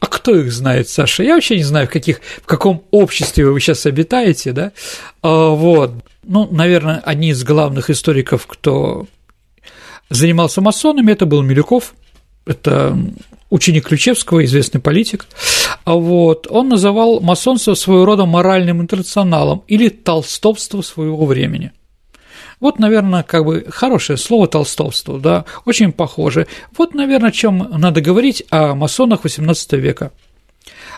А 0.00 0.06
кто 0.06 0.36
их 0.36 0.52
знает, 0.52 0.88
Саша? 0.88 1.24
Я 1.24 1.34
вообще 1.34 1.56
не 1.56 1.64
знаю, 1.64 1.88
в, 1.88 1.90
каких, 1.90 2.20
в 2.42 2.46
каком 2.46 2.84
обществе 2.90 3.46
вы 3.46 3.58
сейчас 3.60 3.84
обитаете, 3.86 4.52
да? 4.52 4.72
А, 5.22 5.48
вот. 5.50 5.92
Ну, 6.22 6.48
наверное, 6.50 6.98
одни 6.98 7.30
из 7.30 7.42
главных 7.42 7.90
историков, 7.90 8.46
кто 8.46 9.06
занимался 10.08 10.60
масонами, 10.60 11.12
это 11.12 11.26
был 11.26 11.42
Милюков, 11.42 11.94
это 12.46 12.96
ученик 13.50 13.88
Ключевского, 13.88 14.44
известный 14.44 14.80
политик. 14.80 15.26
А 15.84 15.94
вот 15.94 16.46
он 16.50 16.68
называл 16.68 17.20
масонство 17.20 17.74
своего 17.74 18.04
рода 18.04 18.26
моральным 18.26 18.80
интернационалом 18.82 19.64
или 19.68 19.88
толстовство 19.88 20.82
своего 20.82 21.24
времени. 21.26 21.72
Вот, 22.60 22.78
наверное, 22.78 23.22
как 23.22 23.44
бы 23.44 23.64
хорошее 23.68 24.16
слово 24.16 24.48
толстовство, 24.48 25.18
да, 25.18 25.44
очень 25.64 25.92
похоже. 25.92 26.48
Вот, 26.76 26.92
наверное, 26.92 27.30
чем 27.30 27.58
надо 27.58 28.00
говорить 28.00 28.44
о 28.50 28.74
масонах 28.74 29.24
XVIII 29.24 29.78
века. 29.78 30.12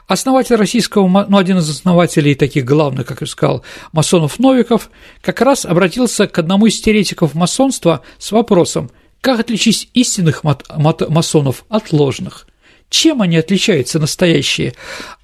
Основатель 0.07 0.57
российского, 0.57 1.27
ну, 1.29 1.37
один 1.37 1.59
из 1.59 1.69
основателей 1.69 2.35
таких 2.35 2.65
главных, 2.65 3.07
как 3.07 3.21
я 3.21 3.27
сказал, 3.27 3.63
масонов 3.93 4.39
Новиков, 4.39 4.91
как 5.21 5.41
раз 5.41 5.65
обратился 5.65 6.27
к 6.27 6.39
одному 6.39 6.67
из 6.67 6.81
теоретиков 6.81 7.35
масонства 7.35 8.03
с 8.19 8.33
вопросом, 8.33 8.91
как 9.21 9.41
отличить 9.41 9.91
истинных 9.95 10.43
масонов 10.45 11.65
от 11.69 11.93
ложных? 11.93 12.47
Чем 12.89 13.23
они 13.23 13.37
отличаются, 13.37 13.99
настоящие? 13.99 14.75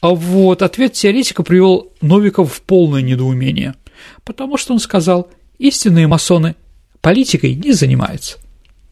А 0.01 0.11
вот 0.11 0.63
ответ 0.63 0.93
теоретика 0.93 1.43
привел 1.43 1.93
Новиков 2.01 2.53
в 2.53 2.63
полное 2.63 3.03
недоумение, 3.03 3.75
потому 4.25 4.57
что 4.57 4.73
он 4.73 4.79
сказал, 4.79 5.29
истинные 5.59 6.07
масоны 6.07 6.55
политикой 7.01 7.55
не 7.55 7.73
занимаются. 7.73 8.39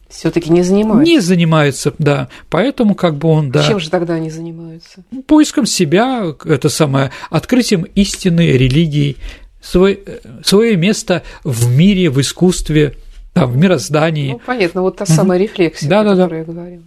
Все-таки 0.09 0.51
не 0.51 0.61
занимаются. 0.61 1.11
Не 1.11 1.19
занимаются, 1.19 1.93
да. 1.97 2.29
Поэтому 2.49 2.95
как 2.95 3.17
бы 3.17 3.29
он, 3.29 3.49
да. 3.49 3.65
Чем 3.65 3.79
же 3.79 3.89
тогда 3.89 4.15
они 4.15 4.29
занимаются? 4.29 5.03
Поиском 5.25 5.65
себя, 5.65 6.35
это 6.45 6.69
самое, 6.69 7.11
открытием 7.29 7.83
истины, 7.95 8.51
религии, 8.51 9.17
свой, 9.61 10.03
свое 10.43 10.77
место 10.77 11.23
в 11.43 11.69
мире, 11.69 12.09
в 12.09 12.21
искусстве, 12.21 12.95
там, 13.35 13.51
в 13.51 13.57
мироздании. 13.57 14.31
Ну, 14.31 14.41
понятно, 14.45 14.81
вот 14.81 14.95
та 14.95 15.05
самая 15.05 15.37
рефлексия, 15.37 15.89
да, 15.89 16.01
о 16.01 16.03
которой 16.05 16.15
да, 16.15 16.27
да. 16.29 16.37
я 16.37 16.43
говорил. 16.45 16.83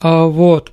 А, 0.00 0.24
вот. 0.24 0.72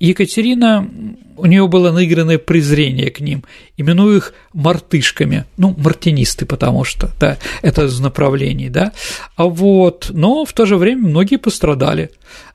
Екатерина, 0.00 0.90
у 1.36 1.46
нее 1.46 1.66
было 1.68 1.92
наигранное 1.92 2.38
презрение 2.38 3.10
к 3.12 3.20
ним, 3.20 3.44
именуя 3.76 4.16
их 4.16 4.34
мартышками, 4.52 5.44
ну, 5.56 5.72
мартинисты, 5.78 6.46
потому 6.46 6.82
что, 6.82 7.10
да, 7.20 7.38
это 7.62 7.84
из 7.84 8.00
направлений, 8.00 8.68
да, 8.68 8.92
а 9.36 9.44
вот, 9.44 10.10
но 10.10 10.44
в 10.44 10.52
то 10.52 10.66
же 10.66 10.76
время 10.76 11.08
многие 11.08 11.36
пострадали, 11.36 12.10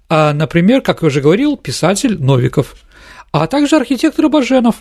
а, 0.10 0.34
например, 0.34 0.82
как 0.82 1.02
я 1.02 1.08
уже 1.08 1.22
говорил, 1.22 1.56
писатель 1.56 2.22
Новиков, 2.22 2.76
а 3.32 3.48
также 3.48 3.78
архитектор 3.78 4.30
Баженов, 4.30 4.76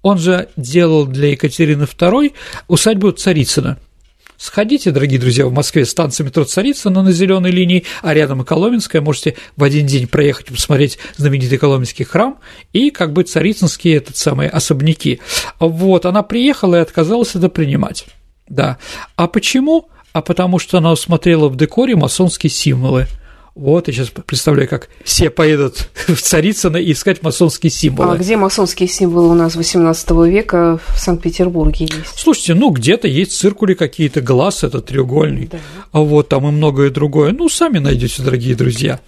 он 0.00 0.18
же 0.18 0.48
делал 0.56 1.06
для 1.06 1.30
Екатерины 1.32 1.82
II 1.82 2.32
усадьбу 2.68 3.10
Царицына– 3.10 3.78
Сходите, 4.36 4.90
дорогие 4.90 5.20
друзья, 5.20 5.46
в 5.46 5.52
Москве 5.52 5.84
станция 5.84 6.24
метро 6.24 6.44
Царицына 6.44 7.02
на 7.02 7.12
зеленой 7.12 7.50
линии, 7.50 7.84
а 8.02 8.14
рядом 8.14 8.42
и 8.42 8.44
Коломенская, 8.44 9.00
можете 9.00 9.36
в 9.56 9.62
один 9.62 9.86
день 9.86 10.06
проехать 10.08 10.46
посмотреть 10.46 10.98
знаменитый 11.16 11.58
Коломенский 11.58 12.04
храм 12.04 12.38
и 12.72 12.90
как 12.90 13.12
бы 13.12 13.22
царицынские 13.22 13.96
этот 13.96 14.16
самые 14.16 14.50
особняки. 14.50 15.20
Вот, 15.60 16.04
она 16.04 16.22
приехала 16.22 16.76
и 16.76 16.80
отказалась 16.80 17.34
это 17.34 17.48
принимать. 17.48 18.06
Да. 18.48 18.78
А 19.16 19.28
почему? 19.28 19.88
А 20.12 20.20
потому 20.20 20.58
что 20.58 20.78
она 20.78 20.92
усмотрела 20.92 21.48
в 21.48 21.56
декоре 21.56 21.96
масонские 21.96 22.50
символы– 22.50 23.06
вот, 23.54 23.86
я 23.86 23.94
сейчас 23.94 24.08
представляю, 24.08 24.68
как 24.68 24.88
все 25.04 25.30
поедут 25.30 25.88
в 26.08 26.16
Царицыно 26.16 26.76
и 26.76 26.90
искать 26.90 27.22
масонские 27.22 27.70
символы. 27.70 28.14
А 28.14 28.16
где 28.16 28.36
масонские 28.36 28.88
символы 28.88 29.28
у 29.28 29.34
нас 29.34 29.54
18 29.54 30.10
века 30.26 30.80
в 30.88 30.98
Санкт-Петербурге 30.98 31.84
есть? 31.84 32.16
Слушайте, 32.18 32.54
ну 32.54 32.70
где-то 32.70 33.06
есть 33.06 33.32
циркули 33.32 33.74
какие-то, 33.74 34.20
глаз 34.20 34.64
это 34.64 34.80
треугольный, 34.80 35.46
да. 35.46 35.58
а 35.92 36.00
вот 36.00 36.30
там 36.30 36.48
и 36.48 36.50
многое 36.50 36.90
другое. 36.90 37.30
Ну, 37.30 37.48
сами 37.48 37.78
найдете, 37.78 38.24
дорогие 38.24 38.56
друзья, 38.56 38.98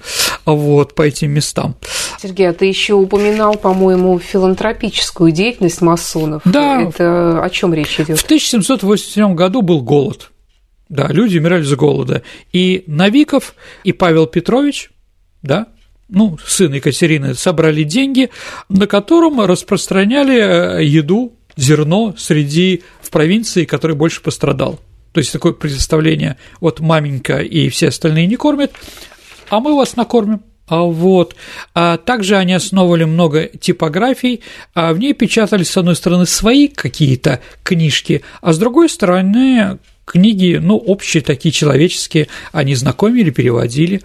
а 0.44 0.53
вот 0.53 0.94
по 0.94 1.03
этим 1.03 1.32
местам. 1.32 1.74
Сергей, 2.22 2.49
а 2.49 2.53
ты 2.53 2.66
еще 2.66 2.94
упоминал, 2.94 3.57
по-моему, 3.57 4.20
филантропическую 4.20 5.32
деятельность 5.32 5.80
масонов. 5.80 6.42
Да. 6.44 6.82
Это 6.82 7.42
о 7.42 7.51
чем 7.51 7.74
речь 7.74 7.99
идет? 7.99 8.20
В 8.20 8.24
1787 8.24 9.34
году 9.34 9.62
был 9.62 9.82
голод– 9.82 10.30
да, 10.89 11.09
люди 11.09 11.39
умирали 11.39 11.62
с 11.62 11.74
голода. 11.74 12.22
И 12.53 12.84
Новиков, 12.87 13.55
и 13.84 13.93
Павел 13.93 14.26
Петрович, 14.26 14.91
да, 15.43 15.68
ну, 16.09 16.39
сын 16.45 16.72
Екатерины, 16.72 17.34
собрали 17.34 17.82
деньги, 17.82 18.30
на 18.68 18.87
котором 18.87 19.41
распространяли 19.41 20.78
э, 20.78 20.84
еду, 20.84 21.32
зерно 21.57 22.14
среди 22.16 22.82
в 23.01 23.11
провинции, 23.11 23.64
который 23.64 23.97
больше 23.97 24.22
пострадал. 24.22 24.78
То 25.12 25.18
есть 25.18 25.32
такое 25.32 25.53
представление, 25.53 26.37
вот 26.61 26.80
маменька 26.80 27.39
и 27.39 27.68
все 27.70 27.89
остальные 27.89 28.26
не 28.26 28.37
кормят, 28.37 28.72
а 29.49 29.61
мы 29.61 29.74
вас 29.74 29.97
накормим. 29.97 30.43
А 30.68 30.82
вот. 30.82 31.37
А 31.74 31.97
также 31.97 32.37
они 32.37 32.53
основывали 32.53 33.05
много 33.05 33.47
типографий, 33.47 34.43
а 34.74 34.93
в 34.93 34.99
ней 34.99 35.14
печатали, 35.14 35.62
с 35.62 35.76
одной 35.76 35.95
стороны, 35.95 36.26
свои 36.26 36.68
какие-то 36.68 37.41
книжки, 37.62 38.22
а 38.41 38.53
с 38.53 38.59
другой 38.59 38.89
стороны, 38.89 39.78
книги, 40.07 40.59
ну, 40.63 40.77
общие 40.77 41.23
такие 41.23 41.53
человеческие, 41.53 42.29
они 42.53 42.75
знакомили, 42.75 43.31
переводили. 43.31 44.01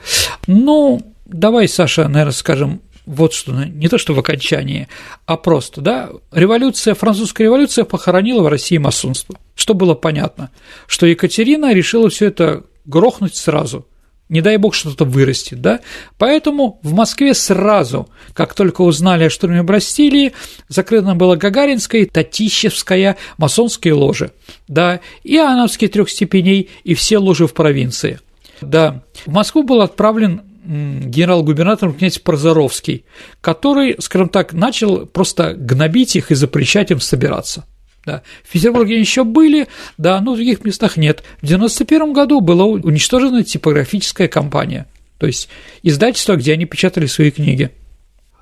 Ну, 0.47 1.01
давай, 1.25 1.69
Саша, 1.69 2.09
наверное, 2.09 2.33
скажем 2.33 2.81
вот 3.05 3.33
что, 3.33 3.51
не 3.53 3.87
то 3.87 3.97
что 3.97 4.13
в 4.13 4.19
окончании, 4.19 4.87
а 5.25 5.37
просто, 5.37 5.81
да, 5.81 6.09
революция, 6.31 6.93
французская 6.93 7.45
революция 7.45 7.85
похоронила 7.85 8.41
в 8.41 8.47
России 8.47 8.77
масонство. 8.77 9.37
Что 9.55 9.73
было 9.73 9.93
понятно? 9.93 10.51
Что 10.87 11.05
Екатерина 11.05 11.73
решила 11.73 12.09
все 12.09 12.27
это 12.27 12.63
грохнуть 12.85 13.35
сразу– 13.35 13.87
не 14.31 14.41
дай 14.41 14.55
бог 14.57 14.73
что-то 14.73 15.03
вырастет, 15.03 15.61
да? 15.61 15.81
Поэтому 16.17 16.79
в 16.83 16.93
Москве 16.93 17.33
сразу, 17.33 18.09
как 18.33 18.53
только 18.53 18.81
узнали 18.81 19.25
о 19.25 19.29
штурме 19.29 19.61
Брастилии, 19.61 20.31
закрыта 20.69 21.13
была 21.15 21.35
Гагаринская, 21.35 22.05
Татищевская, 22.05 23.17
масонские 23.37 23.93
ложи, 23.93 24.31
да, 24.69 25.01
и 25.23 25.37
Ановские 25.37 25.89
трех 25.89 26.09
степеней, 26.09 26.69
и 26.85 26.93
все 26.93 27.17
ложи 27.17 27.45
в 27.45 27.53
провинции. 27.53 28.19
Да, 28.61 29.03
в 29.25 29.31
Москву 29.31 29.63
был 29.63 29.81
отправлен 29.81 30.41
генерал-губернатором 30.63 31.95
князь 31.95 32.19
Прозоровский, 32.19 33.03
который, 33.41 33.97
скажем 33.99 34.29
так, 34.29 34.53
начал 34.53 35.07
просто 35.07 35.55
гнобить 35.55 36.15
их 36.15 36.31
и 36.31 36.35
запрещать 36.35 36.91
им 36.91 37.01
собираться. 37.01 37.65
Да. 38.05 38.23
В 38.43 38.51
Петербурге 38.51 38.99
еще 38.99 39.23
были, 39.23 39.67
да, 39.97 40.19
но 40.21 40.33
в 40.33 40.35
других 40.35 40.65
местах 40.65 40.97
нет. 40.97 41.23
В 41.41 41.45
1991 41.45 42.13
году 42.13 42.41
была 42.41 42.65
уничтожена 42.65 43.43
типографическая 43.43 44.27
компания, 44.27 44.87
то 45.19 45.27
есть 45.27 45.49
издательство, 45.83 46.35
где 46.35 46.53
они 46.53 46.65
печатали 46.65 47.05
свои 47.05 47.29
книги. 47.29 47.71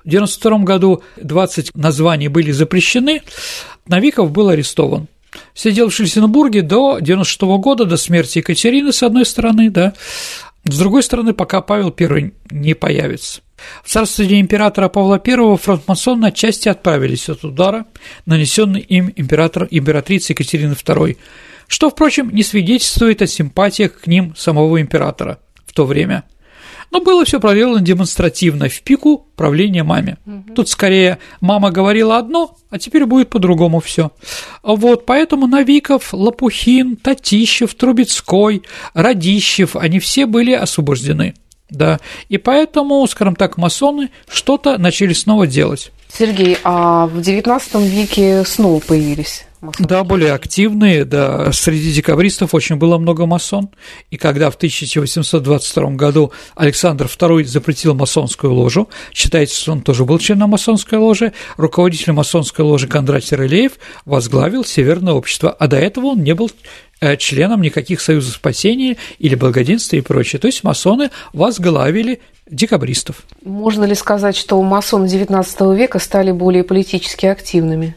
В 0.02 0.08
1992 0.08 0.58
году 0.64 1.02
20 1.20 1.74
названий 1.74 2.28
были 2.28 2.52
запрещены, 2.52 3.22
Новиков 3.86 4.30
был 4.30 4.48
арестован. 4.48 5.08
Сидел 5.54 5.90
в 5.90 5.94
Шлиссенбурге 5.94 6.62
до 6.62 6.98
96 7.00 7.42
года, 7.58 7.84
до 7.84 7.96
смерти 7.96 8.38
Екатерины, 8.38 8.92
с 8.92 9.02
одной 9.02 9.26
стороны, 9.26 9.70
да, 9.70 9.92
с 10.64 10.78
другой 10.78 11.02
стороны, 11.02 11.32
пока 11.32 11.60
Павел 11.62 11.94
I 11.98 12.32
не 12.50 12.74
появится. 12.74 13.42
В 13.84 13.90
царстве 13.90 14.40
императора 14.40 14.88
Павла 14.88 15.20
I 15.24 15.56
франкмасоны 15.56 16.26
отчасти 16.26 16.68
отправились 16.68 17.28
от 17.28 17.44
удара, 17.44 17.86
нанесенный 18.26 18.80
им 18.80 19.12
император, 19.16 19.68
императрицей 19.70 20.34
Екатерины 20.34 20.72
II, 20.72 21.16
что, 21.66 21.90
впрочем, 21.90 22.30
не 22.30 22.42
свидетельствует 22.42 23.22
о 23.22 23.26
симпатиях 23.26 24.00
к 24.00 24.06
ним 24.06 24.34
самого 24.36 24.80
императора 24.80 25.38
в 25.66 25.72
то 25.72 25.84
время. 25.86 26.24
Но 26.90 27.00
было 27.00 27.24
все 27.24 27.38
проделано 27.38 27.80
демонстративно, 27.80 28.68
в 28.68 28.82
пику 28.82 29.26
правления 29.36 29.84
маме. 29.84 30.18
Угу. 30.26 30.54
Тут 30.54 30.68
скорее 30.68 31.18
мама 31.40 31.70
говорила 31.70 32.18
одно, 32.18 32.56
а 32.68 32.78
теперь 32.78 33.06
будет 33.06 33.30
по-другому 33.30 33.80
все. 33.80 34.10
Вот, 34.62 35.06
поэтому 35.06 35.46
Новиков, 35.46 36.12
Лопухин, 36.12 36.96
Татищев, 36.96 37.74
Трубецкой, 37.74 38.62
Радищев, 38.94 39.76
они 39.76 40.00
все 40.00 40.26
были 40.26 40.52
освобождены. 40.52 41.34
Да, 41.70 42.00
и 42.28 42.36
поэтому, 42.36 43.06
скажем 43.06 43.36
так, 43.36 43.56
масоны 43.56 44.10
что-то 44.28 44.76
начали 44.76 45.12
снова 45.12 45.46
делать. 45.46 45.92
Сергей, 46.12 46.58
а 46.64 47.06
в 47.06 47.18
XIX 47.18 47.86
веке 47.86 48.44
снова 48.44 48.80
появились 48.80 49.44
да, 49.78 50.04
более 50.04 50.32
активные, 50.32 51.04
да. 51.04 51.52
Среди 51.52 51.92
декабристов 51.92 52.54
очень 52.54 52.76
было 52.76 52.96
много 52.96 53.26
масон. 53.26 53.68
И 54.10 54.16
когда 54.16 54.50
в 54.50 54.54
1822 54.54 55.90
году 55.90 56.32
Александр 56.54 57.06
II 57.06 57.44
запретил 57.44 57.94
масонскую 57.94 58.54
ложу, 58.54 58.88
считается, 59.12 59.60
что 59.60 59.72
он 59.72 59.82
тоже 59.82 60.04
был 60.04 60.18
членом 60.18 60.50
масонской 60.50 60.98
ложи, 60.98 61.32
руководитель 61.56 62.12
масонской 62.12 62.64
ложи 62.64 62.88
Кондратий 62.88 63.36
Рылеев 63.36 63.72
возглавил 64.06 64.64
Северное 64.64 65.12
общество, 65.12 65.50
а 65.50 65.66
до 65.66 65.76
этого 65.76 66.06
он 66.06 66.22
не 66.22 66.34
был 66.34 66.50
э, 67.00 67.18
членом 67.18 67.60
никаких 67.60 68.00
союзов 68.00 68.34
спасения 68.34 68.96
или 69.18 69.34
благоденствия 69.34 70.00
и 70.00 70.02
прочее. 70.02 70.40
То 70.40 70.46
есть 70.46 70.64
масоны 70.64 71.10
возглавили 71.34 72.20
декабристов. 72.50 73.22
Можно 73.44 73.84
ли 73.84 73.94
сказать, 73.94 74.36
что 74.36 74.60
масоны 74.62 75.06
XIX 75.06 75.76
века 75.76 75.98
стали 75.98 76.32
более 76.32 76.64
политически 76.64 77.26
активными? 77.26 77.94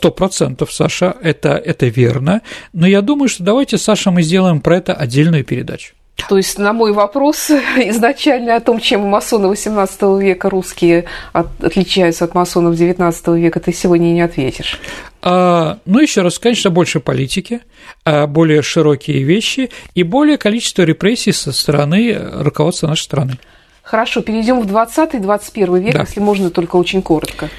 Сто 0.00 0.10
процентов, 0.10 0.72
Саша, 0.72 1.14
это, 1.20 1.50
это 1.50 1.84
верно. 1.84 2.40
Но 2.72 2.86
я 2.86 3.02
думаю, 3.02 3.28
что 3.28 3.44
давайте, 3.44 3.76
Саша, 3.76 4.10
мы 4.10 4.22
сделаем 4.22 4.62
про 4.62 4.78
это 4.78 4.94
отдельную 4.94 5.44
передачу. 5.44 5.92
То 6.26 6.38
есть 6.38 6.58
на 6.58 6.72
мой 6.72 6.94
вопрос 6.94 7.50
изначально 7.76 8.56
о 8.56 8.60
том, 8.60 8.80
чем 8.80 9.02
масоны 9.02 9.52
XVIII 9.52 10.22
века 10.22 10.48
русские 10.48 11.04
от, 11.34 11.62
отличаются 11.62 12.24
от 12.24 12.34
масонов 12.34 12.76
XIX 12.76 13.38
века, 13.38 13.60
ты 13.60 13.74
сегодня 13.74 14.06
не 14.06 14.22
ответишь. 14.22 14.80
А, 15.20 15.76
ну, 15.84 16.00
еще 16.00 16.22
раз, 16.22 16.38
конечно, 16.38 16.70
больше 16.70 17.00
политики, 17.00 17.60
а 18.06 18.26
более 18.26 18.62
широкие 18.62 19.22
вещи 19.22 19.68
и 19.94 20.02
более 20.02 20.38
количество 20.38 20.80
репрессий 20.80 21.32
со 21.32 21.52
стороны 21.52 22.16
руководства 22.18 22.86
нашей 22.86 23.02
страны. 23.02 23.38
Хорошо, 23.82 24.22
перейдем 24.22 24.60
в 24.60 24.66
20-21 24.66 25.80
век, 25.80 25.92
да. 25.92 26.00
если 26.00 26.20
можно, 26.20 26.48
только 26.48 26.76
очень 26.76 27.02
коротко. 27.02 27.50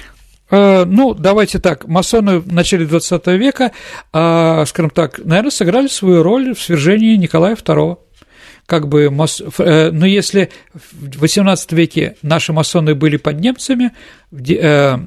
Э, 0.52 0.84
ну, 0.84 1.14
давайте 1.14 1.58
так, 1.58 1.88
масоны 1.88 2.38
в 2.38 2.52
начале 2.52 2.84
20 2.84 3.26
века, 3.28 3.72
а, 4.12 4.66
скажем 4.66 4.90
так, 4.90 5.18
наверное, 5.24 5.50
сыграли 5.50 5.86
свою 5.86 6.22
роль 6.22 6.54
в 6.54 6.60
свержении 6.60 7.16
Николая 7.16 7.54
II 7.54 7.96
как 8.66 8.86
бы. 8.88 9.10
Э, 9.58 9.90
но 9.90 10.06
если 10.06 10.50
в 10.74 11.24
XVIII 11.24 11.74
веке 11.74 12.16
наши 12.22 12.52
масоны 12.52 12.94
были 12.94 13.16
под 13.16 13.40
немцами, 13.40 13.92
э, 14.32 14.98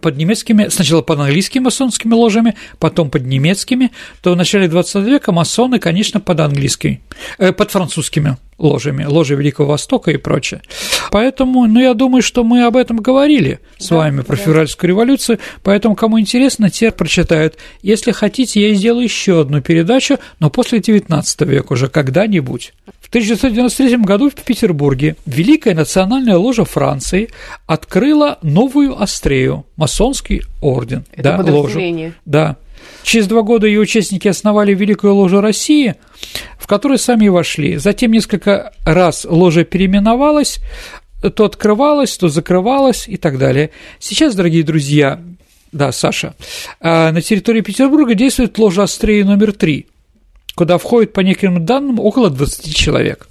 под 0.00 0.16
немецкими, 0.16 0.68
сначала 0.68 1.02
под 1.02 1.20
английскими 1.20 1.64
масонскими 1.64 2.12
ложами, 2.12 2.56
потом 2.78 3.10
под 3.10 3.24
немецкими, 3.24 3.90
то 4.22 4.32
в 4.32 4.36
начале 4.36 4.68
20 4.68 5.04
века 5.04 5.32
масоны, 5.32 5.78
конечно, 5.78 6.20
под 6.20 6.40
английскими, 6.40 7.00
под 7.38 7.70
французскими 7.70 8.36
ложами, 8.58 9.04
ложи 9.04 9.34
Великого 9.34 9.70
Востока 9.70 10.10
и 10.10 10.16
прочее. 10.16 10.62
Поэтому, 11.10 11.66
ну, 11.66 11.80
я 11.80 11.94
думаю, 11.94 12.22
что 12.22 12.44
мы 12.44 12.64
об 12.64 12.76
этом 12.76 12.98
говорили 12.98 13.60
с 13.78 13.88
да, 13.88 13.96
вами 13.96 14.20
про 14.20 14.36
да. 14.36 14.42
февральскую 14.42 14.88
революцию, 14.88 15.38
поэтому, 15.62 15.96
кому 15.96 16.20
интересно, 16.20 16.70
те 16.70 16.90
прочитают. 16.90 17.56
Если 17.82 18.12
хотите, 18.12 18.68
я 18.68 18.74
сделаю 18.74 19.04
еще 19.04 19.40
одну 19.40 19.60
передачу, 19.60 20.18
но 20.38 20.50
после 20.50 20.80
XIX 20.80 21.22
века 21.46 21.72
уже 21.72 21.88
когда-нибудь. 21.88 22.74
В 23.10 23.12
1993 23.12 23.96
году 23.96 24.30
в 24.30 24.34
Петербурге 24.36 25.16
Великая 25.26 25.74
национальная 25.74 26.36
ложа 26.36 26.64
Франции 26.64 27.28
открыла 27.66 28.38
новую 28.42 29.02
Астрею, 29.02 29.66
масонский 29.74 30.42
орден. 30.60 31.04
Это 31.10 31.42
да, 31.42 31.52
ложу. 31.52 31.80
Да. 32.24 32.56
Через 33.02 33.26
два 33.26 33.42
года 33.42 33.66
ее 33.66 33.80
участники 33.80 34.28
основали 34.28 34.74
Великую 34.74 35.16
ложу 35.16 35.40
России, 35.40 35.96
в 36.56 36.68
которую 36.68 36.98
сами 36.98 37.26
вошли. 37.26 37.78
Затем 37.78 38.12
несколько 38.12 38.72
раз 38.84 39.26
ложа 39.28 39.64
переименовалась, 39.64 40.60
то 41.20 41.44
открывалась, 41.44 42.16
то 42.16 42.28
закрывалась 42.28 43.08
и 43.08 43.16
так 43.16 43.38
далее. 43.38 43.70
Сейчас, 43.98 44.36
дорогие 44.36 44.62
друзья, 44.62 45.20
да, 45.72 45.90
Саша, 45.90 46.36
а, 46.78 47.10
на 47.10 47.22
территории 47.22 47.62
Петербурга 47.62 48.14
действует 48.14 48.56
ложа 48.56 48.84
Астреи 48.84 49.22
номер 49.22 49.52
три, 49.52 49.88
куда 50.54 50.78
входит, 50.78 51.12
по 51.12 51.20
некоторым 51.20 51.64
данным, 51.64 52.00
около 52.00 52.30
20 52.30 52.74
человек. 52.74 53.28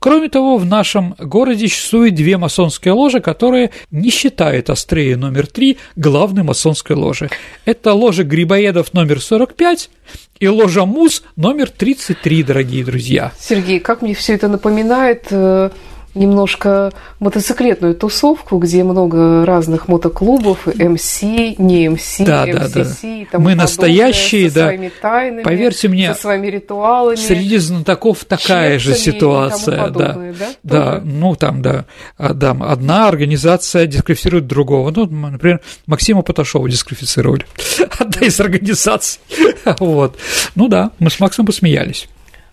Кроме 0.00 0.28
того, 0.28 0.58
в 0.58 0.64
нашем 0.64 1.16
городе 1.18 1.66
существует 1.66 2.14
две 2.14 2.36
масонские 2.36 2.94
ложи, 2.94 3.20
которые 3.20 3.70
не 3.90 4.10
считают 4.10 4.70
Астрея 4.70 5.16
номер 5.16 5.48
три 5.48 5.78
главной 5.96 6.44
масонской 6.44 6.94
ложи. 6.94 7.30
Это 7.64 7.92
ложа 7.94 8.22
Грибоедов 8.22 8.94
номер 8.94 9.20
45 9.20 9.90
и 10.38 10.46
ложа 10.46 10.84
Мус 10.84 11.24
номер 11.34 11.68
33, 11.70 12.44
дорогие 12.44 12.84
друзья. 12.84 13.32
Сергей, 13.40 13.80
как 13.80 14.02
мне 14.02 14.14
все 14.14 14.34
это 14.34 14.46
напоминает 14.46 15.26
э, 15.30 15.70
немножко 16.18 16.92
мотоциклетную 17.20 17.94
тусовку, 17.94 18.58
где 18.58 18.84
много 18.84 19.46
разных 19.46 19.88
мотоклубов, 19.88 20.66
МС, 20.66 21.22
не 21.22 21.88
МС, 21.88 22.18
да, 22.18 22.46
МСС, 22.46 22.72
да, 22.72 22.84
да. 22.84 23.08
и 23.08 23.24
тому 23.24 23.44
Мы 23.44 23.54
настоящие, 23.54 24.48
со 24.48 24.54
да. 24.56 24.66
своими 24.66 24.92
тайнами, 25.00 25.42
Поверьте 25.42 25.88
мне, 25.88 26.14
со 26.14 26.20
своими 26.20 26.48
ритуалами. 26.48 27.16
Среди 27.16 27.58
знатоков 27.58 28.24
такая 28.24 28.78
же 28.78 28.94
ситуация, 28.94 29.90
да. 29.90 30.12
да. 30.12 30.48
Да, 30.62 31.00
ну 31.04 31.34
там, 31.36 31.62
да, 31.62 31.86
а, 32.16 32.34
да, 32.34 32.50
одна 32.50 33.08
организация 33.08 33.86
дисквалифицирует 33.86 34.46
другого. 34.46 34.90
Ну, 34.90 35.06
например, 35.06 35.60
Максима 35.86 36.22
Поташова 36.22 36.68
дисквалифицировали. 36.68 37.46
Одна 37.98 38.26
из 38.26 38.40
организаций. 38.40 39.20
Вот. 39.80 40.16
Ну 40.54 40.68
да, 40.68 40.92
мы 40.98 41.10
с 41.10 41.20
Максом 41.20 41.44
посмеялись. 41.46 42.08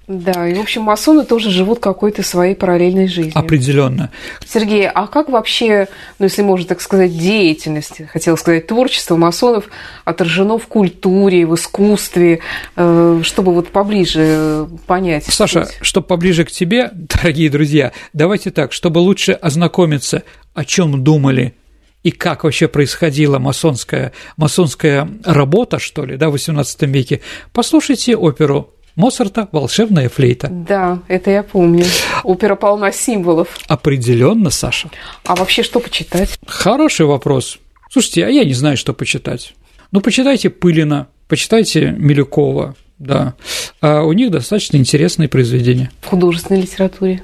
Да, 0.08 0.47
и, 0.47 0.53
в 0.53 0.60
общем, 0.60 0.84
масоны 0.84 1.26
тоже 1.26 1.49
живут 1.49 1.80
какой-то 1.80 2.22
своей 2.22 2.56
параллельной 2.56 3.08
жизнью. 3.08 3.34
Определенно. 3.36 4.12
Сергей, 4.45 4.88
а 4.88 5.08
как 5.08 5.30
вообще, 5.30 5.88
ну, 6.20 6.26
если 6.26 6.43
можно 6.43 6.68
так 6.68 6.82
сказать, 6.82 7.18
деятельность, 7.18 8.01
хотел 8.10 8.38
сказать, 8.38 8.68
творчество 8.68 9.16
масонов 9.16 9.66
отражено 10.03 10.60
в 10.60 10.68
культуре, 10.68 11.47
в 11.47 11.56
искусстве, 11.56 12.41
э, 12.76 13.22
чтобы 13.24 13.51
вот 13.53 13.70
поближе 13.70 14.68
понять? 14.86 15.26
Саша, 15.26 15.68
чтобы 15.82 16.06
поближе 16.06 16.45
к 16.45 16.51
тебе, 16.51 16.91
дорогие 16.93 17.49
друзья, 17.49 17.91
давайте 18.14 18.51
так, 18.51 18.74
чтобы 18.74 18.99
лучше 18.99 19.32
ознакомиться, 19.32 20.22
о 20.53 20.66
чем 20.66 21.03
думали 21.03 21.56
и 22.06 22.12
как 22.12 22.43
вообще 22.43 22.68
происходила 22.68 23.39
масонская, 23.39 24.14
масонская 24.38 25.10
работа, 25.24 25.80
что 25.80 26.06
ли, 26.06 26.18
да, 26.18 26.30
в 26.30 26.36
XVIII 26.36 26.86
веке, 26.86 27.22
послушайте 27.51 28.16
оперу 28.16 28.74
Моцарта 28.96 29.50
«Волшебная 29.52 30.08
флейта». 30.08 30.48
Да, 30.50 31.00
это 31.10 31.30
я 31.30 31.43
помню. 31.43 31.86
Опера 32.24 32.56
полна 32.56 32.93
символов. 32.93 33.58
Определенно, 33.68 34.50
Саша. 34.50 34.89
А 35.26 35.36
вообще 35.36 35.64
что 35.64 35.82
почитать? 35.82 36.39
Хороший 36.48 37.06
вопрос. 37.06 37.60
Слушайте, 37.91 38.26
а 38.26 38.30
я 38.30 38.46
не 38.46 38.54
знаю, 38.54 38.78
что 38.78 38.93
почитать. 38.93 39.54
Ну, 39.91 40.00
почитайте 40.00 40.50
Пылина, 40.50 41.08
почитайте 41.28 41.91
Милюкова, 41.98 42.76
да. 42.98 43.34
А 43.82 44.04
у 44.04 44.14
них 44.14 44.32
достаточно 44.32 44.78
интересные 44.78 45.28
произведения. 45.28 45.91
В 46.02 46.08
художественной 46.08 46.62
литературе? 46.62 47.22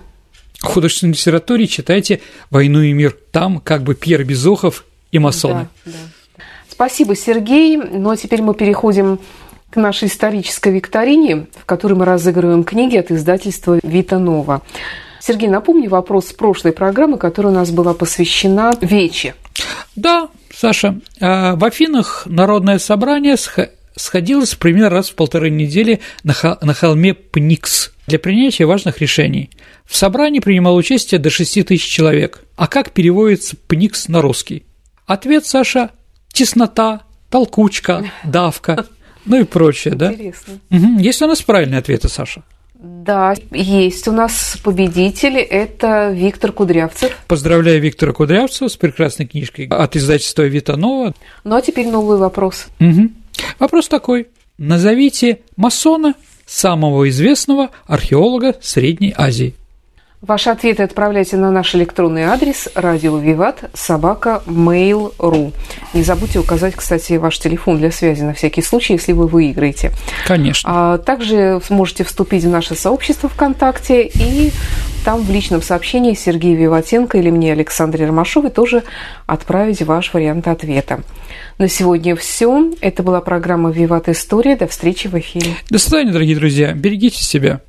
В 0.59 0.65
художественной 0.65 1.13
литературе 1.13 1.67
читайте 1.67 2.19
«Войну 2.49 2.81
и 2.81 2.91
мир». 2.91 3.17
Там 3.31 3.59
как 3.59 3.83
бы 3.83 3.95
Пьер 3.95 4.25
Безухов 4.25 4.85
и 5.13 5.19
масоны. 5.19 5.69
Да, 5.85 5.91
да. 5.93 6.43
Спасибо, 6.69 7.15
Сергей. 7.15 7.77
Ну 7.77 8.09
а 8.09 8.17
теперь 8.17 8.41
мы 8.41 8.53
переходим 8.55 9.19
к 9.71 9.77
нашей 9.77 10.09
исторической 10.09 10.73
викторине, 10.73 11.47
в 11.55 11.65
которой 11.65 11.93
мы 11.93 12.05
разыгрываем 12.05 12.63
книги 12.63 12.97
от 12.97 13.09
издательства 13.09 13.79
«Вита 13.81 14.19
Нова». 14.19 14.61
Сергей, 15.21 15.49
напомни 15.49 15.87
вопрос 15.87 16.27
с 16.27 16.33
прошлой 16.33 16.73
программы, 16.73 17.17
которая 17.17 17.53
у 17.53 17.55
нас 17.55 17.71
была 17.71 17.93
посвящена 17.93 18.73
Вече. 18.81 19.35
Да, 19.95 20.29
Саша, 20.53 20.99
а, 21.19 21.55
в 21.55 21.63
Афинах 21.63 22.23
народное 22.25 22.79
собрание 22.79 23.35
сходилось 23.95 24.55
примерно 24.55 24.89
раз 24.89 25.09
в 25.09 25.15
полторы 25.15 25.49
недели 25.49 26.01
на 26.23 26.33
холме 26.73 27.13
Пникс 27.13 27.91
для 28.07 28.19
принятия 28.19 28.65
важных 28.65 28.99
решений. 28.99 29.51
В 29.85 29.95
собрании 29.95 30.39
принимало 30.39 30.75
участие 30.75 31.19
до 31.19 31.29
6 31.29 31.63
тысяч 31.63 31.87
человек. 31.87 32.43
А 32.55 32.67
как 32.67 32.91
переводится 32.91 33.55
Пникс 33.67 34.07
на 34.07 34.21
русский? 34.21 34.65
Ответ, 35.05 35.45
Саша– 35.45 35.91
теснота, 36.33 37.01
толкучка, 37.29 38.11
давка– 38.23 38.85
ну 39.25 39.41
и 39.41 39.43
прочее, 39.43 39.95
да? 39.95 40.11
Интересно. 40.13 40.59
Угу. 40.69 40.99
Есть 40.99 41.21
у 41.21 41.27
нас 41.27 41.41
правильные 41.41 41.79
ответы, 41.79 42.09
Саша? 42.09 42.43
Да, 42.81 43.35
есть 43.51 44.07
у 44.07 44.11
нас 44.11 44.57
победители, 44.63 45.39
это 45.39 46.11
Виктор 46.11 46.51
Кудрявцев. 46.51 47.15
Поздравляю 47.27 47.79
Виктора 47.79 48.11
Кудрявцева 48.11 48.69
с 48.69 48.75
прекрасной 48.75 49.27
книжкой 49.27 49.67
от 49.67 49.95
издательства 49.95 50.43
«Витанова». 50.43 51.13
Ну 51.43 51.55
а 51.55 51.61
теперь 51.61 51.87
новый 51.87 52.17
вопрос. 52.17 52.67
Угу. 52.79 53.09
Вопрос 53.59 53.87
такой. 53.87 54.29
Назовите 54.57 55.41
масона 55.57 56.15
самого 56.47 57.07
известного 57.09 57.69
археолога 57.85 58.55
Средней 58.61 59.13
Азии. 59.15 59.53
Ваши 60.21 60.51
ответы 60.51 60.83
отправляйте 60.83 61.35
на 61.35 61.49
наш 61.49 61.73
электронный 61.73 62.25
адрес 62.25 62.69
радио 62.75 63.17
Виват 63.17 63.71
собака 63.73 64.43
mail.ru. 64.45 65.51
Не 65.95 66.03
забудьте 66.03 66.37
указать, 66.37 66.75
кстати, 66.75 67.13
ваш 67.13 67.39
телефон 67.39 67.79
для 67.79 67.89
связи 67.89 68.21
на 68.21 68.35
всякий 68.35 68.61
случай, 68.61 68.93
если 68.93 69.13
вы 69.13 69.25
выиграете. 69.25 69.91
Конечно. 70.27 70.69
А 70.71 70.97
также 70.99 71.59
сможете 71.65 72.03
вступить 72.03 72.43
в 72.43 72.49
наше 72.49 72.75
сообщество 72.75 73.29
ВКонтакте 73.29 74.03
и 74.03 74.51
там 75.03 75.23
в 75.23 75.31
личном 75.31 75.63
сообщении 75.63 76.13
Сергею 76.13 76.55
Виватенко 76.55 77.17
или 77.17 77.31
мне, 77.31 77.51
Александре 77.51 78.05
Ромашовой, 78.05 78.51
тоже 78.51 78.83
отправить 79.25 79.81
ваш 79.81 80.13
вариант 80.13 80.47
ответа. 80.47 81.01
На 81.57 81.67
сегодня 81.67 82.15
все. 82.15 82.71
Это 82.79 83.01
была 83.01 83.21
программа 83.21 83.71
«Виват 83.71 84.07
История». 84.07 84.55
До 84.55 84.67
встречи 84.67 85.07
в 85.07 85.17
эфире. 85.17 85.55
До 85.71 85.79
свидания, 85.79 86.11
дорогие 86.11 86.35
друзья. 86.35 86.73
Берегите 86.73 87.23
себя. 87.23 87.61